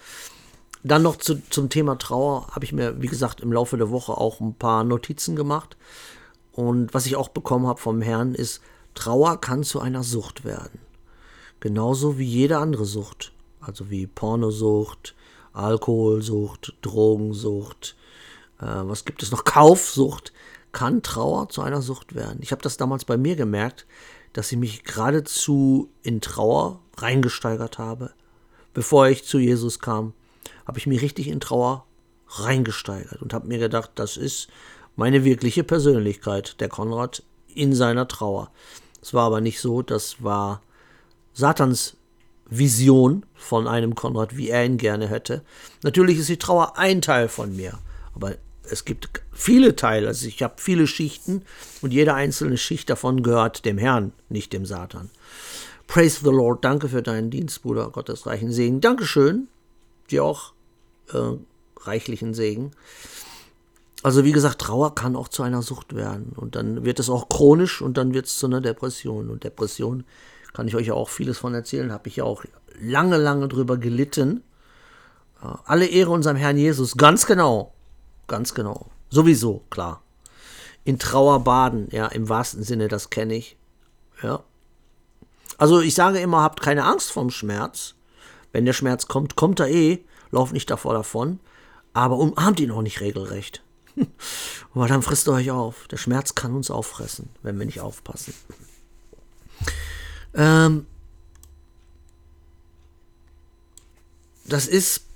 Dann 0.84 1.03
noch 1.03 1.16
zu, 1.16 1.42
zum 1.51 1.68
Thema 1.68 1.99
Trauer 1.99 2.49
habe 2.53 2.64
ich 2.64 2.72
mir, 2.72 3.03
wie 3.03 3.09
gesagt, 3.09 3.40
im 3.40 3.53
Laufe 3.53 3.76
der 3.76 3.90
Woche 3.90 4.16
auch 4.16 4.40
ein 4.40 4.55
paar 4.55 4.84
Notizen 4.84 5.34
gemacht. 5.34 5.76
Und 6.53 6.94
was 6.94 7.07
ich 7.07 7.16
auch 7.16 7.28
bekommen 7.28 7.66
habe 7.66 7.80
vom 7.80 8.01
Herrn 8.01 8.34
ist, 8.34 8.61
Trauer 8.94 9.40
kann 9.40 9.64
zu 9.64 9.80
einer 9.80 10.03
Sucht 10.03 10.44
werden. 10.44 10.80
Genauso 11.61 12.18
wie 12.18 12.24
jede 12.24 12.59
andere 12.59 12.84
Sucht. 12.84 13.32
Also 13.61 13.90
wie 13.90 14.07
Pornosucht, 14.07 15.14
Alkoholsucht, 15.53 16.74
Drogensucht, 16.82 17.96
äh, 18.61 18.66
was 18.66 19.05
gibt 19.05 19.22
es 19.22 19.30
noch? 19.32 19.44
Kaufsucht 19.44 20.32
kann 20.72 21.03
Trauer 21.03 21.49
zu 21.49 21.62
einer 21.62 21.82
Sucht 21.82 22.14
werden. 22.14 22.38
Ich 22.42 22.53
habe 22.53 22.62
das 22.62 22.76
damals 22.76 23.05
bei 23.05 23.16
mir 23.16 23.36
gemerkt, 23.36 23.86
dass 24.33 24.53
ich 24.53 24.59
mich 24.59 24.85
geradezu 24.85 25.91
in 26.03 26.20
Trauer 26.20 26.81
reingesteigert 26.97 27.79
habe. 27.79 28.12
Bevor 28.74 29.09
ich 29.09 29.24
zu 29.24 29.39
Jesus 29.39 29.79
kam, 29.79 30.12
habe 30.66 30.79
ich 30.79 30.87
mich 30.87 31.03
richtig 31.03 31.29
in 31.29 31.41
Trauer 31.41 31.87
reingesteigert 32.29 33.22
und 33.22 33.33
habe 33.33 33.49
mir 33.49 33.59
gedacht, 33.59 33.93
das 33.95 34.16
ist 34.16 34.49
meine 34.97 35.24
wirkliche 35.24 35.64
Persönlichkeit, 35.64 36.61
der 36.61 36.68
Konrad 36.68 37.22
in 37.55 37.74
seiner 37.74 38.07
Trauer. 38.09 38.51
Es 39.01 39.14
war 39.14 39.26
aber 39.26 39.41
nicht 39.41 39.61
so, 39.61 39.83
das 39.83 40.22
war 40.22 40.62
Satans 41.33 41.97
Vision 42.51 43.24
von 43.35 43.68
einem 43.68 43.95
Konrad, 43.95 44.37
wie 44.37 44.49
er 44.49 44.64
ihn 44.64 44.79
gerne 44.79 45.09
hätte. 45.09 45.43
Natürlich 45.83 46.18
ist 46.18 46.29
die 46.29 46.39
Trauer 46.39 46.79
ein 46.79 47.03
Teil 47.03 47.29
von 47.29 47.55
mir, 47.55 47.79
aber 48.14 48.37
es 48.71 48.85
gibt 48.85 49.09
viele 49.33 49.77
Teile, 49.77 50.09
also 50.09 50.27
ich 50.27 50.43
habe 50.43 50.55
viele 50.59 50.87
Schichten 50.87 51.43
und 51.83 51.93
jede 51.93 52.14
einzelne 52.14 52.57
Schicht 52.57 52.91
davon 52.91 53.23
gehört 53.23 53.64
dem 53.64 53.79
Herrn, 53.79 54.12
nicht 54.29 54.53
dem 54.53 54.66
Satan. 54.66 55.11
Praise 55.87 56.21
the 56.23 56.31
Lord, 56.31 56.64
danke 56.64 56.89
für 56.89 57.03
deinen 57.03 57.31
Dienst, 57.31 57.62
Bruder, 57.62 57.91
Gottes 57.91 58.27
reichen 58.27 58.53
Segen. 58.53 58.81
Dankeschön, 58.81 59.49
dir 60.11 60.25
auch 60.25 60.53
äh, 61.12 61.37
reichlichen 61.81 62.35
Segen. 62.35 62.73
Also 64.03 64.25
wie 64.25 64.33
gesagt, 64.33 64.61
Trauer 64.61 64.95
kann 64.95 65.16
auch 65.16 65.29
zu 65.29 65.43
einer 65.43 65.62
Sucht 65.62 65.97
werden 65.97 66.33
und 66.37 66.55
dann 66.55 66.85
wird 66.85 67.01
es 67.01 67.11
auch 67.11 67.29
chronisch 67.29 67.83
und 67.83 67.97
dann 67.97 68.14
wird 68.14 68.27
es 68.27 68.39
zu 68.39 68.47
einer 68.47 68.61
Depression. 68.61 69.29
Und 69.29 69.45
Depression 69.45 70.05
kann 70.53 70.69
ich 70.69 70.77
euch 70.77 70.87
ja 70.89 70.95
auch 70.95 71.09
vieles 71.09 71.39
von 71.39 71.55
erzählen, 71.55 71.91
habe 71.91 72.09
ich 72.09 72.16
ja 72.16 72.25
auch 72.25 72.45
lange, 72.81 73.16
lange 73.16 73.49
drüber 73.49 73.77
gelitten. 73.77 74.43
Äh, 75.43 75.47
alle 75.64 75.87
Ehre 75.87 76.11
unserem 76.11 76.37
Herrn 76.37 76.59
Jesus, 76.59 76.97
ganz 76.97 77.27
genau, 77.27 77.73
Ganz 78.29 78.55
genau. 78.55 78.87
Sowieso, 79.11 79.64
klar. 79.70 80.03
In 80.85 80.99
Trauer 80.99 81.41
baden, 81.41 81.89
ja, 81.91 82.07
im 82.07 82.29
wahrsten 82.29 82.62
Sinne, 82.62 82.89
das 82.89 83.11
kenne 83.11 83.35
ich. 83.35 83.57
Ja. 84.22 84.45
Also 85.57 85.81
ich 85.81 85.95
sage 85.95 86.20
immer, 86.20 86.43
habt 86.43 86.61
keine 86.61 86.85
Angst 86.85 87.11
vom 87.11 87.31
Schmerz. 87.31 87.95
Wenn 88.53 88.64
der 88.64 88.72
Schmerz 88.72 89.09
kommt, 89.09 89.35
kommt 89.35 89.61
er 89.61 89.68
eh. 89.68 90.05
Lauf 90.31 90.53
nicht 90.53 90.70
davor 90.70 90.95
davon. 90.95 91.41
Aber 91.95 92.16
umarmt 92.18 92.61
ihn 92.61 92.70
auch 92.70 92.83
nicht 92.83 93.01
regelrecht. 93.01 93.62
Weil 94.74 94.89
dann 94.89 95.03
frisst 95.03 95.26
er 95.26 95.35
euch 95.35 95.51
auf. 95.51 95.89
Der 95.89 95.97
Schmerz 95.97 96.35
kann 96.35 96.55
uns 96.55 96.70
auffressen, 96.70 97.31
wenn 97.43 97.59
wir 97.59 97.66
nicht 97.66 97.81
aufpassen. 97.81 98.35
Ähm, 100.35 100.87
das 104.45 104.66
ist 104.66 105.07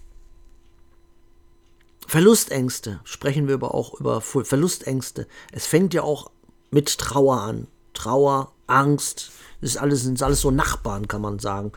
Verlustängste, 2.13 3.01
sprechen 3.05 3.49
wir 3.49 3.55
aber 3.55 3.75
auch 3.75 3.99
über 3.99 4.21
Verlustängste. 4.21 5.27
Es 5.51 5.65
fängt 5.65 5.95
ja 5.95 6.03
auch 6.03 6.31
mit 6.71 6.99
Trauer 6.99 7.41
an. 7.41 7.69
Trauer, 7.95 8.53
Angst, 8.67 9.33
das 9.63 9.71
ist 9.71 9.77
alles, 9.79 10.03
sind 10.03 10.23
alles 10.23 10.43
so 10.43 10.51
Nachbarn, 10.51 11.09
kann 11.09 11.23
man 11.23 11.39
sagen. 11.39 11.73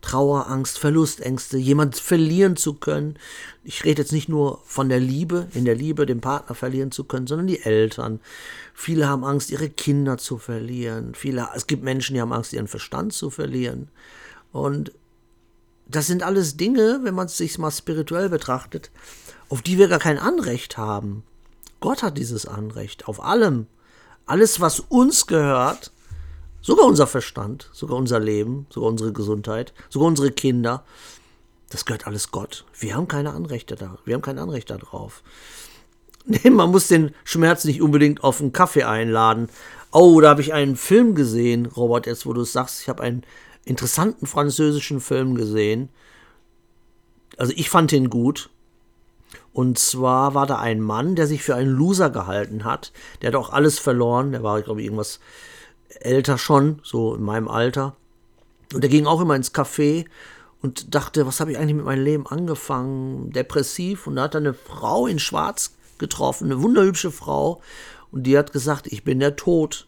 Trauer, 0.00 0.48
Angst, 0.48 0.80
Verlustängste, 0.80 1.56
jemand 1.56 1.94
verlieren 2.00 2.56
zu 2.56 2.74
können. 2.74 3.16
Ich 3.62 3.84
rede 3.84 4.02
jetzt 4.02 4.10
nicht 4.10 4.28
nur 4.28 4.60
von 4.64 4.88
der 4.88 4.98
Liebe, 4.98 5.46
in 5.54 5.64
der 5.64 5.76
Liebe 5.76 6.04
den 6.04 6.20
Partner 6.20 6.56
verlieren 6.56 6.90
zu 6.90 7.04
können, 7.04 7.28
sondern 7.28 7.46
die 7.46 7.62
Eltern. 7.62 8.18
Viele 8.74 9.06
haben 9.06 9.24
Angst, 9.24 9.52
ihre 9.52 9.70
Kinder 9.70 10.18
zu 10.18 10.38
verlieren. 10.38 11.14
Viele, 11.14 11.50
es 11.54 11.68
gibt 11.68 11.84
Menschen, 11.84 12.14
die 12.14 12.20
haben 12.20 12.32
Angst, 12.32 12.52
ihren 12.52 12.66
Verstand 12.66 13.12
zu 13.12 13.30
verlieren. 13.30 13.88
Und 14.50 14.90
das 15.88 16.08
sind 16.08 16.24
alles 16.24 16.56
Dinge, 16.56 16.98
wenn 17.04 17.14
man 17.14 17.26
es 17.26 17.36
sich 17.36 17.56
mal 17.58 17.70
spirituell 17.70 18.28
betrachtet, 18.28 18.90
auf 19.48 19.62
die 19.62 19.78
wir 19.78 19.88
gar 19.88 19.98
kein 19.98 20.18
Anrecht 20.18 20.76
haben. 20.76 21.22
Gott 21.80 22.02
hat 22.02 22.18
dieses 22.18 22.46
Anrecht 22.46 23.08
auf 23.08 23.22
allem. 23.22 23.66
Alles, 24.26 24.60
was 24.60 24.80
uns 24.80 25.26
gehört, 25.26 25.92
sogar 26.60 26.86
unser 26.86 27.06
Verstand, 27.06 27.70
sogar 27.72 27.96
unser 27.96 28.18
Leben, 28.18 28.66
sogar 28.70 28.90
unsere 28.90 29.12
Gesundheit, 29.12 29.72
sogar 29.88 30.08
unsere 30.08 30.32
Kinder, 30.32 30.84
das 31.70 31.84
gehört 31.84 32.06
alles 32.06 32.30
Gott. 32.30 32.64
Wir 32.78 32.94
haben 32.94 33.08
keine 33.08 33.32
Anrechte 33.32 33.74
da. 33.74 33.98
Wir 34.04 34.14
haben 34.14 34.22
kein 34.22 34.38
Anrecht 34.38 34.70
darauf. 34.70 35.22
Nee, 36.28 36.50
man 36.50 36.72
muss 36.72 36.88
den 36.88 37.14
Schmerz 37.22 37.64
nicht 37.64 37.80
unbedingt 37.80 38.24
auf 38.24 38.40
einen 38.40 38.52
Kaffee 38.52 38.82
einladen. 38.82 39.48
Oh, 39.92 40.20
da 40.20 40.30
habe 40.30 40.40
ich 40.40 40.52
einen 40.52 40.74
Film 40.74 41.14
gesehen, 41.14 41.66
Robert, 41.66 42.06
jetzt 42.06 42.26
wo 42.26 42.32
du 42.32 42.40
es 42.40 42.52
sagst. 42.52 42.82
Ich 42.82 42.88
habe 42.88 43.04
einen 43.04 43.22
interessanten 43.64 44.26
französischen 44.26 45.00
Film 45.00 45.36
gesehen. 45.36 45.88
Also 47.36 47.52
ich 47.54 47.70
fand 47.70 47.92
ihn 47.92 48.10
gut. 48.10 48.50
Und 49.56 49.78
zwar 49.78 50.34
war 50.34 50.46
da 50.46 50.58
ein 50.58 50.82
Mann, 50.82 51.14
der 51.14 51.26
sich 51.26 51.42
für 51.42 51.54
einen 51.54 51.70
Loser 51.70 52.10
gehalten 52.10 52.64
hat. 52.64 52.92
Der 53.22 53.28
hat 53.28 53.36
auch 53.36 53.48
alles 53.48 53.78
verloren. 53.78 54.32
Der 54.32 54.42
war, 54.42 54.60
glaube 54.60 54.82
ich, 54.82 54.84
irgendwas 54.84 55.18
älter 55.88 56.36
schon, 56.36 56.80
so 56.82 57.14
in 57.14 57.22
meinem 57.22 57.48
Alter. 57.48 57.96
Und 58.74 58.82
der 58.82 58.90
ging 58.90 59.06
auch 59.06 59.18
immer 59.18 59.34
ins 59.34 59.54
Café 59.54 60.04
und 60.60 60.94
dachte, 60.94 61.26
was 61.26 61.40
habe 61.40 61.52
ich 61.52 61.56
eigentlich 61.56 61.76
mit 61.76 61.86
meinem 61.86 62.04
Leben 62.04 62.26
angefangen? 62.26 63.30
Depressiv. 63.30 64.06
Und 64.06 64.16
da 64.16 64.24
hat 64.24 64.34
er 64.34 64.42
eine 64.42 64.52
Frau 64.52 65.06
in 65.06 65.18
Schwarz 65.18 65.74
getroffen, 65.96 66.52
eine 66.52 66.60
wunderhübsche 66.60 67.10
Frau. 67.10 67.62
Und 68.12 68.24
die 68.24 68.36
hat 68.36 68.52
gesagt, 68.52 68.86
ich 68.88 69.04
bin 69.04 69.20
der 69.20 69.36
Tod. 69.36 69.86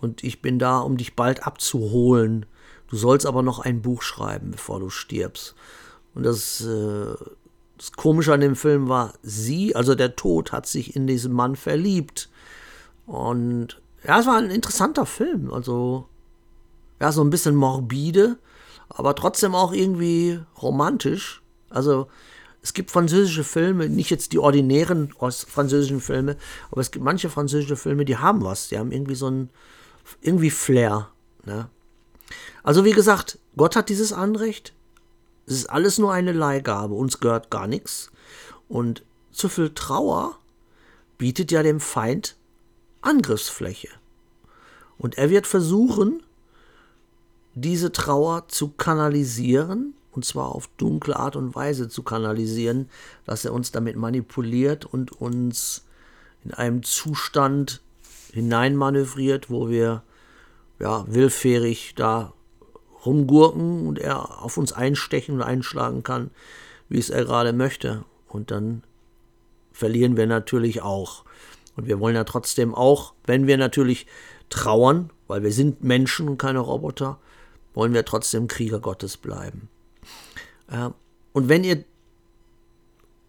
Und 0.00 0.24
ich 0.24 0.42
bin 0.42 0.58
da, 0.58 0.80
um 0.80 0.96
dich 0.96 1.14
bald 1.14 1.46
abzuholen. 1.46 2.46
Du 2.88 2.96
sollst 2.96 3.26
aber 3.26 3.44
noch 3.44 3.60
ein 3.60 3.80
Buch 3.80 4.02
schreiben, 4.02 4.50
bevor 4.50 4.80
du 4.80 4.90
stirbst. 4.90 5.54
Und 6.16 6.24
das 6.24 6.62
äh, 6.62 7.14
das 7.76 7.92
Komische 7.92 8.32
an 8.32 8.40
dem 8.40 8.56
Film 8.56 8.88
war, 8.88 9.14
sie, 9.22 9.74
also 9.74 9.94
der 9.94 10.16
Tod, 10.16 10.52
hat 10.52 10.66
sich 10.66 10.94
in 10.94 11.06
diesen 11.06 11.32
Mann 11.32 11.56
verliebt. 11.56 12.28
Und 13.06 13.80
ja, 14.06 14.20
es 14.20 14.26
war 14.26 14.36
ein 14.36 14.50
interessanter 14.50 15.06
Film. 15.06 15.52
Also, 15.52 16.06
ja, 17.00 17.10
so 17.12 17.22
ein 17.22 17.30
bisschen 17.30 17.56
morbide, 17.56 18.38
aber 18.88 19.14
trotzdem 19.14 19.54
auch 19.54 19.72
irgendwie 19.72 20.40
romantisch. 20.62 21.42
Also, 21.70 22.08
es 22.62 22.72
gibt 22.72 22.90
französische 22.90 23.44
Filme, 23.44 23.88
nicht 23.88 24.10
jetzt 24.10 24.32
die 24.32 24.38
ordinären 24.38 25.12
französischen 25.12 26.00
Filme, 26.00 26.36
aber 26.70 26.80
es 26.80 26.90
gibt 26.90 27.04
manche 27.04 27.28
französische 27.28 27.76
Filme, 27.76 28.04
die 28.04 28.16
haben 28.16 28.42
was. 28.42 28.68
Die 28.68 28.78
haben 28.78 28.92
irgendwie 28.92 29.16
so 29.16 29.28
ein, 29.28 29.50
irgendwie 30.22 30.50
Flair. 30.50 31.08
Ne? 31.44 31.68
Also, 32.62 32.84
wie 32.84 32.92
gesagt, 32.92 33.38
Gott 33.56 33.76
hat 33.76 33.88
dieses 33.88 34.12
Anrecht. 34.12 34.72
Es 35.46 35.54
ist 35.54 35.66
alles 35.66 35.98
nur 35.98 36.12
eine 36.12 36.32
Leihgabe, 36.32 36.94
uns 36.94 37.20
gehört 37.20 37.50
gar 37.50 37.66
nichts. 37.66 38.10
Und 38.68 39.04
zu 39.30 39.48
viel 39.48 39.70
Trauer 39.74 40.38
bietet 41.18 41.52
ja 41.52 41.62
dem 41.62 41.80
Feind 41.80 42.36
Angriffsfläche. 43.02 43.88
Und 44.96 45.18
er 45.18 45.30
wird 45.30 45.46
versuchen, 45.46 46.22
diese 47.54 47.92
Trauer 47.92 48.48
zu 48.48 48.68
kanalisieren, 48.68 49.94
und 50.12 50.24
zwar 50.24 50.54
auf 50.54 50.68
dunkle 50.76 51.16
Art 51.16 51.36
und 51.36 51.54
Weise 51.54 51.88
zu 51.88 52.02
kanalisieren, 52.02 52.88
dass 53.24 53.44
er 53.44 53.52
uns 53.52 53.72
damit 53.72 53.96
manipuliert 53.96 54.86
und 54.86 55.12
uns 55.12 55.84
in 56.44 56.54
einem 56.54 56.82
Zustand 56.82 57.80
hineinmanövriert, 58.32 59.50
wo 59.50 59.68
wir 59.68 60.02
ja, 60.78 61.04
willfährig 61.08 61.94
da 61.96 62.32
rumgurken 63.06 63.86
und 63.86 63.98
er 63.98 64.42
auf 64.42 64.56
uns 64.56 64.72
einstechen 64.72 65.36
und 65.36 65.42
einschlagen 65.42 66.02
kann, 66.02 66.30
wie 66.88 66.98
es 66.98 67.10
er 67.10 67.24
gerade 67.24 67.52
möchte. 67.52 68.04
Und 68.28 68.50
dann 68.50 68.82
verlieren 69.72 70.16
wir 70.16 70.26
natürlich 70.26 70.82
auch. 70.82 71.24
Und 71.76 71.86
wir 71.86 72.00
wollen 72.00 72.14
ja 72.14 72.24
trotzdem 72.24 72.74
auch, 72.74 73.14
wenn 73.26 73.46
wir 73.46 73.56
natürlich 73.56 74.06
trauern, 74.48 75.10
weil 75.26 75.42
wir 75.42 75.52
sind 75.52 75.82
Menschen 75.82 76.28
und 76.28 76.38
keine 76.38 76.60
Roboter, 76.60 77.18
wollen 77.74 77.92
wir 77.92 78.04
trotzdem 78.04 78.46
Krieger 78.46 78.80
Gottes 78.80 79.16
bleiben. 79.16 79.68
Äh, 80.70 80.90
und 81.32 81.48
wenn 81.48 81.64
ihr 81.64 81.84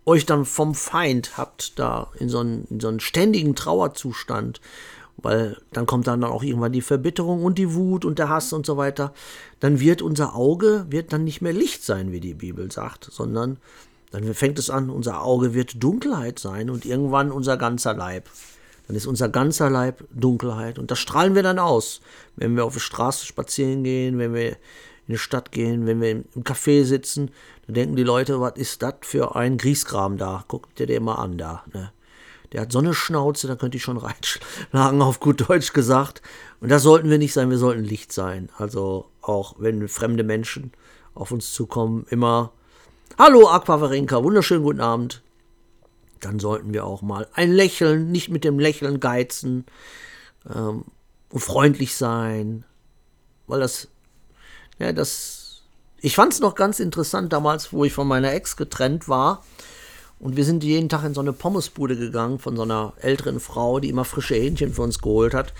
euch 0.06 0.26
dann 0.26 0.46
vom 0.46 0.76
Feind 0.76 1.38
habt, 1.38 1.80
da 1.80 2.12
in 2.20 2.30
so 2.30 2.40
einen, 2.40 2.66
in 2.70 2.80
so 2.80 2.88
einen 2.88 3.00
ständigen 3.00 3.56
Trauerzustand, 3.56 4.62
weil 5.18 5.58
dann 5.72 5.86
kommt 5.86 6.08
dann 6.08 6.24
auch 6.24 6.44
irgendwann 6.44 6.72
die 6.72 6.82
Verbitterung 6.82 7.44
und 7.44 7.58
die 7.58 7.74
Wut 7.74 8.06
und 8.06 8.20
der 8.20 8.30
Hass 8.30 8.54
und 8.54 8.66
so 8.66 8.78
weiter, 8.78 9.14
dann 9.60 9.80
wird 9.80 10.02
unser 10.02 10.36
Auge 10.36 10.86
wird 10.90 11.14
dann 11.14 11.24
nicht 11.24 11.42
mehr 11.42 11.54
Licht 11.54 11.84
sein, 11.84 12.12
wie 12.12 12.20
die 12.20 12.34
Bibel 12.34 12.72
sagt, 12.72 13.08
sondern 13.12 13.58
dann 14.12 14.34
fängt 14.34 14.60
es 14.60 14.70
an, 14.70 14.90
unser 14.90 15.24
Auge 15.24 15.54
wird 15.54 15.84
Dunkelheit 15.84 16.40
sein 16.40 16.70
und 16.70 16.86
irgendwann 16.86 17.32
unser 17.32 17.58
ganzer 17.58 17.94
Leib. 17.94 18.30
Dann 18.88 18.96
ist 18.96 19.08
unser 19.08 19.30
ganzer 19.30 19.70
Leib 19.70 20.04
Dunkelheit 20.14 20.78
und 20.78 20.92
das 20.92 21.00
strahlen 21.00 21.36
wir 21.36 21.44
dann 21.44 21.60
aus, 21.60 22.02
wenn 22.36 22.56
wir 22.56 22.66
auf 22.66 22.74
der 22.74 22.82
Straße 22.82 23.26
spazieren 23.26 23.84
gehen, 23.84 24.20
wenn 24.20 24.34
wir 24.34 24.58
in 25.08 25.14
die 25.14 25.18
Stadt 25.18 25.52
gehen, 25.52 25.86
wenn 25.86 26.02
wir 26.02 26.12
im 26.12 26.44
Café 26.44 26.84
sitzen, 26.84 27.32
dann 27.66 27.76
denken 27.76 27.96
die 27.96 28.04
Leute, 28.04 28.40
was 28.42 28.58
ist 28.58 28.82
das 28.82 28.96
für 29.02 29.36
ein 29.36 29.58
Grießkram 29.58 30.18
da? 30.18 30.46
Guckt 30.48 30.80
dir 30.80 30.88
den 30.88 31.04
mal 31.04 31.16
an 31.16 31.38
da. 31.38 31.64
Ne? 31.74 31.92
Der 32.52 32.62
hat 32.62 32.72
so 32.72 32.80
eine 32.80 32.94
Schnauze, 32.94 33.48
da 33.48 33.56
könnte 33.56 33.78
ich 33.78 33.84
schon 33.84 33.98
reinschlagen, 33.98 35.02
auf 35.02 35.20
gut 35.20 35.50
Deutsch 35.50 35.74
gesagt. 35.74 36.22
Und 36.62 36.70
das 36.70 36.84
sollten 36.84 37.10
wir 37.10 37.18
nicht 37.18 37.34
sein, 37.34 37.50
wir 37.50 37.58
sollten 37.58 37.84
Licht 37.84 38.12
sein. 38.12 38.50
Also 38.58 39.10
auch 39.22 39.56
wenn 39.58 39.88
fremde 39.88 40.24
Menschen 40.24 40.72
auf 41.14 41.32
uns 41.32 41.54
zukommen, 41.54 42.06
immer 42.10 42.52
Hallo 43.18 43.48
Aquavarenka, 43.50 44.24
wunderschönen 44.24 44.64
guten 44.64 44.82
Abend. 44.82 45.22
Dann 46.20 46.40
sollten 46.40 46.74
wir 46.74 46.86
auch 46.86 47.02
mal 47.02 47.28
ein 47.34 47.52
Lächeln, 47.52 48.12
nicht 48.12 48.30
mit 48.30 48.44
dem 48.44 48.60
Lächeln 48.60 49.00
geizen 49.00 49.66
ähm, 50.54 50.84
und 51.30 51.40
freundlich 51.40 51.96
sein, 51.96 52.66
weil 53.48 53.60
das, 53.60 53.88
ja, 54.80 54.92
das, 54.92 55.64
ich 56.00 56.16
fand 56.16 56.34
es 56.34 56.40
noch 56.40 56.56
ganz 56.56 56.80
interessant 56.80 57.32
damals, 57.32 57.72
wo 57.72 57.86
ich 57.86 57.94
von 57.94 58.08
meiner 58.08 58.34
Ex 58.34 58.58
getrennt 58.58 59.08
war 59.08 59.44
und 60.20 60.38
wir 60.38 60.46
sind 60.46 60.64
jeden 60.64 60.90
Tag 60.90 61.04
in 61.04 61.14
so 61.14 61.22
eine 61.22 61.34
Pommesbude 61.34 61.96
gegangen 61.96 62.40
von 62.40 62.56
so 62.56 62.64
einer 62.64 62.94
älteren 63.02 63.40
Frau, 63.40 63.80
die 63.80 63.90
immer 63.90 64.06
frische 64.06 64.36
Hähnchen 64.36 64.74
für 64.74 64.82
uns 64.82 65.00
geholt 65.00 65.34
hat. 65.34 65.54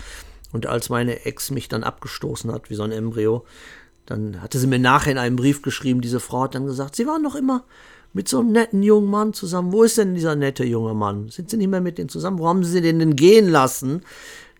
Und 0.52 0.66
als 0.66 0.88
meine 0.88 1.26
Ex 1.26 1.50
mich 1.50 1.68
dann 1.68 1.84
abgestoßen 1.84 2.50
hat, 2.52 2.70
wie 2.70 2.74
so 2.74 2.82
ein 2.82 2.92
Embryo, 2.92 3.44
dann 4.06 4.40
hatte 4.40 4.58
sie 4.58 4.66
mir 4.66 4.78
nachher 4.78 5.12
in 5.12 5.18
einem 5.18 5.36
Brief 5.36 5.62
geschrieben, 5.62 6.00
diese 6.00 6.20
Frau 6.20 6.42
hat 6.42 6.54
dann 6.54 6.66
gesagt, 6.66 6.96
sie 6.96 7.06
waren 7.06 7.22
noch 7.22 7.34
immer 7.34 7.64
mit 8.12 8.28
so 8.28 8.40
einem 8.40 8.52
netten 8.52 8.82
jungen 8.82 9.10
Mann 9.10 9.34
zusammen. 9.34 9.72
Wo 9.72 9.82
ist 9.82 9.98
denn 9.98 10.14
dieser 10.14 10.36
nette 10.36 10.64
junge 10.64 10.94
Mann? 10.94 11.28
Sind 11.28 11.50
sie 11.50 11.58
nicht 11.58 11.68
mehr 11.68 11.82
mit 11.82 11.98
denen 11.98 12.08
zusammen? 12.08 12.38
Wo 12.38 12.48
haben 12.48 12.64
sie 12.64 12.80
den 12.80 12.98
denn 12.98 13.14
gehen 13.14 13.48
lassen? 13.48 14.02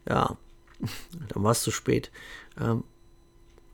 Ja, 0.07 0.37
dann 1.29 1.43
war 1.43 1.53
es 1.53 1.63
zu 1.63 1.71
spät. 1.71 2.11
Ähm, 2.61 2.85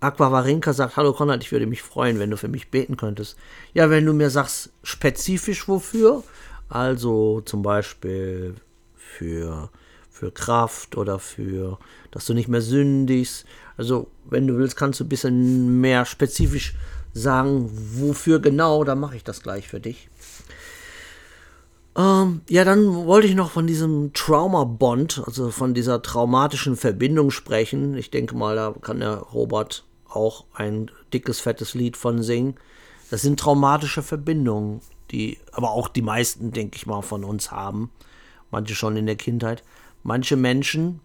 Aquavarenka 0.02 0.72
sagt, 0.72 0.96
hallo 0.96 1.12
Konrad, 1.12 1.44
ich 1.44 1.52
würde 1.52 1.66
mich 1.66 1.80
freuen, 1.80 2.18
wenn 2.18 2.30
du 2.30 2.36
für 2.36 2.48
mich 2.48 2.70
beten 2.70 2.96
könntest. 2.96 3.36
Ja, 3.72 3.88
wenn 3.88 4.04
du 4.04 4.12
mir 4.12 4.30
sagst, 4.30 4.70
spezifisch 4.82 5.68
wofür, 5.68 6.24
also 6.68 7.40
zum 7.42 7.62
Beispiel 7.62 8.56
für, 8.96 9.70
für 10.10 10.32
Kraft 10.32 10.96
oder 10.96 11.20
für, 11.20 11.78
dass 12.10 12.26
du 12.26 12.34
nicht 12.34 12.48
mehr 12.48 12.62
sündigst. 12.62 13.44
Also, 13.76 14.08
wenn 14.24 14.48
du 14.48 14.56
willst, 14.56 14.76
kannst 14.76 14.98
du 14.98 15.04
ein 15.04 15.08
bisschen 15.08 15.80
mehr 15.80 16.04
spezifisch 16.04 16.74
sagen, 17.12 17.70
wofür 17.70 18.40
genau, 18.40 18.82
dann 18.82 18.98
mache 18.98 19.14
ich 19.14 19.22
das 19.22 19.40
gleich 19.42 19.68
für 19.68 19.78
dich. 19.78 20.08
Ähm, 21.96 22.40
ja, 22.48 22.64
dann 22.64 23.06
wollte 23.06 23.28
ich 23.28 23.36
noch 23.36 23.52
von 23.52 23.68
diesem 23.68 24.12
Trauma-Bond, 24.14 25.22
also 25.26 25.50
von 25.50 25.74
dieser 25.74 26.02
traumatischen 26.02 26.74
Verbindung 26.76 27.30
sprechen. 27.30 27.96
Ich 27.96 28.10
denke 28.10 28.34
mal, 28.34 28.56
da 28.56 28.74
kann 28.80 28.98
der 28.98 29.18
Robert 29.18 29.84
auch 30.14 30.44
ein 30.54 30.90
dickes, 31.12 31.40
fettes 31.40 31.74
Lied 31.74 31.96
von 31.96 32.22
singen. 32.22 32.56
Das 33.10 33.22
sind 33.22 33.38
traumatische 33.38 34.02
Verbindungen, 34.02 34.80
die 35.10 35.38
aber 35.52 35.70
auch 35.70 35.88
die 35.88 36.02
meisten, 36.02 36.52
denke 36.52 36.76
ich 36.76 36.86
mal, 36.86 37.02
von 37.02 37.24
uns 37.24 37.50
haben. 37.50 37.90
Manche 38.50 38.74
schon 38.74 38.96
in 38.96 39.06
der 39.06 39.16
Kindheit. 39.16 39.62
Manche 40.02 40.36
Menschen 40.36 41.00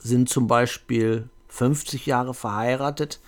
sind 0.00 0.28
zum 0.28 0.46
Beispiel 0.46 1.28
50 1.48 2.06
Jahre 2.06 2.34
verheiratet, 2.34 3.20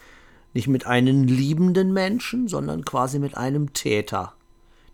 nicht 0.54 0.68
mit 0.68 0.86
einem 0.86 1.24
liebenden 1.24 1.92
Menschen, 1.92 2.48
sondern 2.48 2.84
quasi 2.84 3.18
mit 3.18 3.36
einem 3.36 3.72
Täter. 3.72 4.34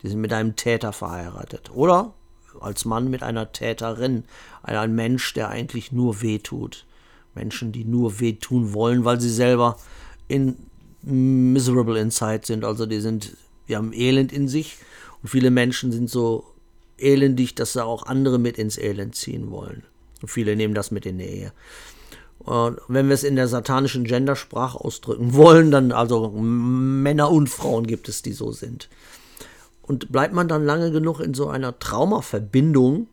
Die 0.03 0.09
sind 0.09 0.21
mit 0.21 0.33
einem 0.33 0.57
Täter 0.57 0.93
verheiratet. 0.93 1.71
Oder 1.75 2.14
als 2.61 2.85
Mann 2.85 3.11
mit 3.11 3.23
einer 3.23 3.53
Täterin. 3.53 4.25
Ein 4.62 4.95
Mensch, 4.95 5.35
der 5.35 5.49
eigentlich 5.49 5.93
nur 5.93 6.23
wehtut. 6.23 6.87
Menschen, 7.35 7.73
die 7.73 7.85
nur 7.85 8.21
wehtun 8.21 8.73
wollen, 8.73 9.05
weil 9.05 9.21
sie 9.21 9.31
selber 9.31 9.77
in 10.29 10.57
miserable 11.03 11.99
inside 11.99 12.43
sind. 12.45 12.64
Also 12.64 12.87
die 12.87 13.01
sind, 13.01 13.37
die 13.68 13.76
haben 13.76 13.93
Elend 13.93 14.33
in 14.33 14.49
sich. 14.49 14.76
Und 15.22 15.29
viele 15.29 15.51
Menschen 15.51 15.91
sind 15.91 16.11
so 16.11 16.45
elendig, 16.99 17.55
dass 17.55 17.72
sie 17.72 17.85
auch 17.85 18.07
andere 18.07 18.39
mit 18.39 18.59
ins 18.59 18.79
Elend 18.79 19.14
ziehen 19.14 19.51
wollen. 19.51 19.83
Und 20.20 20.29
viele 20.29 20.57
nehmen 20.57 20.74
das 20.74 20.91
mit 20.91 21.07
in 21.07 21.18
die 21.18 21.24
Ehe. 21.24 21.53
Und 22.39 22.79
wenn 22.89 23.09
wir 23.09 23.14
es 23.14 23.24
in 23.24 23.37
der 23.37 23.49
satanischen 23.49 24.05
Gendersprache 24.05 24.81
ausdrücken 24.81 25.35
wollen, 25.35 25.70
dann 25.70 25.93
also 25.93 26.31
Männer 26.31 27.31
und 27.31 27.49
Frauen 27.49 27.87
gibt 27.87 28.09
es, 28.09 28.22
die 28.22 28.33
so 28.33 28.53
sind. 28.53 28.89
Und 29.83 30.12
bleibt 30.12 30.35
man 30.35 30.49
dann 30.49 30.64
lange 30.64 30.91
genug 30.91 31.20
in 31.20 31.35
so 31.35 31.49
einer 31.49 31.79
Traumaverbindung, 31.79 33.09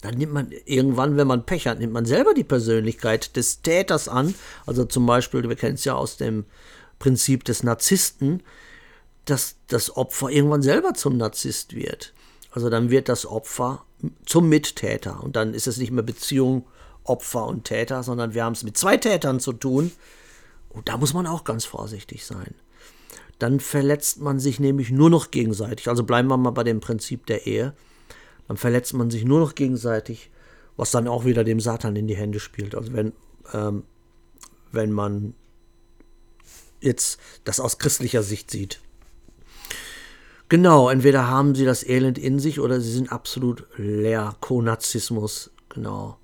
dann 0.00 0.14
nimmt 0.14 0.32
man 0.32 0.50
irgendwann, 0.64 1.16
wenn 1.16 1.26
man 1.26 1.44
Pech 1.44 1.66
hat, 1.66 1.78
nimmt 1.78 1.92
man 1.92 2.06
selber 2.06 2.32
die 2.32 2.44
Persönlichkeit 2.44 3.36
des 3.36 3.62
Täters 3.62 4.08
an. 4.08 4.34
Also 4.66 4.84
zum 4.84 5.06
Beispiel, 5.06 5.48
wir 5.48 5.56
kennen 5.56 5.74
es 5.74 5.84
ja 5.84 5.94
aus 5.94 6.16
dem 6.16 6.44
Prinzip 6.98 7.44
des 7.44 7.62
Narzissten, 7.62 8.42
dass 9.26 9.56
das 9.68 9.96
Opfer 9.96 10.30
irgendwann 10.30 10.62
selber 10.62 10.94
zum 10.94 11.16
Narzisst 11.16 11.74
wird. 11.74 12.14
Also 12.50 12.70
dann 12.70 12.90
wird 12.90 13.08
das 13.08 13.26
Opfer 13.26 13.84
zum 14.24 14.48
Mittäter. 14.48 15.22
Und 15.22 15.36
dann 15.36 15.54
ist 15.54 15.66
es 15.66 15.76
nicht 15.76 15.92
mehr 15.92 16.02
Beziehung 16.02 16.66
Opfer 17.04 17.46
und 17.46 17.64
Täter, 17.64 18.02
sondern 18.02 18.34
wir 18.34 18.44
haben 18.44 18.54
es 18.54 18.62
mit 18.62 18.76
zwei 18.76 18.96
Tätern 18.96 19.38
zu 19.40 19.52
tun. 19.52 19.92
Und 20.70 20.88
da 20.88 20.96
muss 20.96 21.12
man 21.12 21.26
auch 21.26 21.44
ganz 21.44 21.64
vorsichtig 21.64 22.24
sein. 22.24 22.54
Dann 23.38 23.60
verletzt 23.60 24.20
man 24.20 24.38
sich 24.38 24.60
nämlich 24.60 24.90
nur 24.90 25.10
noch 25.10 25.30
gegenseitig. 25.30 25.88
Also 25.88 26.04
bleiben 26.04 26.28
wir 26.28 26.36
mal 26.36 26.50
bei 26.50 26.64
dem 26.64 26.80
Prinzip 26.80 27.26
der 27.26 27.46
Ehe 27.46 27.74
dann 28.50 28.56
verletzt 28.56 28.94
man 28.94 29.10
sich 29.10 29.24
nur 29.24 29.38
noch 29.38 29.54
gegenseitig, 29.54 30.28
was 30.76 30.90
dann 30.90 31.06
auch 31.06 31.24
wieder 31.24 31.44
dem 31.44 31.60
Satan 31.60 31.94
in 31.94 32.08
die 32.08 32.16
Hände 32.16 32.40
spielt. 32.40 32.74
Also 32.74 32.92
wenn, 32.92 33.12
ähm, 33.52 33.84
wenn 34.72 34.90
man 34.90 35.34
jetzt 36.80 37.20
das 37.44 37.60
aus 37.60 37.78
christlicher 37.78 38.24
Sicht 38.24 38.50
sieht. 38.50 38.80
Genau, 40.48 40.90
entweder 40.90 41.28
haben 41.28 41.54
sie 41.54 41.64
das 41.64 41.86
Elend 41.86 42.18
in 42.18 42.40
sich 42.40 42.58
oder 42.58 42.80
sie 42.80 42.90
sind 42.90 43.12
absolut 43.12 43.68
leer. 43.76 44.34
Konazismus, 44.40 45.52
genau. 45.68 46.18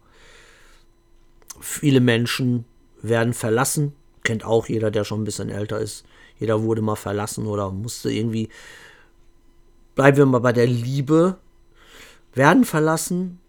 Viele 1.60 2.00
Menschen 2.00 2.64
werden 3.02 3.34
verlassen, 3.34 3.94
kennt 4.24 4.44
auch 4.44 4.66
jeder, 4.66 4.90
der 4.90 5.04
schon 5.04 5.20
ein 5.20 5.26
bisschen 5.26 5.48
älter 5.48 5.78
ist. 5.78 6.04
Jeder 6.40 6.60
wurde 6.64 6.82
mal 6.82 6.96
verlassen 6.96 7.46
oder 7.46 7.70
musste 7.70 8.10
irgendwie. 8.10 8.48
Bleiben 9.94 10.16
wir 10.16 10.26
mal 10.26 10.40
bei 10.40 10.52
der 10.52 10.66
Liebe 10.66 11.38
werden 12.36 12.64
verlassen 12.64 13.40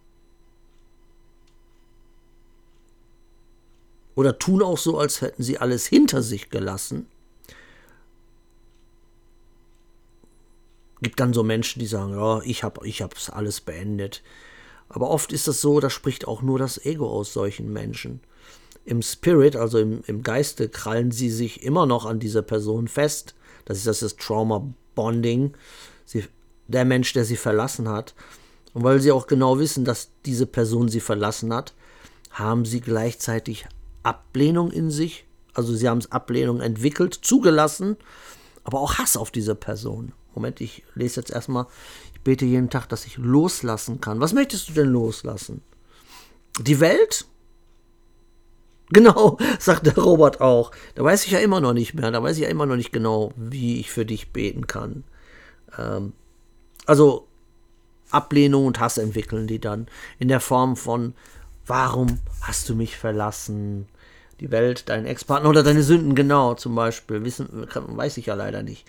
oder 4.16 4.40
tun 4.40 4.64
auch 4.64 4.78
so, 4.78 4.98
als 4.98 5.22
hätten 5.22 5.44
sie 5.44 5.60
alles 5.60 5.86
hinter 5.86 6.24
sich 6.24 6.50
gelassen. 6.50 7.06
Gibt 11.02 11.20
dann 11.20 11.34
so 11.34 11.44
Menschen, 11.44 11.80
die 11.80 11.86
sagen, 11.86 12.14
ja, 12.14 12.42
ich 12.42 12.64
habe 12.64 12.88
ich 12.88 13.04
hab's 13.04 13.30
alles 13.30 13.62
beendet. 13.62 14.24
Aber 14.90 15.10
oft 15.10 15.32
ist 15.32 15.48
es 15.48 15.62
so, 15.62 15.80
da 15.80 15.92
spricht 15.92 16.28
auch 16.28 16.42
nur 16.42 16.58
das 16.58 16.84
Ego 16.84 17.08
aus 17.08 17.34
solchen 17.34 17.72
Menschen. 17.72 18.22
Im 18.86 19.02
Spirit, 19.02 19.56
also 19.56 19.78
im, 19.78 20.02
im 20.08 20.24
Geiste, 20.24 20.70
krallen 20.70 21.12
sie 21.12 21.30
sich 21.30 21.62
immer 21.62 21.86
noch 21.86 22.06
an 22.06 22.20
dieser 22.20 22.42
Person 22.42 22.88
fest. 22.88 23.36
Das 23.66 23.78
ist 23.78 23.86
das, 23.86 24.00
das 24.00 24.16
Trauma 24.16 24.74
Bonding. 24.96 25.54
Der 26.68 26.86
Mensch, 26.86 27.14
der 27.14 27.26
sie 27.26 27.36
verlassen 27.36 27.90
hat, 27.90 28.16
und 28.78 28.84
weil 28.84 29.00
sie 29.00 29.12
auch 29.12 29.26
genau 29.26 29.58
wissen, 29.58 29.86
dass 29.86 30.12
diese 30.24 30.46
Person 30.46 30.88
sie 30.88 31.00
verlassen 31.00 31.52
hat, 31.52 31.74
haben 32.30 32.64
sie 32.64 32.80
gleichzeitig 32.80 33.66
Ablehnung 34.04 34.70
in 34.70 34.92
sich. 34.92 35.26
Also 35.56 35.74
sie 35.76 35.90
haben 35.90 36.06
Ablehnung 36.12 36.62
entwickelt, 36.62 37.16
zugelassen, 37.16 37.98
aber 38.64 38.80
auch 38.80 39.00
Hass 39.00 39.18
auf 39.18 39.32
diese 39.32 39.56
Person. 39.56 40.14
Moment, 40.36 40.62
ich 40.62 40.84
lese 40.94 41.20
jetzt 41.20 41.32
erstmal. 41.32 41.66
Ich 42.14 42.22
bete 42.22 42.46
jeden 42.46 42.70
Tag, 42.70 42.88
dass 42.88 43.08
ich 43.08 43.18
loslassen 43.18 44.00
kann. 44.00 44.20
Was 44.20 44.34
möchtest 44.34 44.70
du 44.70 44.74
denn 44.74 44.90
loslassen? 44.90 45.64
Die 46.62 46.80
Welt? 46.80 47.26
Genau, 48.92 49.40
sagt 49.60 49.88
der 49.88 49.98
Robert 49.98 50.40
auch. 50.40 50.70
Da 50.94 51.04
weiß 51.04 51.26
ich 51.26 51.32
ja 51.32 51.40
immer 51.40 51.62
noch 51.62 51.74
nicht 51.74 51.96
mehr. 51.96 52.12
Da 52.12 52.22
weiß 52.22 52.38
ich 52.38 52.44
ja 52.44 52.50
immer 52.50 52.68
noch 52.68 52.76
nicht 52.76 52.94
genau, 52.94 53.32
wie 53.38 53.80
ich 53.80 53.90
für 53.90 54.06
dich 54.06 54.34
beten 54.34 54.68
kann. 54.68 55.04
Ähm, 55.80 56.14
also 56.86 57.27
Ablehnung 58.12 58.66
und 58.66 58.80
Hass 58.80 58.98
entwickeln 58.98 59.48
die 59.48 59.60
dann 59.60 59.88
in 60.20 60.28
der 60.28 60.40
Form 60.40 60.76
von 60.76 61.14
Warum 61.66 62.20
hast 62.42 62.70
du 62.70 62.76
mich 62.76 62.98
verlassen? 62.98 63.88
Die 64.40 64.52
Welt, 64.52 64.88
dein 64.88 65.06
Ex-Partner 65.06 65.50
oder 65.50 65.64
deine 65.64 65.84
Sünden, 65.84 66.16
genau, 66.16 66.54
zum 66.54 66.76
Beispiel. 66.76 67.24
Wissen, 67.24 67.68
weiß 67.74 68.18
ich 68.18 68.28
ja 68.28 68.36
leider 68.36 68.64
nicht. 68.64 68.86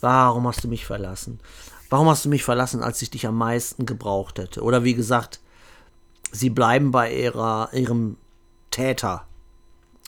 Warum 0.00 0.46
hast 0.46 0.62
du 0.64 0.68
mich 0.68 0.84
verlassen? 0.84 1.40
Warum 1.88 2.08
hast 2.08 2.24
du 2.24 2.28
mich 2.28 2.44
verlassen, 2.44 2.82
als 2.82 3.00
ich 3.00 3.10
dich 3.10 3.26
am 3.26 3.36
meisten 3.36 3.86
gebraucht 3.86 4.38
hätte? 4.38 4.62
Oder 4.62 4.84
wie 4.84 4.94
gesagt, 4.94 5.40
sie 6.32 6.50
bleiben 6.50 6.90
bei 6.90 7.14
ihrer, 7.14 7.70
ihrem 7.72 8.16
Täter. 8.70 9.24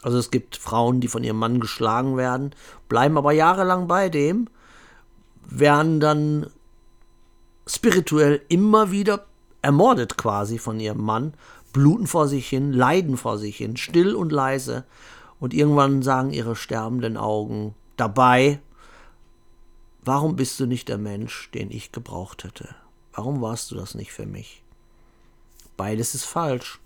Also 0.02 0.18
es 0.18 0.30
gibt 0.30 0.56
Frauen, 0.56 1.00
die 1.00 1.08
von 1.08 1.24
ihrem 1.24 1.38
Mann 1.38 1.60
geschlagen 1.60 2.16
werden, 2.16 2.54
bleiben 2.88 3.16
aber 3.16 3.32
jahrelang 3.32 3.86
bei 3.86 4.08
dem, 4.08 4.48
werden 5.46 6.00
dann 6.00 6.46
spirituell 7.76 8.42
immer 8.48 8.90
wieder 8.90 9.26
ermordet 9.62 10.16
quasi 10.16 10.58
von 10.58 10.80
ihrem 10.80 11.02
Mann, 11.02 11.34
bluten 11.72 12.06
vor 12.06 12.28
sich 12.28 12.48
hin, 12.48 12.72
leiden 12.72 13.16
vor 13.16 13.38
sich 13.38 13.56
hin, 13.56 13.76
still 13.76 14.14
und 14.14 14.32
leise. 14.32 14.84
Und 15.38 15.54
irgendwann 15.54 16.02
sagen 16.02 16.30
ihre 16.32 16.56
sterbenden 16.56 17.16
Augen 17.16 17.74
dabei, 17.96 18.60
warum 20.02 20.36
bist 20.36 20.58
du 20.60 20.66
nicht 20.66 20.88
der 20.88 20.98
Mensch, 20.98 21.50
den 21.52 21.70
ich 21.70 21.92
gebraucht 21.92 22.44
hätte? 22.44 22.74
Warum 23.12 23.40
warst 23.40 23.70
du 23.70 23.76
das 23.76 23.94
nicht 23.94 24.12
für 24.12 24.26
mich? 24.26 24.62
Beides 25.76 26.14
ist 26.14 26.24
falsch. 26.24 26.80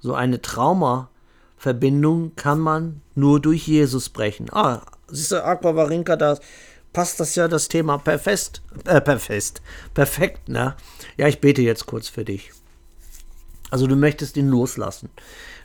So 0.00 0.14
eine 0.14 0.40
Traumaverbindung 0.42 2.34
kann 2.36 2.60
man 2.60 3.00
nur 3.14 3.40
durch 3.40 3.66
Jesus 3.66 4.08
brechen. 4.08 4.48
Ah, 4.52 4.82
siehst 5.08 5.32
du, 5.32 5.44
Aquavarinka, 5.44 6.16
da 6.16 6.38
passt 6.92 7.20
das 7.20 7.34
ja 7.34 7.48
das 7.48 7.68
Thema 7.68 7.98
perfekt, 7.98 8.62
äh, 8.84 9.00
perfekt, 9.00 9.62
perfekt, 9.94 10.48
ne? 10.48 10.76
Ja, 11.16 11.28
ich 11.28 11.40
bete 11.40 11.62
jetzt 11.62 11.86
kurz 11.86 12.08
für 12.08 12.24
dich. 12.24 12.52
Also 13.70 13.86
du 13.86 13.96
möchtest 13.96 14.36
ihn 14.36 14.48
loslassen. 14.48 15.10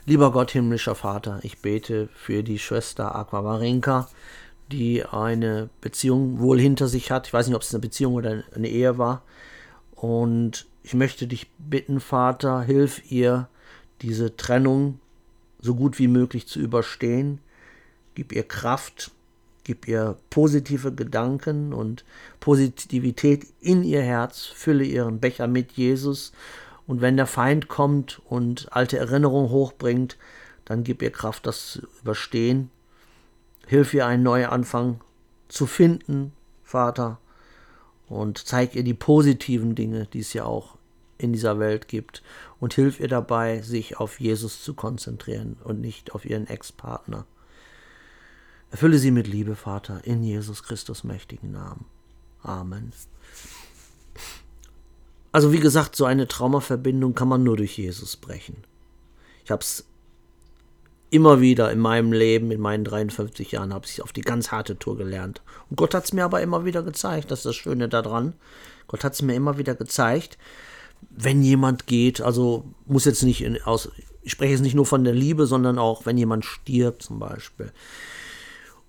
Lieber 0.06 0.32
Gott, 0.34 0.52
himmlischer 0.52 0.96
Vater, 0.96 1.40
ich 1.44 1.60
bete 1.60 2.10
für 2.14 2.44
die 2.44 2.60
Schwester 2.60 3.16
Aquavarinka, 3.16 4.10
die 4.72 5.06
eine 5.06 5.70
Beziehung 5.80 6.40
wohl 6.40 6.60
hinter 6.60 6.88
sich 6.88 7.12
hat. 7.12 7.28
Ich 7.28 7.34
weiß 7.34 7.48
nicht, 7.48 7.56
ob 7.56 7.62
es 7.62 7.74
eine 7.74 7.80
Beziehung 7.80 8.16
oder 8.16 8.44
eine 8.54 8.68
Ehe 8.68 8.98
war. 8.98 9.24
Und 9.96 10.66
ich 10.84 10.94
möchte 10.94 11.28
dich 11.28 11.50
bitten, 11.58 12.02
Vater, 12.02 12.62
hilf 12.62 13.10
ihr, 13.10 13.48
diese 14.02 14.36
Trennung 14.36 15.00
so 15.62 15.76
gut 15.76 15.98
wie 16.00 16.10
möglich 16.10 16.48
zu 16.48 16.60
überstehen. 16.60 17.40
Gib 18.16 18.34
ihr 18.34 18.44
Kraft, 18.44 19.12
gib 19.64 19.88
ihr 19.88 20.18
positive 20.30 20.94
Gedanken 20.94 21.74
und 21.74 22.04
Positivität 22.40 23.48
in 23.60 23.84
ihr 23.84 24.02
Herz, 24.02 24.46
fülle 24.46 24.84
ihren 24.84 25.20
Becher 25.20 25.48
mit 25.48 25.74
Jesus. 25.74 26.34
Und 26.86 27.02
wenn 27.02 27.18
der 27.18 27.28
Feind 27.28 27.68
kommt 27.68 28.22
und 28.26 28.68
alte 28.72 28.98
Erinnerungen 28.98 29.50
hochbringt, 29.50 30.18
dann 30.66 30.84
gib 30.84 31.02
ihr 31.02 31.12
Kraft, 31.12 31.46
das 31.46 31.74
zu 31.74 31.88
überstehen. 32.02 32.70
Hilf 33.68 33.94
ihr 33.94 34.06
einen 34.06 34.24
Neuanfang 34.24 35.00
zu 35.48 35.66
finden, 35.66 36.34
Vater, 36.64 37.20
und 38.08 38.38
zeig 38.38 38.76
ihr 38.76 38.84
die 38.84 38.94
positiven 38.94 39.76
Dinge, 39.76 40.08
die 40.12 40.20
es 40.20 40.34
ja 40.34 40.44
auch 40.46 40.78
in 41.18 41.32
dieser 41.32 41.60
Welt 41.60 41.88
gibt 41.88 42.22
und 42.60 42.74
hilf 42.74 43.00
ihr 43.00 43.08
dabei, 43.08 43.62
sich 43.62 43.98
auf 43.98 44.20
Jesus 44.20 44.62
zu 44.64 44.74
konzentrieren 44.74 45.58
und 45.64 45.80
nicht 45.80 46.12
auf 46.14 46.26
ihren 46.26 46.48
Ex-Partner. 46.48 47.26
Erfülle 48.74 48.98
sie 48.98 49.12
mit 49.12 49.28
Liebe, 49.28 49.56
Vater, 49.56 50.02
in 50.04 50.24
Jesus 50.24 50.64
Christus 50.64 51.04
mächtigen 51.04 51.52
Namen. 51.52 51.86
Amen. 52.42 52.92
Also 55.32 55.54
wie 55.54 55.60
gesagt, 55.60 55.96
so 55.96 56.06
eine 56.06 56.28
Traumaverbindung 56.28 57.14
kann 57.14 57.28
man 57.28 57.44
nur 57.44 57.56
durch 57.56 57.78
Jesus 57.78 58.18
brechen. 58.18 58.64
Ich 59.46 59.52
habe 59.52 59.62
es 59.62 59.86
immer 61.12 61.40
wieder 61.40 61.72
in 61.72 61.78
meinem 61.78 62.14
Leben, 62.14 62.50
in 62.50 62.60
meinen 62.60 62.84
53 62.84 63.52
Jahren, 63.52 63.76
habe 63.76 63.86
ich 63.86 64.02
auf 64.02 64.12
die 64.12 64.22
ganz 64.22 64.50
harte 64.50 64.80
Tour 64.80 64.98
gelernt. 64.98 65.44
Und 65.70 65.76
Gott 65.76 65.94
hat 65.94 66.06
es 66.06 66.14
mir 66.14 66.24
aber 66.24 66.42
immer 66.42 66.66
wieder 66.66 66.82
gezeigt, 66.82 67.30
das 67.30 67.42
ist 67.42 67.46
das 67.46 67.56
Schöne 67.56 67.88
daran. 67.90 68.34
Gott 68.88 69.04
hat 69.04 69.14
es 69.14 69.22
mir 69.22 69.36
immer 69.36 69.60
wieder 69.60 69.76
gezeigt, 69.76 70.40
wenn 71.12 71.44
jemand 71.44 71.86
geht, 71.86 72.22
also 72.22 72.66
muss 72.88 73.06
jetzt 73.06 73.22
nicht 73.22 73.44
in, 73.44 73.62
aus, 73.62 73.92
ich 74.24 74.32
spreche 74.32 74.54
jetzt 74.54 74.62
nicht 74.62 74.74
nur 74.74 74.88
von 74.88 75.04
der 75.04 75.14
Liebe, 75.14 75.46
sondern 75.46 75.78
auch, 75.78 76.08
wenn 76.08 76.18
jemand 76.18 76.44
stirbt 76.44 77.04
zum 77.04 77.20
Beispiel. 77.20 77.72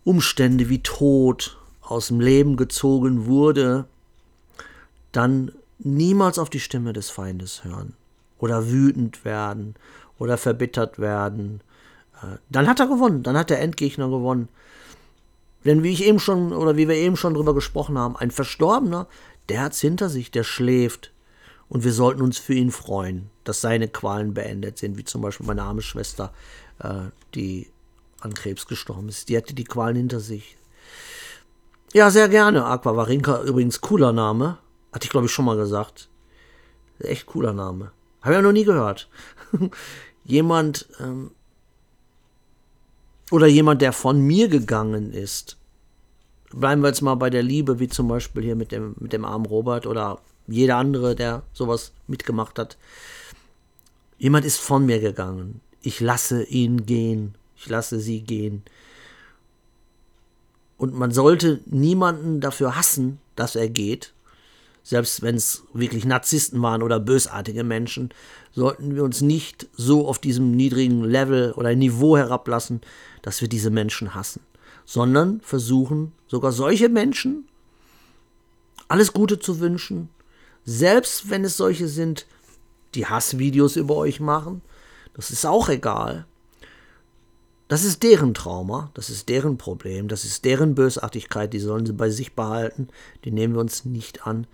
Umstände 0.04 0.68
wie 0.68 0.82
Tod 0.82 1.58
aus 1.80 2.08
dem 2.08 2.20
Leben 2.20 2.56
gezogen 2.56 3.26
wurde, 3.26 3.86
dann 5.12 5.52
niemals 5.78 6.38
auf 6.38 6.50
die 6.50 6.60
Stimme 6.60 6.92
des 6.92 7.10
Feindes 7.10 7.64
hören 7.64 7.94
oder 8.38 8.70
wütend 8.70 9.24
werden 9.24 9.74
oder 10.18 10.38
verbittert 10.38 10.98
werden 10.98 11.60
dann 12.50 12.68
hat 12.68 12.80
er 12.80 12.86
gewonnen, 12.86 13.22
dann 13.22 13.36
hat 13.36 13.50
der 13.50 13.60
Endgegner 13.60 14.08
gewonnen. 14.08 14.48
Denn 15.64 15.82
wie 15.82 15.92
ich 15.92 16.04
eben 16.04 16.18
schon, 16.18 16.52
oder 16.52 16.76
wie 16.76 16.88
wir 16.88 16.96
eben 16.96 17.16
schon 17.16 17.34
drüber 17.34 17.54
gesprochen 17.54 17.98
haben, 17.98 18.16
ein 18.16 18.30
Verstorbener, 18.30 19.06
der 19.48 19.62
hat's 19.62 19.80
hinter 19.80 20.08
sich, 20.08 20.30
der 20.30 20.44
schläft. 20.44 21.12
Und 21.68 21.84
wir 21.84 21.92
sollten 21.92 22.22
uns 22.22 22.38
für 22.38 22.54
ihn 22.54 22.70
freuen, 22.70 23.30
dass 23.44 23.62
seine 23.62 23.88
Qualen 23.88 24.34
beendet 24.34 24.78
sind, 24.78 24.98
wie 24.98 25.04
zum 25.04 25.22
Beispiel 25.22 25.46
meine 25.46 25.62
arme 25.62 25.82
Schwester, 25.82 26.32
äh, 26.78 27.06
die 27.34 27.68
an 28.24 28.34
Krebs 28.34 28.66
gestorben 28.66 29.08
ist. 29.08 29.28
Die 29.28 29.36
hatte 29.36 29.54
die 29.54 29.64
Qualen 29.64 29.96
hinter 29.96 30.20
sich. 30.20 30.56
Ja, 31.92 32.10
sehr 32.10 32.28
gerne. 32.28 32.64
Aquavarinka, 32.64 33.42
übrigens 33.42 33.80
cooler 33.80 34.12
Name. 34.12 34.58
Hatte 34.92 35.04
ich, 35.04 35.10
glaube 35.10 35.26
ich, 35.26 35.32
schon 35.32 35.44
mal 35.44 35.56
gesagt. 35.56 36.08
Echt 36.98 37.26
cooler 37.26 37.52
Name. 37.52 37.92
Habe 38.22 38.34
ja 38.34 38.42
noch 38.42 38.52
nie 38.52 38.64
gehört. 38.64 39.08
Jemand, 40.24 40.88
ähm, 40.98 41.30
oder 43.30 43.46
jemand, 43.46 43.82
der 43.82 43.92
von 43.92 44.20
mir 44.20 44.48
gegangen 44.48 45.12
ist. 45.12 45.56
Bleiben 46.50 46.82
wir 46.82 46.88
jetzt 46.88 47.02
mal 47.02 47.16
bei 47.16 47.30
der 47.30 47.42
Liebe, 47.42 47.80
wie 47.80 47.88
zum 47.88 48.08
Beispiel 48.08 48.42
hier 48.42 48.56
mit 48.56 48.72
dem, 48.72 48.94
mit 48.98 49.12
dem 49.12 49.24
armen 49.24 49.46
Robert 49.46 49.86
oder 49.86 50.20
jeder 50.46 50.76
andere, 50.76 51.14
der 51.14 51.42
sowas 51.52 51.92
mitgemacht 52.06 52.58
hat. 52.58 52.76
Jemand 54.18 54.44
ist 54.44 54.60
von 54.60 54.86
mir 54.86 55.00
gegangen. 55.00 55.60
Ich 55.82 56.00
lasse 56.00 56.44
ihn 56.44 56.86
gehen. 56.86 57.34
Ich 57.64 57.70
lasse 57.70 57.98
sie 57.98 58.20
gehen. 58.20 58.62
Und 60.76 60.92
man 60.92 61.12
sollte 61.12 61.60
niemanden 61.64 62.42
dafür 62.42 62.76
hassen, 62.76 63.18
dass 63.36 63.56
er 63.56 63.70
geht. 63.70 64.12
Selbst 64.82 65.22
wenn 65.22 65.36
es 65.36 65.62
wirklich 65.72 66.04
Narzissten 66.04 66.60
waren 66.60 66.82
oder 66.82 67.00
bösartige 67.00 67.64
Menschen, 67.64 68.10
sollten 68.52 68.94
wir 68.94 69.02
uns 69.02 69.22
nicht 69.22 69.66
so 69.72 70.06
auf 70.06 70.18
diesem 70.18 70.50
niedrigen 70.50 71.04
Level 71.04 71.52
oder 71.52 71.74
Niveau 71.74 72.18
herablassen, 72.18 72.82
dass 73.22 73.40
wir 73.40 73.48
diese 73.48 73.70
Menschen 73.70 74.14
hassen, 74.14 74.42
sondern 74.84 75.40
versuchen 75.40 76.12
sogar 76.26 76.52
solche 76.52 76.90
Menschen 76.90 77.48
alles 78.88 79.14
Gute 79.14 79.38
zu 79.38 79.58
wünschen, 79.58 80.10
selbst 80.66 81.30
wenn 81.30 81.44
es 81.44 81.56
solche 81.56 81.88
sind, 81.88 82.26
die 82.94 83.06
Hassvideos 83.06 83.76
über 83.76 83.96
euch 83.96 84.20
machen, 84.20 84.60
das 85.14 85.30
ist 85.30 85.46
auch 85.46 85.70
egal. 85.70 86.26
Das 87.66 87.82
ist 87.82 88.02
deren 88.02 88.34
Trauma, 88.34 88.90
das 88.92 89.08
ist 89.08 89.28
deren 89.30 89.56
Problem, 89.56 90.08
das 90.08 90.24
ist 90.24 90.44
deren 90.44 90.74
Bösartigkeit, 90.74 91.52
die 91.52 91.58
sollen 91.58 91.86
sie 91.86 91.94
bei 91.94 92.10
sich 92.10 92.34
behalten, 92.34 92.88
die 93.24 93.30
nehmen 93.30 93.54
wir 93.54 93.60
uns 93.60 93.86
nicht 93.86 94.26
an. 94.26 94.46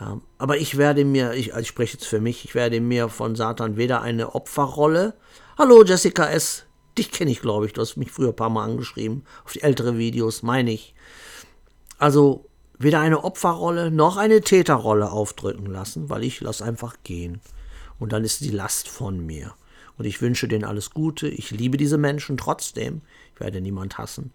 Ähm, 0.00 0.22
aber 0.38 0.56
ich 0.56 0.76
werde 0.76 1.04
mir, 1.04 1.32
ich, 1.32 1.54
ich 1.54 1.68
spreche 1.68 1.94
jetzt 1.94 2.06
für 2.06 2.20
mich, 2.20 2.44
ich 2.44 2.54
werde 2.54 2.80
mir 2.80 3.08
von 3.08 3.34
Satan 3.34 3.76
weder 3.76 4.00
eine 4.00 4.34
Opferrolle. 4.34 5.14
Hallo 5.58 5.82
Jessica 5.82 6.26
S. 6.26 6.64
Dich 6.96 7.10
kenne 7.10 7.30
ich, 7.30 7.40
glaube 7.40 7.66
ich. 7.66 7.72
Du 7.72 7.80
hast 7.80 7.96
mich 7.96 8.12
früher 8.12 8.28
ein 8.28 8.36
paar 8.36 8.50
Mal 8.50 8.64
angeschrieben. 8.64 9.24
Auf 9.44 9.52
die 9.52 9.62
ältere 9.62 9.98
Videos, 9.98 10.42
meine 10.42 10.70
ich. 10.70 10.94
Also 11.98 12.46
weder 12.78 13.00
eine 13.00 13.24
Opferrolle 13.24 13.90
noch 13.90 14.16
eine 14.16 14.40
Täterrolle 14.40 15.10
aufdrücken 15.10 15.66
lassen, 15.66 16.08
weil 16.10 16.24
ich 16.24 16.40
lasse 16.40 16.64
einfach 16.64 16.96
gehen. 17.02 17.40
Und 17.98 18.12
dann 18.12 18.24
ist 18.24 18.40
die 18.42 18.50
Last 18.50 18.88
von 18.88 19.24
mir. 19.24 19.54
Und 19.98 20.04
ich 20.04 20.20
wünsche 20.20 20.48
denen 20.48 20.64
alles 20.64 20.90
Gute. 20.90 21.28
Ich 21.28 21.50
liebe 21.50 21.76
diese 21.76 21.98
Menschen 21.98 22.36
trotzdem. 22.36 23.00
Ich 23.34 23.40
werde 23.40 23.60
niemand 23.60 23.98
hassen. 23.98 24.32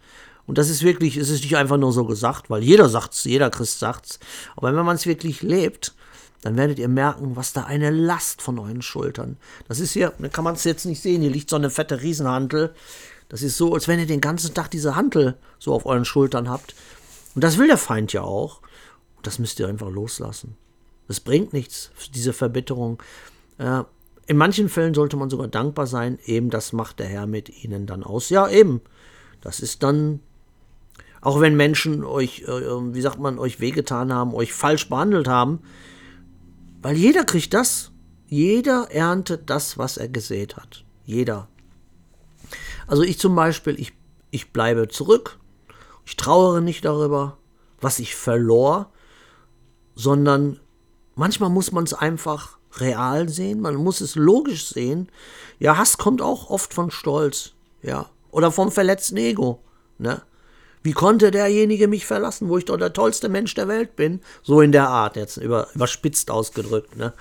Und 0.48 0.58
das 0.58 0.70
ist 0.70 0.84
wirklich, 0.84 1.18
es 1.18 1.30
ist 1.30 1.44
nicht 1.44 1.56
einfach 1.56 1.78
nur 1.78 1.94
so 1.94 2.06
gesagt, 2.06 2.50
weil 2.50 2.64
jeder 2.64 2.90
sagt's, 2.90 3.24
jeder 3.24 3.50
Christ 3.50 3.80
sagt's. 3.80 4.20
Aber 4.56 4.76
wenn 4.76 4.86
man 4.86 4.96
es 4.96 5.06
wirklich 5.06 5.42
lebt, 5.42 5.94
dann 6.42 6.58
werdet 6.58 6.80
ihr 6.80 6.88
merken, 6.88 7.36
was 7.36 7.54
da 7.54 7.64
eine 7.64 7.92
Last 7.92 8.42
von 8.42 8.58
euren 8.58 8.82
Schultern. 8.82 9.38
Das 9.68 9.80
ist 9.80 9.94
hier, 9.94 10.14
da 10.18 10.28
kann 10.28 10.44
man 10.44 10.56
es 10.56 10.64
jetzt 10.64 10.86
nicht 10.86 11.02
sehen, 11.02 11.22
hier 11.22 11.30
liegt 11.30 11.50
so 11.50 11.56
eine 11.56 11.70
fette 11.70 12.02
Riesenhantel. 12.02 12.74
Das 13.30 13.44
ist 13.44 13.58
so, 13.58 13.74
als 13.74 13.88
wenn 13.88 14.00
ihr 14.00 14.08
den 14.08 14.22
ganzen 14.22 14.54
Tag 14.54 14.72
diese 14.72 14.96
Hantel 14.96 15.38
so 15.60 15.74
auf 15.74 15.86
euren 15.86 16.06
Schultern 16.06 16.50
habt. 16.50 16.76
Und 17.36 17.44
das 17.44 17.58
will 17.58 17.68
der 17.68 17.78
Feind 17.78 18.12
ja 18.12 18.24
auch. 18.24 18.62
Und 19.18 19.28
das 19.28 19.40
müsst 19.40 19.60
ihr 19.60 19.68
einfach 19.68 19.90
loslassen. 19.90 20.58
Das 21.08 21.20
bringt 21.20 21.54
nichts, 21.54 21.92
diese 22.14 22.34
Verbitterung. 22.34 23.02
Äh, 23.58 23.84
in 24.28 24.38
manchen 24.38 24.70
Fällen 24.70 24.94
sollte 24.94 25.18
man 25.18 25.30
sogar 25.30 25.48
dankbar 25.48 25.88
sein, 25.88 26.20
eben 26.26 26.50
das 26.50 26.74
macht 26.74 27.00
der 27.00 27.08
Herr 27.08 27.28
mit 27.28 27.64
ihnen 27.64 27.86
dann 27.86 28.04
aus. 28.04 28.30
Ja, 28.30 28.48
eben. 28.50 28.82
Das 29.42 29.60
ist 29.60 29.84
dann, 29.84 30.20
auch 31.22 31.42
wenn 31.42 31.56
Menschen 31.56 32.04
euch, 32.04 32.44
äh, 32.44 32.94
wie 32.94 33.02
sagt 33.02 33.20
man, 33.20 33.40
euch 33.40 33.60
wehgetan 33.60 34.14
haben, 34.14 34.34
euch 34.34 34.54
falsch 34.54 34.90
behandelt 34.90 35.28
haben, 35.28 35.60
weil 36.82 36.96
jeder 36.96 37.26
kriegt 37.26 37.54
das. 37.54 37.92
Jeder 38.28 38.88
erntet 38.92 39.50
das, 39.50 39.78
was 39.78 39.98
er 39.98 40.08
gesät 40.08 40.56
hat. 40.56 40.86
Jeder. 41.04 41.50
Also 42.88 43.04
ich 43.04 43.20
zum 43.20 43.36
Beispiel, 43.36 43.80
ich, 43.80 43.94
ich 44.30 44.54
bleibe 44.54 44.88
zurück. 44.88 45.38
Ich 46.06 46.16
trauere 46.16 46.62
nicht 46.62 46.86
darüber, 46.86 47.38
was 47.82 48.00
ich 48.00 48.16
verlor, 48.16 48.92
sondern 49.96 50.60
manchmal 51.16 51.50
muss 51.50 51.72
man 51.72 51.84
es 51.84 51.94
einfach 51.94 52.58
real 52.78 53.30
sehen, 53.30 53.62
man 53.62 53.76
muss 53.76 54.02
es 54.02 54.16
logisch 54.16 54.68
sehen. 54.68 55.10
Ja, 55.60 55.78
Hass 55.78 55.98
kommt 55.98 56.22
auch 56.22 56.50
oft 56.50 56.74
von 56.74 56.92
Stolz, 56.92 57.54
ja, 57.82 58.10
oder 58.32 58.52
vom 58.52 58.72
verletzten 58.72 59.18
Ego, 59.18 59.60
ne? 59.98 60.22
Wie 60.84 60.94
konnte 60.94 61.30
derjenige 61.30 61.88
mich 61.88 62.06
verlassen, 62.06 62.50
wo 62.50 62.58
ich 62.58 62.66
doch 62.66 62.78
der 62.78 62.94
tollste 62.94 63.30
Mensch 63.30 63.54
der 63.54 63.68
Welt 63.68 63.96
bin? 63.96 64.22
So 64.42 64.62
in 64.62 64.72
der 64.72 64.90
Art, 64.90 65.16
jetzt 65.16 65.38
über, 65.38 65.68
überspitzt 65.76 66.32
ausgedrückt. 66.32 66.98
Ne? 66.98 67.14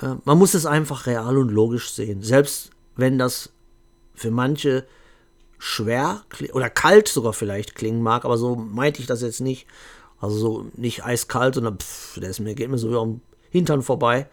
Äh, 0.00 0.14
man 0.24 0.38
muss 0.38 0.54
es 0.54 0.64
einfach 0.64 1.06
real 1.06 1.36
und 1.36 1.50
logisch 1.50 1.90
sehen. 1.90 2.22
Selbst 2.22 2.70
wenn 2.96 3.18
das 3.18 3.50
für 4.14 4.30
manche 4.30 4.86
schwer 5.58 6.22
oder 6.52 6.70
kalt 6.70 7.08
sogar 7.08 7.34
vielleicht 7.34 7.74
klingen 7.74 8.02
mag, 8.02 8.24
aber 8.24 8.38
so 8.38 8.56
meinte 8.56 9.00
ich 9.00 9.06
das 9.06 9.22
jetzt 9.22 9.40
nicht. 9.40 9.66
Also 10.18 10.38
so 10.38 10.66
nicht 10.74 11.04
eiskalt, 11.04 11.56
sondern 11.56 11.78
pff, 11.78 12.18
der 12.20 12.30
ist 12.30 12.40
mir, 12.40 12.54
geht 12.54 12.70
mir 12.70 12.78
so 12.78 12.90
wie 12.90 12.96
am 12.96 13.20
Hintern 13.50 13.82
vorbei. 13.82 14.28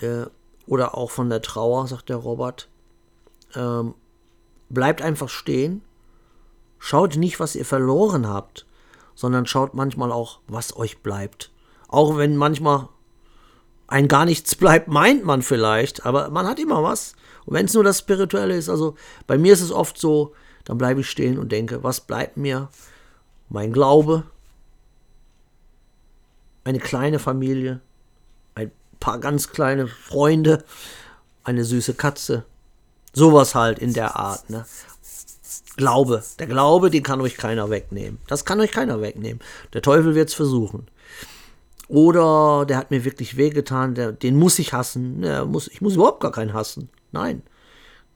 Äh, 0.00 0.26
oder 0.66 0.96
auch 0.96 1.10
von 1.10 1.28
der 1.28 1.42
Trauer, 1.42 1.86
sagt 1.86 2.08
der 2.08 2.16
Robert. 2.16 2.68
Ähm, 3.54 3.94
bleibt 4.68 5.02
einfach 5.02 5.28
stehen. 5.28 5.82
Schaut 6.78 7.16
nicht, 7.16 7.40
was 7.40 7.54
ihr 7.54 7.64
verloren 7.64 8.28
habt, 8.28 8.66
sondern 9.14 9.46
schaut 9.46 9.74
manchmal 9.74 10.12
auch, 10.12 10.40
was 10.46 10.76
euch 10.76 10.98
bleibt. 10.98 11.50
Auch 11.88 12.16
wenn 12.16 12.36
manchmal 12.36 12.88
ein 13.86 14.08
gar 14.08 14.24
nichts 14.24 14.54
bleibt, 14.54 14.88
meint 14.88 15.24
man 15.24 15.42
vielleicht, 15.42 16.06
aber 16.06 16.30
man 16.30 16.46
hat 16.46 16.58
immer 16.58 16.82
was. 16.82 17.14
Und 17.44 17.54
wenn 17.54 17.66
es 17.66 17.74
nur 17.74 17.84
das 17.84 17.98
Spirituelle 17.98 18.56
ist, 18.56 18.68
also 18.68 18.96
bei 19.26 19.38
mir 19.38 19.52
ist 19.52 19.60
es 19.60 19.70
oft 19.70 19.98
so, 19.98 20.34
dann 20.64 20.78
bleibe 20.78 21.00
ich 21.00 21.10
stehen 21.10 21.38
und 21.38 21.52
denke, 21.52 21.82
was 21.82 22.00
bleibt 22.00 22.36
mir? 22.36 22.68
Mein 23.50 23.72
Glaube, 23.72 24.24
eine 26.64 26.78
kleine 26.78 27.18
Familie, 27.18 27.80
paar 28.98 29.18
ganz 29.18 29.50
kleine 29.50 29.86
Freunde, 29.86 30.64
eine 31.42 31.64
süße 31.64 31.94
Katze. 31.94 32.44
Sowas 33.12 33.54
halt 33.54 33.78
in 33.78 33.92
der 33.92 34.16
Art. 34.16 34.50
Ne? 34.50 34.64
Glaube. 35.76 36.22
Der 36.38 36.46
Glaube, 36.46 36.90
den 36.90 37.02
kann 37.02 37.20
euch 37.20 37.36
keiner 37.36 37.70
wegnehmen. 37.70 38.18
Das 38.26 38.44
kann 38.44 38.60
euch 38.60 38.72
keiner 38.72 39.00
wegnehmen. 39.00 39.40
Der 39.72 39.82
Teufel 39.82 40.14
wird 40.14 40.28
es 40.28 40.34
versuchen. 40.34 40.86
Oder 41.88 42.64
der 42.66 42.78
hat 42.78 42.90
mir 42.90 43.04
wirklich 43.04 43.36
wehgetan, 43.36 43.94
der, 43.94 44.12
den 44.12 44.36
muss 44.36 44.58
ich 44.58 44.72
hassen. 44.72 45.22
Der 45.22 45.44
muss, 45.44 45.68
ich 45.68 45.80
muss 45.80 45.94
überhaupt 45.94 46.20
gar 46.20 46.32
keinen 46.32 46.54
hassen. 46.54 46.88
Nein. 47.12 47.42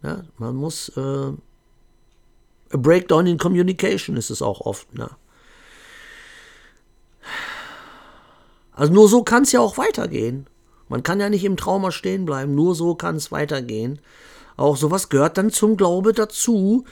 Ja, 0.02 0.22
man 0.38 0.56
muss. 0.56 0.88
Äh, 0.96 1.32
a 2.70 2.76
breakdown 2.76 3.26
in 3.26 3.38
communication 3.38 4.16
ist 4.16 4.30
es 4.30 4.42
auch 4.42 4.60
oft. 4.60 4.94
Ne? 4.94 5.08
Also 8.72 8.92
nur 8.92 9.08
so 9.08 9.22
kann 9.22 9.42
es 9.42 9.52
ja 9.52 9.60
auch 9.60 9.78
weitergehen. 9.78 10.46
Man 10.88 11.02
kann 11.02 11.20
ja 11.20 11.28
nicht 11.28 11.44
im 11.44 11.56
Trauma 11.56 11.92
stehen 11.92 12.24
bleiben, 12.24 12.54
nur 12.54 12.74
so 12.74 12.94
kann 12.94 13.16
es 13.16 13.30
weitergehen. 13.30 14.00
Auch 14.56 14.76
sowas 14.76 15.08
gehört 15.08 15.38
dann 15.38 15.50
zum 15.50 15.76
Glaube 15.76 16.12
dazu, 16.12 16.84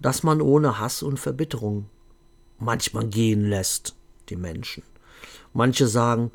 dass 0.00 0.22
man 0.22 0.40
ohne 0.40 0.78
Hass 0.78 1.02
und 1.02 1.18
Verbitterung 1.18 1.86
manchmal 2.58 3.06
gehen 3.06 3.48
lässt, 3.48 3.94
die 4.28 4.36
Menschen. 4.36 4.82
Manche 5.52 5.86
sagen, 5.86 6.32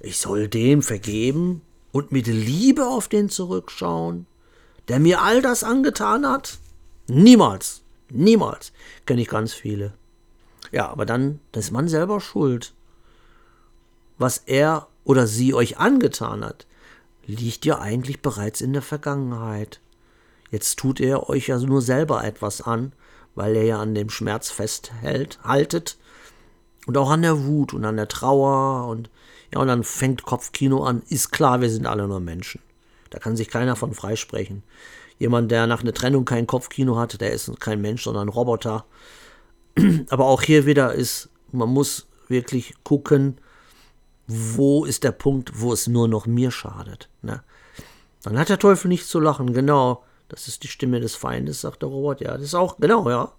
ich 0.00 0.18
soll 0.18 0.48
dem 0.48 0.82
vergeben 0.82 1.62
und 1.92 2.12
mit 2.12 2.26
Liebe 2.26 2.86
auf 2.86 3.08
den 3.08 3.28
zurückschauen, 3.28 4.26
der 4.88 5.00
mir 5.00 5.22
all 5.22 5.40
das 5.40 5.64
angetan 5.64 6.26
hat? 6.26 6.58
Niemals, 7.08 7.82
niemals. 8.10 8.72
Kenne 9.06 9.22
ich 9.22 9.28
ganz 9.28 9.54
viele. 9.54 9.94
Ja, 10.70 10.88
aber 10.88 11.06
dann, 11.06 11.40
ist 11.54 11.70
man 11.70 11.88
selber 11.88 12.20
schuld 12.20 12.74
was 14.18 14.42
er 14.46 14.88
oder 15.08 15.26
sie 15.26 15.54
euch 15.54 15.78
angetan 15.78 16.44
hat, 16.44 16.66
liegt 17.24 17.64
ja 17.64 17.78
eigentlich 17.78 18.20
bereits 18.20 18.60
in 18.60 18.74
der 18.74 18.82
Vergangenheit. 18.82 19.80
Jetzt 20.50 20.78
tut 20.78 21.00
er 21.00 21.30
euch 21.30 21.48
ja 21.48 21.58
nur 21.58 21.80
selber 21.80 22.22
etwas 22.24 22.60
an, 22.60 22.92
weil 23.34 23.56
er 23.56 23.64
ja 23.64 23.78
an 23.80 23.94
dem 23.94 24.10
Schmerz 24.10 24.50
festhält, 24.50 25.38
haltet 25.42 25.96
und 26.86 26.98
auch 26.98 27.10
an 27.10 27.22
der 27.22 27.42
Wut 27.46 27.72
und 27.72 27.86
an 27.86 27.96
der 27.96 28.08
Trauer 28.08 28.86
und 28.88 29.08
ja, 29.50 29.60
und 29.60 29.68
dann 29.68 29.82
fängt 29.82 30.24
Kopfkino 30.24 30.84
an. 30.84 31.00
Ist 31.08 31.32
klar, 31.32 31.62
wir 31.62 31.70
sind 31.70 31.86
alle 31.86 32.06
nur 32.06 32.20
Menschen. 32.20 32.60
Da 33.08 33.18
kann 33.18 33.34
sich 33.34 33.48
keiner 33.48 33.76
von 33.76 33.94
freisprechen. 33.94 34.62
Jemand, 35.18 35.50
der 35.50 35.66
nach 35.66 35.80
einer 35.80 35.94
Trennung 35.94 36.26
kein 36.26 36.46
Kopfkino 36.46 36.98
hat, 36.98 37.18
der 37.22 37.32
ist 37.32 37.58
kein 37.60 37.80
Mensch, 37.80 38.02
sondern 38.04 38.28
ein 38.28 38.32
Roboter. 38.32 38.84
Aber 40.10 40.26
auch 40.26 40.42
hier 40.42 40.66
wieder 40.66 40.92
ist, 40.92 41.30
man 41.50 41.70
muss 41.70 42.08
wirklich 42.28 42.74
gucken, 42.84 43.38
wo 44.28 44.84
ist 44.84 45.04
der 45.04 45.12
Punkt, 45.12 45.60
wo 45.60 45.72
es 45.72 45.86
nur 45.86 46.06
noch 46.06 46.26
mir 46.26 46.50
schadet. 46.50 47.08
Ne? 47.22 47.42
Dann 48.22 48.38
hat 48.38 48.50
der 48.50 48.58
Teufel 48.58 48.88
nicht 48.88 49.06
zu 49.06 49.18
lachen, 49.18 49.54
genau. 49.54 50.04
Das 50.28 50.46
ist 50.46 50.62
die 50.62 50.68
Stimme 50.68 51.00
des 51.00 51.14
Feindes, 51.16 51.62
sagt 51.62 51.80
der 51.80 51.88
Robert. 51.88 52.20
Ja, 52.20 52.32
das 52.34 52.42
ist 52.42 52.54
auch, 52.54 52.76
genau, 52.78 53.08
ja. 53.08 53.32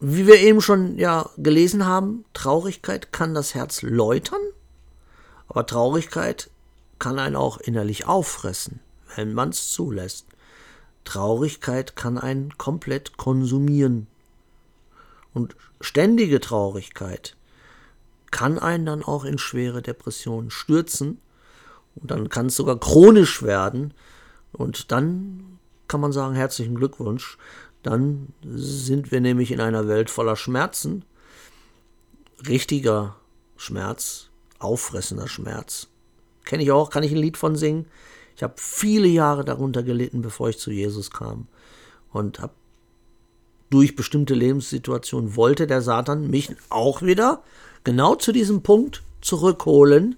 Wie 0.00 0.26
wir 0.26 0.36
eben 0.36 0.60
schon 0.60 0.98
ja 0.98 1.30
gelesen 1.38 1.86
haben, 1.86 2.24
Traurigkeit 2.34 3.12
kann 3.12 3.34
das 3.34 3.54
Herz 3.54 3.82
läutern, 3.82 4.40
aber 5.48 5.66
Traurigkeit 5.66 6.50
kann 6.98 7.18
einen 7.18 7.36
auch 7.36 7.58
innerlich 7.58 8.06
auffressen, 8.06 8.80
wenn 9.16 9.32
man 9.32 9.50
es 9.50 9.70
zulässt. 9.70 10.26
Traurigkeit 11.04 11.96
kann 11.96 12.18
einen 12.18 12.56
komplett 12.58 13.16
konsumieren. 13.16 14.06
Und 15.32 15.56
ständige 15.80 16.40
Traurigkeit 16.40 17.36
kann 18.30 18.58
einen 18.58 18.86
dann 18.86 19.02
auch 19.02 19.24
in 19.24 19.38
schwere 19.38 19.82
Depressionen 19.82 20.50
stürzen. 20.50 21.20
Und 21.96 22.10
dann 22.10 22.28
kann 22.28 22.46
es 22.46 22.56
sogar 22.56 22.78
chronisch 22.78 23.42
werden. 23.42 23.94
Und 24.52 24.92
dann 24.92 25.58
kann 25.88 26.00
man 26.00 26.12
sagen, 26.12 26.34
herzlichen 26.34 26.74
Glückwunsch. 26.74 27.36
Dann 27.82 28.28
sind 28.44 29.10
wir 29.10 29.20
nämlich 29.20 29.50
in 29.50 29.60
einer 29.60 29.88
Welt 29.88 30.10
voller 30.10 30.36
Schmerzen. 30.36 31.04
Richtiger 32.46 33.16
Schmerz, 33.56 34.30
auffressender 34.58 35.28
Schmerz. 35.28 35.88
Kenne 36.44 36.62
ich 36.62 36.72
auch, 36.72 36.90
kann 36.90 37.02
ich 37.02 37.12
ein 37.12 37.18
Lied 37.18 37.36
von 37.36 37.56
singen. 37.56 37.86
Ich 38.36 38.42
habe 38.42 38.54
viele 38.56 39.08
Jahre 39.08 39.44
darunter 39.44 39.82
gelitten, 39.82 40.22
bevor 40.22 40.48
ich 40.48 40.58
zu 40.58 40.70
Jesus 40.70 41.10
kam. 41.10 41.48
Und 42.12 42.40
habe 42.40 42.54
durch 43.70 43.94
bestimmte 43.94 44.34
Lebenssituationen 44.34 45.36
wollte 45.36 45.66
der 45.66 45.82
Satan 45.82 46.28
mich 46.28 46.54
auch 46.70 47.02
wieder 47.02 47.42
genau 47.84 48.14
zu 48.14 48.32
diesem 48.32 48.62
Punkt 48.62 49.02
zurückholen. 49.20 50.16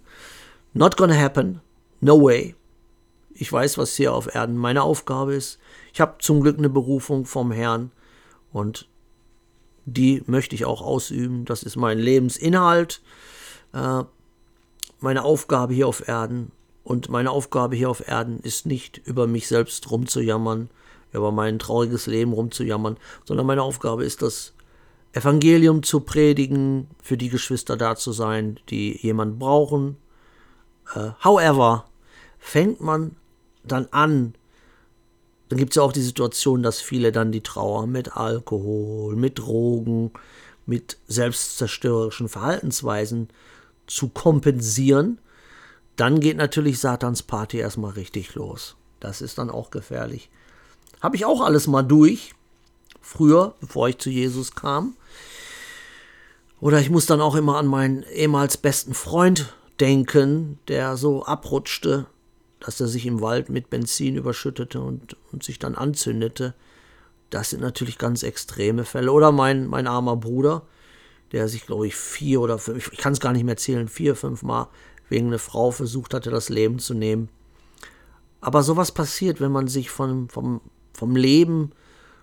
Not 0.74 0.96
gonna 0.96 1.18
happen. 1.18 1.60
No 2.00 2.20
way. 2.20 2.54
Ich 3.34 3.52
weiß, 3.52 3.78
was 3.78 3.96
hier 3.96 4.12
auf 4.12 4.34
Erden 4.34 4.56
meine 4.56 4.82
Aufgabe 4.82 5.34
ist. 5.34 5.58
Ich 5.92 6.00
habe 6.00 6.16
zum 6.18 6.40
Glück 6.40 6.58
eine 6.58 6.68
Berufung 6.68 7.24
vom 7.24 7.50
Herrn 7.50 7.90
und 8.52 8.88
die 9.84 10.22
möchte 10.26 10.54
ich 10.54 10.64
auch 10.64 10.82
ausüben. 10.82 11.44
Das 11.44 11.62
ist 11.62 11.76
mein 11.76 11.98
Lebensinhalt, 11.98 13.02
äh, 13.72 14.04
meine 15.00 15.24
Aufgabe 15.24 15.74
hier 15.74 15.88
auf 15.88 16.06
Erden. 16.06 16.52
Und 16.84 17.08
meine 17.08 17.30
Aufgabe 17.30 17.76
hier 17.76 17.90
auf 17.90 18.06
Erden 18.06 18.40
ist 18.40 18.66
nicht 18.66 19.00
über 19.04 19.26
mich 19.26 19.48
selbst 19.48 19.90
rumzujammern, 19.90 20.68
über 21.12 21.30
mein 21.30 21.58
trauriges 21.58 22.06
Leben 22.06 22.32
rumzujammern, 22.32 22.96
sondern 23.24 23.46
meine 23.46 23.62
Aufgabe 23.62 24.04
ist 24.04 24.22
das 24.22 24.52
Evangelium 25.12 25.82
zu 25.82 26.00
predigen, 26.00 26.88
für 27.02 27.16
die 27.16 27.28
Geschwister 27.28 27.76
da 27.76 27.96
zu 27.96 28.12
sein, 28.12 28.58
die 28.70 28.96
jemand 28.96 29.38
brauchen. 29.38 29.96
Uh, 30.96 31.12
however, 31.22 31.86
fängt 32.38 32.80
man 32.80 33.16
dann 33.62 33.86
an, 33.90 34.34
dann 35.48 35.58
gibt 35.58 35.72
es 35.72 35.76
ja 35.76 35.82
auch 35.82 35.92
die 35.92 36.02
Situation, 36.02 36.62
dass 36.62 36.80
viele 36.80 37.12
dann 37.12 37.30
die 37.30 37.42
Trauer 37.42 37.86
mit 37.86 38.16
Alkohol, 38.16 39.16
mit 39.16 39.38
Drogen, 39.38 40.10
mit 40.64 40.96
selbstzerstörerischen 41.08 42.28
Verhaltensweisen 42.28 43.28
zu 43.86 44.08
kompensieren, 44.08 45.18
dann 45.96 46.20
geht 46.20 46.36
natürlich 46.36 46.80
Satans 46.80 47.22
Party 47.22 47.58
erstmal 47.58 47.92
richtig 47.92 48.34
los. 48.34 48.76
Das 49.00 49.20
ist 49.20 49.38
dann 49.38 49.50
auch 49.50 49.70
gefährlich. 49.70 50.30
Habe 51.00 51.16
ich 51.16 51.24
auch 51.24 51.42
alles 51.42 51.66
mal 51.66 51.82
durch, 51.82 52.34
früher, 53.00 53.54
bevor 53.60 53.88
ich 53.88 53.98
zu 53.98 54.08
Jesus 54.08 54.54
kam. 54.54 54.96
Oder 56.62 56.78
ich 56.78 56.90
muss 56.90 57.06
dann 57.06 57.20
auch 57.20 57.34
immer 57.34 57.58
an 57.58 57.66
meinen 57.66 58.04
ehemals 58.04 58.56
besten 58.56 58.94
Freund 58.94 59.52
denken, 59.80 60.60
der 60.68 60.96
so 60.96 61.24
abrutschte, 61.24 62.06
dass 62.60 62.80
er 62.80 62.86
sich 62.86 63.04
im 63.04 63.20
Wald 63.20 63.48
mit 63.48 63.68
Benzin 63.68 64.14
überschüttete 64.14 64.80
und, 64.80 65.16
und 65.32 65.42
sich 65.42 65.58
dann 65.58 65.74
anzündete. 65.74 66.54
Das 67.30 67.50
sind 67.50 67.62
natürlich 67.62 67.98
ganz 67.98 68.22
extreme 68.22 68.84
Fälle. 68.84 69.10
Oder 69.10 69.32
mein, 69.32 69.66
mein 69.66 69.88
armer 69.88 70.16
Bruder, 70.16 70.62
der 71.32 71.48
sich, 71.48 71.66
glaube 71.66 71.88
ich, 71.88 71.96
vier 71.96 72.40
oder 72.40 72.60
fünf, 72.60 72.92
ich 72.92 72.98
kann 72.98 73.12
es 73.12 73.18
gar 73.18 73.32
nicht 73.32 73.42
mehr 73.42 73.56
zählen, 73.56 73.88
vier, 73.88 74.14
fünf 74.14 74.44
Mal 74.44 74.68
wegen 75.08 75.26
einer 75.26 75.40
Frau 75.40 75.72
versucht 75.72 76.14
hatte, 76.14 76.30
das 76.30 76.48
Leben 76.48 76.78
zu 76.78 76.94
nehmen. 76.94 77.28
Aber 78.40 78.62
sowas 78.62 78.92
passiert, 78.92 79.40
wenn 79.40 79.50
man 79.50 79.66
sich 79.66 79.90
vom, 79.90 80.28
vom, 80.28 80.60
vom 80.92 81.16
Leben 81.16 81.72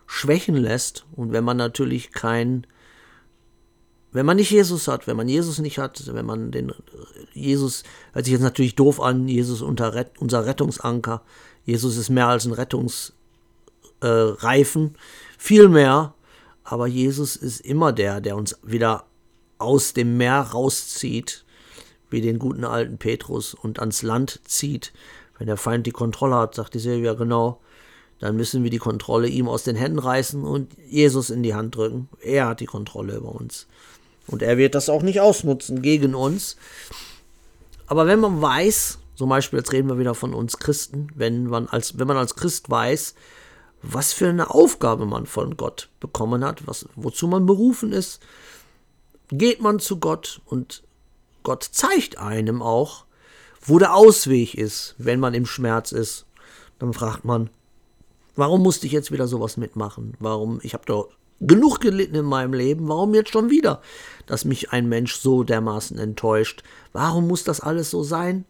schwächen 0.08 0.56
lässt 0.56 1.06
und 1.18 1.34
wenn 1.34 1.44
man 1.44 1.58
natürlich 1.58 2.14
kein 2.14 2.66
wenn 4.12 4.26
man 4.26 4.38
nicht 4.38 4.49
Jesus 4.49 4.88
hat, 4.88 5.07
wenn 5.07 5.18
man 5.18 5.30
Jesus 5.30 5.60
nicht 5.60 5.78
hat, 5.78 6.14
wenn 6.14 6.26
man 6.26 6.51
den 6.51 6.74
Jesus, 7.34 7.84
hört 8.14 8.26
sich 8.26 8.32
jetzt 8.32 8.41
natürlich 8.41 8.76
doof 8.76 8.99
an, 8.99 9.28
Jesus 9.28 9.62
unter, 9.62 10.05
unser 10.20 10.45
Rettungsanker. 10.45 11.22
Jesus 11.64 11.97
ist 11.97 12.10
mehr 12.10 12.28
als 12.28 12.45
ein 12.45 12.53
Rettungsreifen, 12.53 14.86
äh, 14.86 14.89
viel 15.38 15.70
mehr. 15.70 16.16
Aber 16.64 16.88
Jesus 16.88 17.36
ist 17.36 17.62
immer 17.62 17.91
der, 17.91 18.22
der 18.22 18.36
uns 18.36 18.57
wieder 18.64 19.05
aus 19.57 19.93
dem 19.93 20.18
Meer 20.18 20.41
rauszieht, 20.41 21.45
wie 22.10 22.22
den 22.22 22.39
guten 22.39 22.64
alten 22.64 22.97
Petrus 22.97 23.53
und 23.53 23.80
ans 23.80 24.01
Land 24.01 24.41
zieht. 24.45 24.93
Wenn 25.38 25.47
der 25.47 25.57
Feind 25.57 25.86
die 25.86 25.91
Kontrolle 25.91 26.36
hat, 26.36 26.55
sagt 26.55 26.74
die 26.74 26.80
Silvia 26.80 27.14
genau, 27.14 27.62
dann 28.20 28.36
müssen 28.36 28.64
wir 28.64 28.70
die 28.70 28.80
Kontrolle 28.80 29.28
ihm 29.28 29.47
aus 29.47 29.64
den 29.64 29.76
Händen 29.76 29.99
reißen 29.99 30.43
und 30.43 30.76
Jesus 30.88 31.30
in 31.30 31.43
die 31.43 31.55
Hand 31.55 31.76
drücken. 31.76 32.10
Er 32.22 32.47
hat 32.47 32.60
die 32.60 32.66
Kontrolle 32.66 33.16
über 33.16 33.34
uns. 33.34 33.68
Und 34.30 34.42
er 34.42 34.58
wird 34.58 34.76
das 34.76 34.90
auch 34.90 35.02
nicht 35.02 35.20
ausnutzen 35.20 35.82
gegen 35.82 36.16
uns. 36.16 36.56
Aber 37.88 38.06
wenn 38.08 38.20
man 38.20 38.42
weiß, 38.42 39.00
Zum 39.20 39.28
Beispiel, 39.28 39.60
jetzt 39.60 39.74
reden 39.74 39.90
wir 39.90 40.00
wieder 40.00 40.16
von 40.16 40.34
uns 40.34 40.60
Christen, 40.60 41.10
wenn 41.14 41.48
man 41.48 41.68
als, 41.68 42.00
wenn 42.00 42.08
man 42.08 42.16
als 42.16 42.38
Christ 42.38 42.70
weiß, 42.70 43.16
was 43.82 44.14
für 44.14 44.30
eine 44.30 44.50
Aufgabe 44.50 45.06
man 45.06 45.26
von 45.26 45.58
Gott 45.58 45.90
bekommen 46.00 46.42
hat, 46.42 46.66
was, 46.68 46.88
wozu 46.96 47.28
man 47.28 47.46
berufen 47.46 47.92
ist, 47.92 48.22
geht 49.30 49.62
man 49.62 49.80
zu 49.80 50.00
Gott 50.00 50.40
und 50.46 50.84
Gott 51.44 51.68
zeigt 51.70 52.18
einem 52.18 52.62
auch, 52.62 53.04
wo 53.60 53.78
der 53.78 53.94
Ausweg 53.94 54.56
ist, 54.56 54.96
wenn 54.98 55.20
man 55.20 55.34
im 55.34 55.46
Schmerz 55.46 55.92
ist. 55.92 56.26
Dann 56.80 56.94
fragt 56.94 57.26
man, 57.26 57.50
warum 58.38 58.64
musste 58.64 58.86
ich 58.86 58.94
jetzt 58.94 59.12
wieder 59.12 59.28
sowas 59.28 59.58
mitmachen? 59.58 60.14
Warum? 60.22 60.62
Ich 60.64 60.74
habe 60.74 60.86
doch 60.86 61.10
genug 61.40 61.80
gelitten 61.80 62.16
in 62.16 62.26
meinem 62.26 62.54
Leben. 62.54 62.88
Warum 62.88 63.14
jetzt 63.14 63.32
schon 63.32 63.50
wieder, 63.50 63.82
dass 64.26 64.46
mich 64.46 64.72
ein 64.72 64.88
Mensch 64.88 65.16
so 65.16 65.44
dermaßen 65.44 65.98
enttäuscht? 65.98 66.64
Warum 66.94 67.28
muss 67.28 67.44
das 67.44 67.60
alles 67.62 67.90
so 67.90 68.04
sein? 68.04 68.46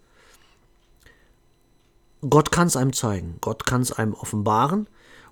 Gott 2.28 2.52
kann 2.52 2.68
es 2.68 2.76
einem 2.76 2.94
zeigen, 2.94 3.38
Gott 3.40 3.66
kann 3.66 3.82
es 3.82 3.92
einem 3.92 4.14
offenbaren. 4.14 4.88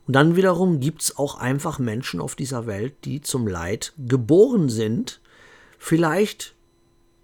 Und 0.08 0.16
dann 0.16 0.38
wiederum 0.38 0.80
gibt 0.80 1.02
es 1.02 1.18
auch 1.18 1.38
einfach 1.38 1.80
Menschen 1.80 2.22
auf 2.22 2.36
dieser 2.36 2.66
Welt, 2.66 2.96
die 3.04 3.20
zum 3.20 3.46
Leid 3.46 3.92
geboren 3.98 4.70
sind, 4.70 5.20
vielleicht 5.78 6.56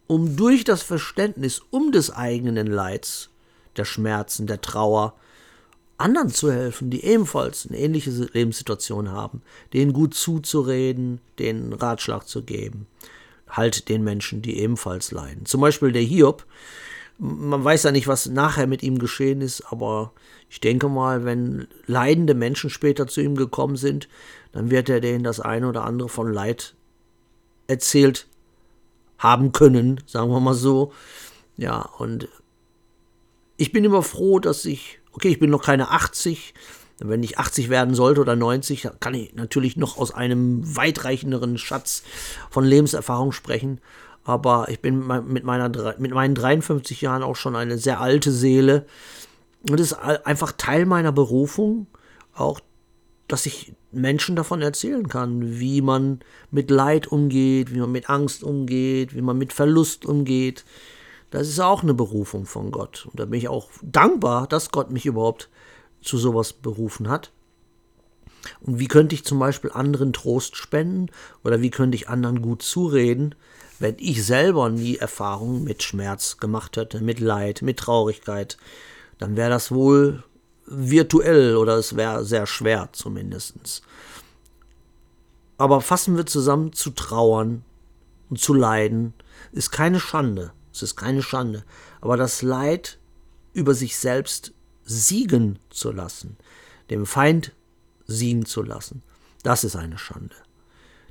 um 0.07 0.35
durch 0.35 0.65
das 0.65 0.83
Verständnis 0.83 1.61
um 1.69 1.93
des 1.93 2.11
eigenen 2.11 2.67
Leids, 2.67 3.29
der 3.77 3.85
Schmerzen, 3.85 4.47
der 4.47 4.59
Trauer, 4.59 5.15
anderen 5.97 6.29
zu 6.29 6.51
helfen, 6.51 6.89
die 6.89 7.03
ebenfalls 7.05 7.67
eine 7.67 7.77
ähnliche 7.77 8.09
Lebenssituation 8.09 9.11
haben, 9.11 9.41
denen 9.73 9.93
gut 9.93 10.13
zuzureden, 10.13 11.21
denen 11.39 11.73
Ratschlag 11.73 12.27
zu 12.27 12.43
geben, 12.43 12.87
halt 13.47 13.89
den 13.89 14.03
Menschen, 14.03 14.41
die 14.41 14.59
ebenfalls 14.59 15.11
leiden. 15.11 15.45
Zum 15.45 15.61
Beispiel 15.61 15.91
der 15.91 16.01
Hiob, 16.01 16.45
man 17.19 17.63
weiß 17.63 17.83
ja 17.83 17.91
nicht, 17.91 18.07
was 18.07 18.27
nachher 18.27 18.67
mit 18.67 18.83
ihm 18.83 18.97
geschehen 18.97 19.41
ist, 19.41 19.61
aber 19.71 20.11
ich 20.49 20.59
denke 20.59 20.89
mal, 20.89 21.25
wenn 21.25 21.67
leidende 21.85 22.33
Menschen 22.33 22.69
später 22.69 23.07
zu 23.07 23.21
ihm 23.21 23.35
gekommen 23.35 23.75
sind, 23.75 24.07
dann 24.51 24.69
wird 24.69 24.89
er 24.89 24.99
denen 24.99 25.23
das 25.23 25.39
eine 25.39 25.67
oder 25.67 25.83
andere 25.83 26.09
von 26.09 26.31
Leid 26.31 26.75
erzählt 27.67 28.27
haben 29.17 29.51
können, 29.51 30.01
sagen 30.05 30.31
wir 30.31 30.39
mal 30.39 30.53
so. 30.53 30.91
Ja, 31.55 31.81
und 31.97 32.27
ich 33.57 33.71
bin 33.71 33.83
immer 33.83 34.03
froh, 34.03 34.39
dass 34.39 34.65
ich, 34.65 34.99
okay, 35.13 35.29
ich 35.29 35.39
bin 35.39 35.49
noch 35.49 35.63
keine 35.63 35.91
80, 35.91 36.53
wenn 36.99 37.23
ich 37.23 37.39
80 37.39 37.69
werden 37.69 37.95
sollte 37.95 38.21
oder 38.21 38.35
90, 38.35 38.89
kann 38.99 39.13
ich 39.13 39.33
natürlich 39.35 39.77
noch 39.77 39.97
aus 39.97 40.13
einem 40.13 40.75
weitreichenderen 40.75 41.57
Schatz 41.57 42.03
von 42.49 42.65
Lebenserfahrung 42.65 43.31
sprechen 43.31 43.79
aber 44.23 44.67
ich 44.69 44.79
bin 44.79 45.05
mit, 45.27 45.43
meiner, 45.43 45.95
mit 45.97 46.11
meinen 46.11 46.35
53 46.35 47.01
Jahren 47.01 47.23
auch 47.23 47.35
schon 47.35 47.55
eine 47.55 47.77
sehr 47.77 47.99
alte 47.99 48.31
Seele. 48.31 48.85
Und 49.69 49.79
es 49.79 49.91
ist 49.91 49.99
einfach 49.99 50.53
Teil 50.53 50.85
meiner 50.85 51.11
Berufung, 51.11 51.87
auch, 52.33 52.59
dass 53.27 53.45
ich 53.45 53.73
Menschen 53.91 54.35
davon 54.35 54.61
erzählen 54.61 55.07
kann, 55.07 55.59
wie 55.59 55.81
man 55.81 56.19
mit 56.51 56.71
Leid 56.71 57.07
umgeht, 57.07 57.73
wie 57.73 57.79
man 57.79 57.91
mit 57.91 58.09
Angst 58.09 58.43
umgeht, 58.43 59.15
wie 59.15 59.21
man 59.21 59.37
mit 59.37 59.53
Verlust 59.53 60.05
umgeht. 60.05 60.63
Das 61.33 61.47
ist 61.47 61.59
auch 61.59 61.81
eine 61.81 61.95
Berufung 61.95 62.45
von 62.45 62.69
Gott. 62.69 63.07
Und 63.07 63.19
da 63.19 63.25
bin 63.25 63.39
ich 63.39 63.47
auch 63.47 63.67
dankbar, 63.81 64.45
dass 64.45 64.69
Gott 64.69 64.91
mich 64.91 65.07
überhaupt 65.07 65.49
zu 65.99 66.19
sowas 66.19 66.53
berufen 66.53 67.09
hat. 67.09 67.31
Und 68.61 68.77
wie 68.77 68.87
könnte 68.87 69.15
ich 69.15 69.23
zum 69.23 69.39
Beispiel 69.39 69.71
anderen 69.71 70.13
Trost 70.13 70.55
spenden 70.55 71.07
oder 71.43 71.59
wie 71.59 71.71
könnte 71.71 71.95
ich 71.95 72.07
anderen 72.07 72.43
gut 72.43 72.61
zureden, 72.61 73.33
wenn 73.79 73.95
ich 73.97 74.23
selber 74.23 74.69
nie 74.69 74.97
Erfahrungen 74.97 75.63
mit 75.63 75.81
Schmerz 75.81 76.37
gemacht 76.37 76.77
hätte, 76.77 77.01
mit 77.01 77.19
Leid, 77.19 77.63
mit 77.63 77.79
Traurigkeit, 77.79 78.57
dann 79.17 79.35
wäre 79.35 79.49
das 79.49 79.71
wohl 79.71 80.23
virtuell 80.67 81.55
oder 81.55 81.77
es 81.77 81.95
wäre 81.95 82.25
sehr 82.25 82.45
schwer 82.45 82.89
zumindest. 82.91 83.81
Aber 85.57 85.81
fassen 85.81 86.15
wir 86.15 86.27
zusammen, 86.27 86.73
zu 86.73 86.91
trauern 86.91 87.65
und 88.29 88.39
zu 88.39 88.53
leiden 88.53 89.15
ist 89.51 89.71
keine 89.71 89.99
Schande. 89.99 90.51
Es 90.73 90.81
ist 90.81 90.95
keine 90.95 91.21
Schande. 91.21 91.63
Aber 92.01 92.17
das 92.17 92.41
Leid 92.41 92.97
über 93.53 93.75
sich 93.75 93.95
selbst 93.95 94.53
siegen 94.83 95.59
zu 95.69 95.91
lassen, 95.91 96.37
dem 96.89 97.05
Feind 97.05 97.53
siegen 98.07 98.45
zu 98.45 98.63
lassen, 98.63 99.01
das 99.43 99.63
ist 99.63 99.75
eine 99.75 99.97
Schande. 99.97 100.35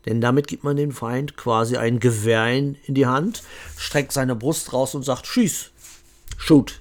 Denn 0.04 0.20
damit 0.20 0.48
gibt 0.48 0.64
man 0.64 0.76
dem 0.76 0.90
Feind 0.90 1.36
quasi 1.36 1.76
ein 1.76 2.00
Gewehr 2.00 2.52
in 2.52 2.76
die 2.88 3.06
Hand, 3.06 3.42
streckt 3.76 4.12
seine 4.12 4.34
Brust 4.34 4.72
raus 4.72 4.94
und 4.94 5.04
sagt, 5.04 5.26
schieß, 5.26 5.70
shoot. 6.36 6.80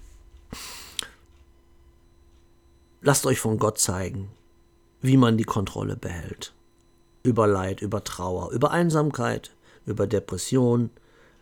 Lasst 3.02 3.26
euch 3.26 3.40
von 3.40 3.58
Gott 3.58 3.80
zeigen, 3.80 4.30
wie 5.02 5.18
man 5.18 5.38
die 5.38 5.44
Kontrolle 5.44 5.96
behält. 5.96 6.54
Über 7.24 7.46
Leid, 7.46 7.82
über 7.82 8.04
Trauer, 8.04 8.52
über 8.52 8.72
Einsamkeit, 8.72 9.52
über 9.86 10.08
Depression, 10.08 10.90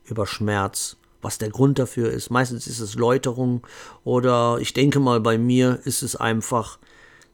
über 0.06 0.28
Schmerz, 0.28 0.98
was 1.22 1.38
der 1.38 1.50
Grund 1.50 1.80
dafür 1.80 2.12
ist. 2.12 2.30
Meistens 2.30 2.68
ist 2.68 2.80
es 2.80 2.96
Läuterung 2.96 3.66
oder 4.04 4.58
ich 4.60 4.74
denke 4.74 5.00
mal 5.00 5.20
bei 5.20 5.38
mir 5.38 5.80
ist 5.84 6.02
es 6.02 6.16
einfach 6.16 6.80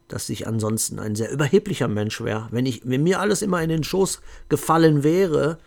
dass 0.07 0.29
ich 0.29 0.47
ansonsten 0.47 0.99
ein 0.99 1.15
sehr 1.15 1.31
überheblicher 1.31 1.87
Mensch 1.87 2.21
wäre. 2.21 2.47
Wenn, 2.51 2.65
ich, 2.65 2.81
wenn 2.85 3.03
mir 3.03 3.19
alles 3.19 3.41
immer 3.41 3.61
in 3.61 3.69
den 3.69 3.83
Schoß 3.83 4.21
gefallen 4.49 5.03
wäre, 5.03 5.57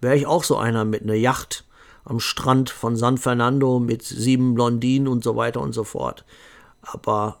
wäre 0.00 0.16
ich 0.16 0.26
auch 0.26 0.44
so 0.44 0.56
einer 0.56 0.84
mit 0.84 1.02
einer 1.02 1.14
Yacht 1.14 1.64
am 2.04 2.20
Strand 2.20 2.70
von 2.70 2.96
San 2.96 3.18
Fernando 3.18 3.80
mit 3.80 4.02
sieben 4.02 4.54
Blondinen 4.54 5.08
und 5.08 5.24
so 5.24 5.34
weiter 5.36 5.60
und 5.60 5.72
so 5.72 5.82
fort. 5.82 6.24
Aber 6.82 7.40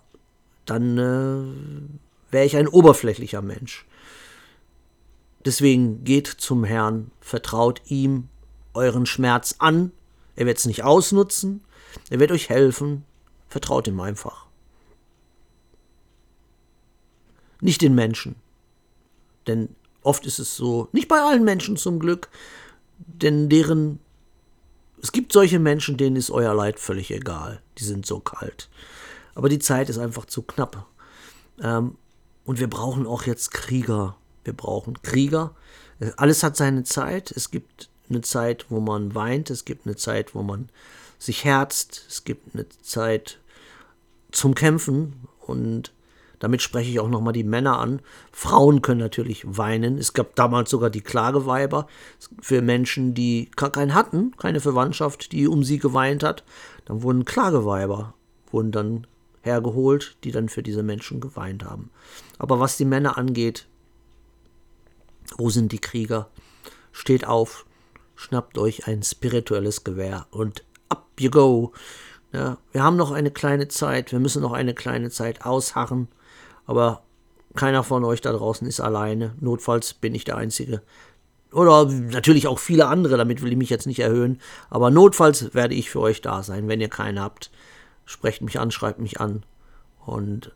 dann 0.64 0.98
äh, 0.98 2.32
wäre 2.32 2.46
ich 2.46 2.56
ein 2.56 2.68
oberflächlicher 2.68 3.42
Mensch. 3.42 3.86
Deswegen 5.44 6.02
geht 6.02 6.26
zum 6.26 6.64
Herrn, 6.64 7.12
vertraut 7.20 7.82
ihm 7.86 8.28
euren 8.74 9.06
Schmerz 9.06 9.56
an. 9.58 9.92
Er 10.36 10.46
wird 10.46 10.58
es 10.58 10.66
nicht 10.66 10.84
ausnutzen, 10.84 11.64
er 12.10 12.20
wird 12.20 12.30
euch 12.30 12.48
helfen. 12.48 13.04
Vertraut 13.48 13.86
ihm 13.86 14.00
einfach. 14.00 14.46
nicht 17.60 17.82
den 17.82 17.94
Menschen. 17.94 18.36
Denn 19.46 19.74
oft 20.02 20.26
ist 20.26 20.38
es 20.38 20.56
so, 20.56 20.88
nicht 20.92 21.08
bei 21.08 21.20
allen 21.20 21.44
Menschen 21.44 21.76
zum 21.76 21.98
Glück, 21.98 22.28
denn 22.98 23.48
deren, 23.48 23.98
es 25.02 25.12
gibt 25.12 25.32
solche 25.32 25.58
Menschen, 25.58 25.96
denen 25.96 26.16
ist 26.16 26.30
euer 26.30 26.54
Leid 26.54 26.80
völlig 26.80 27.10
egal. 27.10 27.60
Die 27.78 27.84
sind 27.84 28.06
so 28.06 28.20
kalt. 28.20 28.68
Aber 29.34 29.48
die 29.48 29.58
Zeit 29.58 29.88
ist 29.88 29.98
einfach 29.98 30.24
zu 30.24 30.42
knapp. 30.42 30.86
Ähm, 31.60 31.96
und 32.44 32.60
wir 32.60 32.70
brauchen 32.70 33.06
auch 33.06 33.24
jetzt 33.24 33.50
Krieger. 33.50 34.16
Wir 34.44 34.54
brauchen 34.54 35.02
Krieger. 35.02 35.54
Alles 36.16 36.42
hat 36.42 36.56
seine 36.56 36.84
Zeit. 36.84 37.30
Es 37.32 37.50
gibt 37.50 37.90
eine 38.10 38.22
Zeit, 38.22 38.66
wo 38.70 38.80
man 38.80 39.14
weint. 39.14 39.50
Es 39.50 39.64
gibt 39.64 39.86
eine 39.86 39.96
Zeit, 39.96 40.34
wo 40.34 40.42
man 40.42 40.68
sich 41.18 41.44
herzt. 41.44 42.04
Es 42.08 42.24
gibt 42.24 42.54
eine 42.54 42.66
Zeit 42.82 43.38
zum 44.30 44.54
Kämpfen. 44.54 45.26
Und 45.40 45.92
damit 46.38 46.62
spreche 46.62 46.90
ich 46.90 47.00
auch 47.00 47.08
nochmal 47.08 47.32
die 47.32 47.44
Männer 47.44 47.78
an. 47.78 48.00
Frauen 48.32 48.82
können 48.82 49.00
natürlich 49.00 49.44
weinen. 49.46 49.98
Es 49.98 50.12
gab 50.12 50.34
damals 50.34 50.70
sogar 50.70 50.90
die 50.90 51.00
Klageweiber 51.00 51.86
für 52.40 52.62
Menschen, 52.62 53.14
die 53.14 53.50
keinen 53.56 53.94
hatten, 53.94 54.36
keine 54.36 54.60
Verwandtschaft, 54.60 55.32
die 55.32 55.48
um 55.48 55.64
sie 55.64 55.78
geweint 55.78 56.22
hat. 56.22 56.44
Dann 56.84 57.02
wurden 57.02 57.24
Klageweiber, 57.24 58.14
wurden 58.50 58.72
dann 58.72 59.06
hergeholt, 59.42 60.16
die 60.24 60.32
dann 60.32 60.48
für 60.48 60.62
diese 60.62 60.82
Menschen 60.82 61.20
geweint 61.20 61.64
haben. 61.64 61.90
Aber 62.38 62.60
was 62.60 62.76
die 62.76 62.84
Männer 62.84 63.16
angeht, 63.16 63.66
wo 65.38 65.50
sind 65.50 65.72
die 65.72 65.78
Krieger? 65.78 66.28
Steht 66.92 67.26
auf, 67.26 67.66
schnappt 68.16 68.58
euch 68.58 68.86
ein 68.86 69.02
spirituelles 69.02 69.84
Gewehr 69.84 70.26
und 70.30 70.64
up 70.88 71.06
you 71.20 71.30
go. 71.30 71.72
Ja, 72.32 72.58
wir 72.72 72.82
haben 72.82 72.96
noch 72.96 73.12
eine 73.12 73.30
kleine 73.30 73.68
Zeit, 73.68 74.12
wir 74.12 74.18
müssen 74.18 74.42
noch 74.42 74.52
eine 74.52 74.74
kleine 74.74 75.10
Zeit 75.10 75.44
ausharren. 75.46 76.08
Aber 76.66 77.02
keiner 77.54 77.84
von 77.84 78.04
euch 78.04 78.20
da 78.20 78.32
draußen 78.32 78.66
ist 78.66 78.80
alleine. 78.80 79.34
Notfalls 79.40 79.94
bin 79.94 80.14
ich 80.14 80.24
der 80.24 80.36
Einzige. 80.36 80.82
Oder 81.52 81.86
natürlich 81.86 82.48
auch 82.48 82.58
viele 82.58 82.86
andere, 82.88 83.16
damit 83.16 83.40
will 83.40 83.52
ich 83.52 83.58
mich 83.58 83.70
jetzt 83.70 83.86
nicht 83.86 84.00
erhöhen. 84.00 84.40
Aber 84.68 84.90
notfalls 84.90 85.54
werde 85.54 85.74
ich 85.74 85.90
für 85.90 86.00
euch 86.00 86.20
da 86.20 86.42
sein. 86.42 86.68
Wenn 86.68 86.80
ihr 86.80 86.88
keinen 86.88 87.20
habt, 87.20 87.50
sprecht 88.04 88.42
mich 88.42 88.58
an, 88.58 88.70
schreibt 88.70 88.98
mich 88.98 89.20
an. 89.20 89.44
Und 90.04 90.52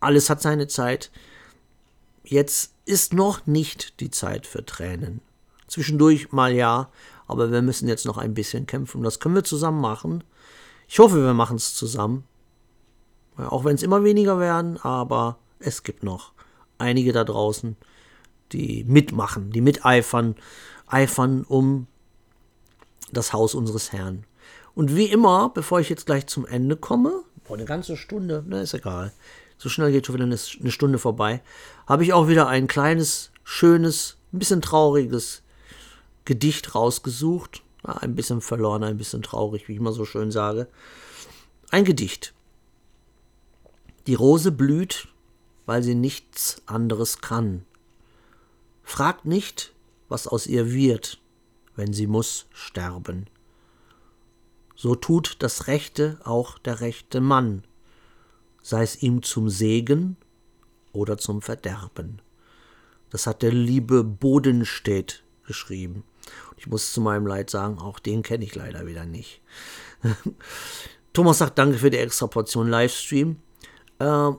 alles 0.00 0.30
hat 0.30 0.40
seine 0.40 0.68
Zeit. 0.68 1.10
Jetzt 2.24 2.74
ist 2.84 3.12
noch 3.12 3.46
nicht 3.46 4.00
die 4.00 4.10
Zeit 4.10 4.46
für 4.46 4.64
Tränen. 4.64 5.20
Zwischendurch 5.72 6.32
mal 6.32 6.52
ja, 6.52 6.90
aber 7.26 7.50
wir 7.50 7.62
müssen 7.62 7.88
jetzt 7.88 8.04
noch 8.04 8.18
ein 8.18 8.34
bisschen 8.34 8.66
kämpfen. 8.66 9.02
Das 9.02 9.20
können 9.20 9.34
wir 9.34 9.42
zusammen 9.42 9.80
machen. 9.80 10.22
Ich 10.86 10.98
hoffe, 10.98 11.24
wir 11.24 11.32
machen 11.32 11.56
es 11.56 11.74
zusammen. 11.74 12.24
Auch 13.38 13.64
wenn 13.64 13.76
es 13.76 13.82
immer 13.82 14.04
weniger 14.04 14.38
werden, 14.38 14.76
aber 14.82 15.38
es 15.60 15.82
gibt 15.82 16.02
noch 16.02 16.32
einige 16.76 17.14
da 17.14 17.24
draußen, 17.24 17.78
die 18.52 18.84
mitmachen, 18.84 19.50
die 19.50 19.62
miteifern, 19.62 20.36
eifern 20.88 21.42
um 21.44 21.86
das 23.10 23.32
Haus 23.32 23.54
unseres 23.54 23.92
Herrn. 23.92 24.26
Und 24.74 24.94
wie 24.94 25.06
immer, 25.06 25.48
bevor 25.54 25.80
ich 25.80 25.88
jetzt 25.88 26.04
gleich 26.04 26.26
zum 26.26 26.44
Ende 26.44 26.76
komme, 26.76 27.22
vor 27.44 27.56
eine 27.56 27.64
ganze 27.64 27.96
Stunde, 27.96 28.44
na 28.46 28.60
ist 28.60 28.74
egal, 28.74 29.10
so 29.56 29.70
schnell 29.70 29.90
geht 29.90 30.04
schon 30.04 30.16
wieder 30.16 30.26
eine 30.26 30.70
Stunde 30.70 30.98
vorbei, 30.98 31.40
habe 31.86 32.04
ich 32.04 32.12
auch 32.12 32.28
wieder 32.28 32.46
ein 32.48 32.66
kleines, 32.66 33.32
schönes, 33.42 34.18
ein 34.34 34.38
bisschen 34.38 34.60
trauriges 34.60 35.42
Gedicht 36.24 36.74
rausgesucht. 36.74 37.62
Ein 37.82 38.14
bisschen 38.14 38.40
verloren, 38.40 38.84
ein 38.84 38.96
bisschen 38.96 39.22
traurig, 39.22 39.66
wie 39.66 39.72
ich 39.72 39.78
immer 39.78 39.92
so 39.92 40.04
schön 40.04 40.30
sage. 40.30 40.68
Ein 41.70 41.84
Gedicht. 41.84 42.32
Die 44.06 44.14
Rose 44.14 44.52
blüht, 44.52 45.08
weil 45.66 45.82
sie 45.82 45.94
nichts 45.94 46.62
anderes 46.66 47.20
kann. 47.20 47.64
Fragt 48.82 49.24
nicht, 49.24 49.72
was 50.08 50.26
aus 50.26 50.46
ihr 50.46 50.72
wird, 50.72 51.20
wenn 51.76 51.92
sie 51.92 52.06
muss 52.06 52.46
sterben. 52.52 53.26
So 54.76 54.94
tut 54.94 55.36
das 55.40 55.66
Rechte 55.66 56.18
auch 56.24 56.58
der 56.58 56.80
rechte 56.80 57.20
Mann, 57.20 57.64
sei 58.62 58.82
es 58.82 59.02
ihm 59.02 59.22
zum 59.22 59.48
Segen 59.48 60.16
oder 60.92 61.18
zum 61.18 61.40
Verderben. 61.40 62.20
Das 63.10 63.26
hat 63.26 63.42
der 63.42 63.52
liebe 63.52 64.04
Bodenstedt 64.04 65.22
geschrieben. 65.46 66.04
Ich 66.56 66.66
muss 66.66 66.92
zu 66.92 67.00
meinem 67.00 67.26
Leid 67.26 67.50
sagen, 67.50 67.78
auch 67.78 67.98
den 67.98 68.22
kenne 68.22 68.44
ich 68.44 68.54
leider 68.54 68.86
wieder 68.86 69.04
nicht. 69.04 69.42
Thomas 71.12 71.38
sagt 71.38 71.58
Danke 71.58 71.78
für 71.78 71.90
die 71.90 71.98
extra 71.98 72.26
Portion 72.26 72.68
Livestream. 72.68 73.36
Äh, 73.98 74.30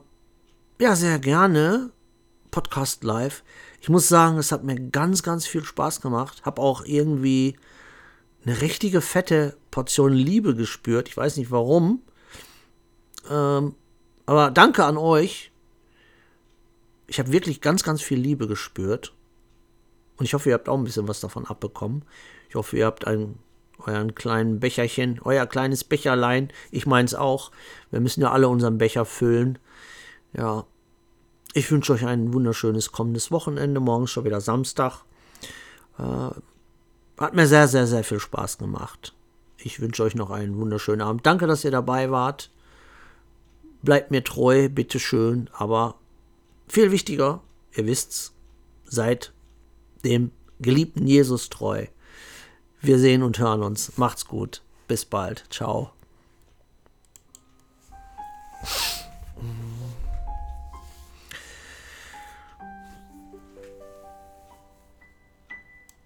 ja, 0.80 0.96
sehr 0.96 1.18
gerne. 1.18 1.90
Podcast 2.50 3.04
live. 3.04 3.42
Ich 3.80 3.88
muss 3.88 4.08
sagen, 4.08 4.38
es 4.38 4.52
hat 4.52 4.64
mir 4.64 4.76
ganz, 4.76 5.22
ganz 5.22 5.46
viel 5.46 5.64
Spaß 5.64 6.00
gemacht. 6.00 6.42
Hab 6.44 6.58
auch 6.58 6.84
irgendwie 6.84 7.56
eine 8.44 8.60
richtige 8.60 9.00
fette 9.00 9.56
Portion 9.70 10.12
Liebe 10.12 10.54
gespürt. 10.54 11.08
Ich 11.08 11.16
weiß 11.16 11.36
nicht 11.36 11.50
warum. 11.50 12.02
Ähm, 13.30 13.74
aber 14.26 14.50
danke 14.50 14.84
an 14.84 14.96
euch. 14.96 15.52
Ich 17.06 17.18
habe 17.18 17.32
wirklich 17.32 17.60
ganz, 17.60 17.82
ganz 17.82 18.02
viel 18.02 18.18
Liebe 18.18 18.46
gespürt. 18.46 19.13
Und 20.16 20.26
ich 20.26 20.34
hoffe, 20.34 20.48
ihr 20.48 20.54
habt 20.54 20.68
auch 20.68 20.78
ein 20.78 20.84
bisschen 20.84 21.08
was 21.08 21.20
davon 21.20 21.46
abbekommen. 21.46 22.04
Ich 22.48 22.54
hoffe, 22.54 22.76
ihr 22.76 22.86
habt 22.86 23.06
einen, 23.06 23.38
euren 23.78 24.14
kleinen 24.14 24.60
Becherchen, 24.60 25.20
euer 25.24 25.46
kleines 25.46 25.84
Becherlein. 25.84 26.52
Ich 26.70 26.86
meine 26.86 27.06
es 27.06 27.14
auch. 27.14 27.50
Wir 27.90 28.00
müssen 28.00 28.20
ja 28.20 28.30
alle 28.30 28.48
unseren 28.48 28.78
Becher 28.78 29.04
füllen. 29.04 29.58
Ja, 30.32 30.66
ich 31.52 31.70
wünsche 31.70 31.92
euch 31.92 32.04
ein 32.06 32.32
wunderschönes 32.32 32.92
kommendes 32.92 33.30
Wochenende. 33.30 33.80
Morgen 33.80 34.06
schon 34.06 34.24
wieder 34.24 34.40
Samstag. 34.40 35.02
Äh, 35.98 36.30
hat 37.18 37.34
mir 37.34 37.46
sehr, 37.46 37.68
sehr, 37.68 37.86
sehr 37.86 38.04
viel 38.04 38.20
Spaß 38.20 38.58
gemacht. 38.58 39.14
Ich 39.56 39.80
wünsche 39.80 40.02
euch 40.02 40.14
noch 40.14 40.30
einen 40.30 40.56
wunderschönen 40.56 41.00
Abend. 41.00 41.24
Danke, 41.26 41.46
dass 41.46 41.64
ihr 41.64 41.70
dabei 41.70 42.10
wart. 42.10 42.50
Bleibt 43.82 44.10
mir 44.10 44.24
treu, 44.24 44.68
bitteschön. 44.68 45.48
Aber 45.52 45.96
viel 46.66 46.90
wichtiger, 46.90 47.40
ihr 47.72 47.86
wisst's, 47.86 48.34
seid 48.84 49.32
dem 50.04 50.30
geliebten 50.60 51.06
Jesus 51.06 51.48
treu. 51.48 51.86
Wir 52.80 52.98
sehen 52.98 53.22
und 53.22 53.38
hören 53.38 53.62
uns. 53.62 53.96
Macht's 53.96 54.26
gut. 54.26 54.62
Bis 54.88 55.04
bald. 55.04 55.44
Ciao. 55.50 55.90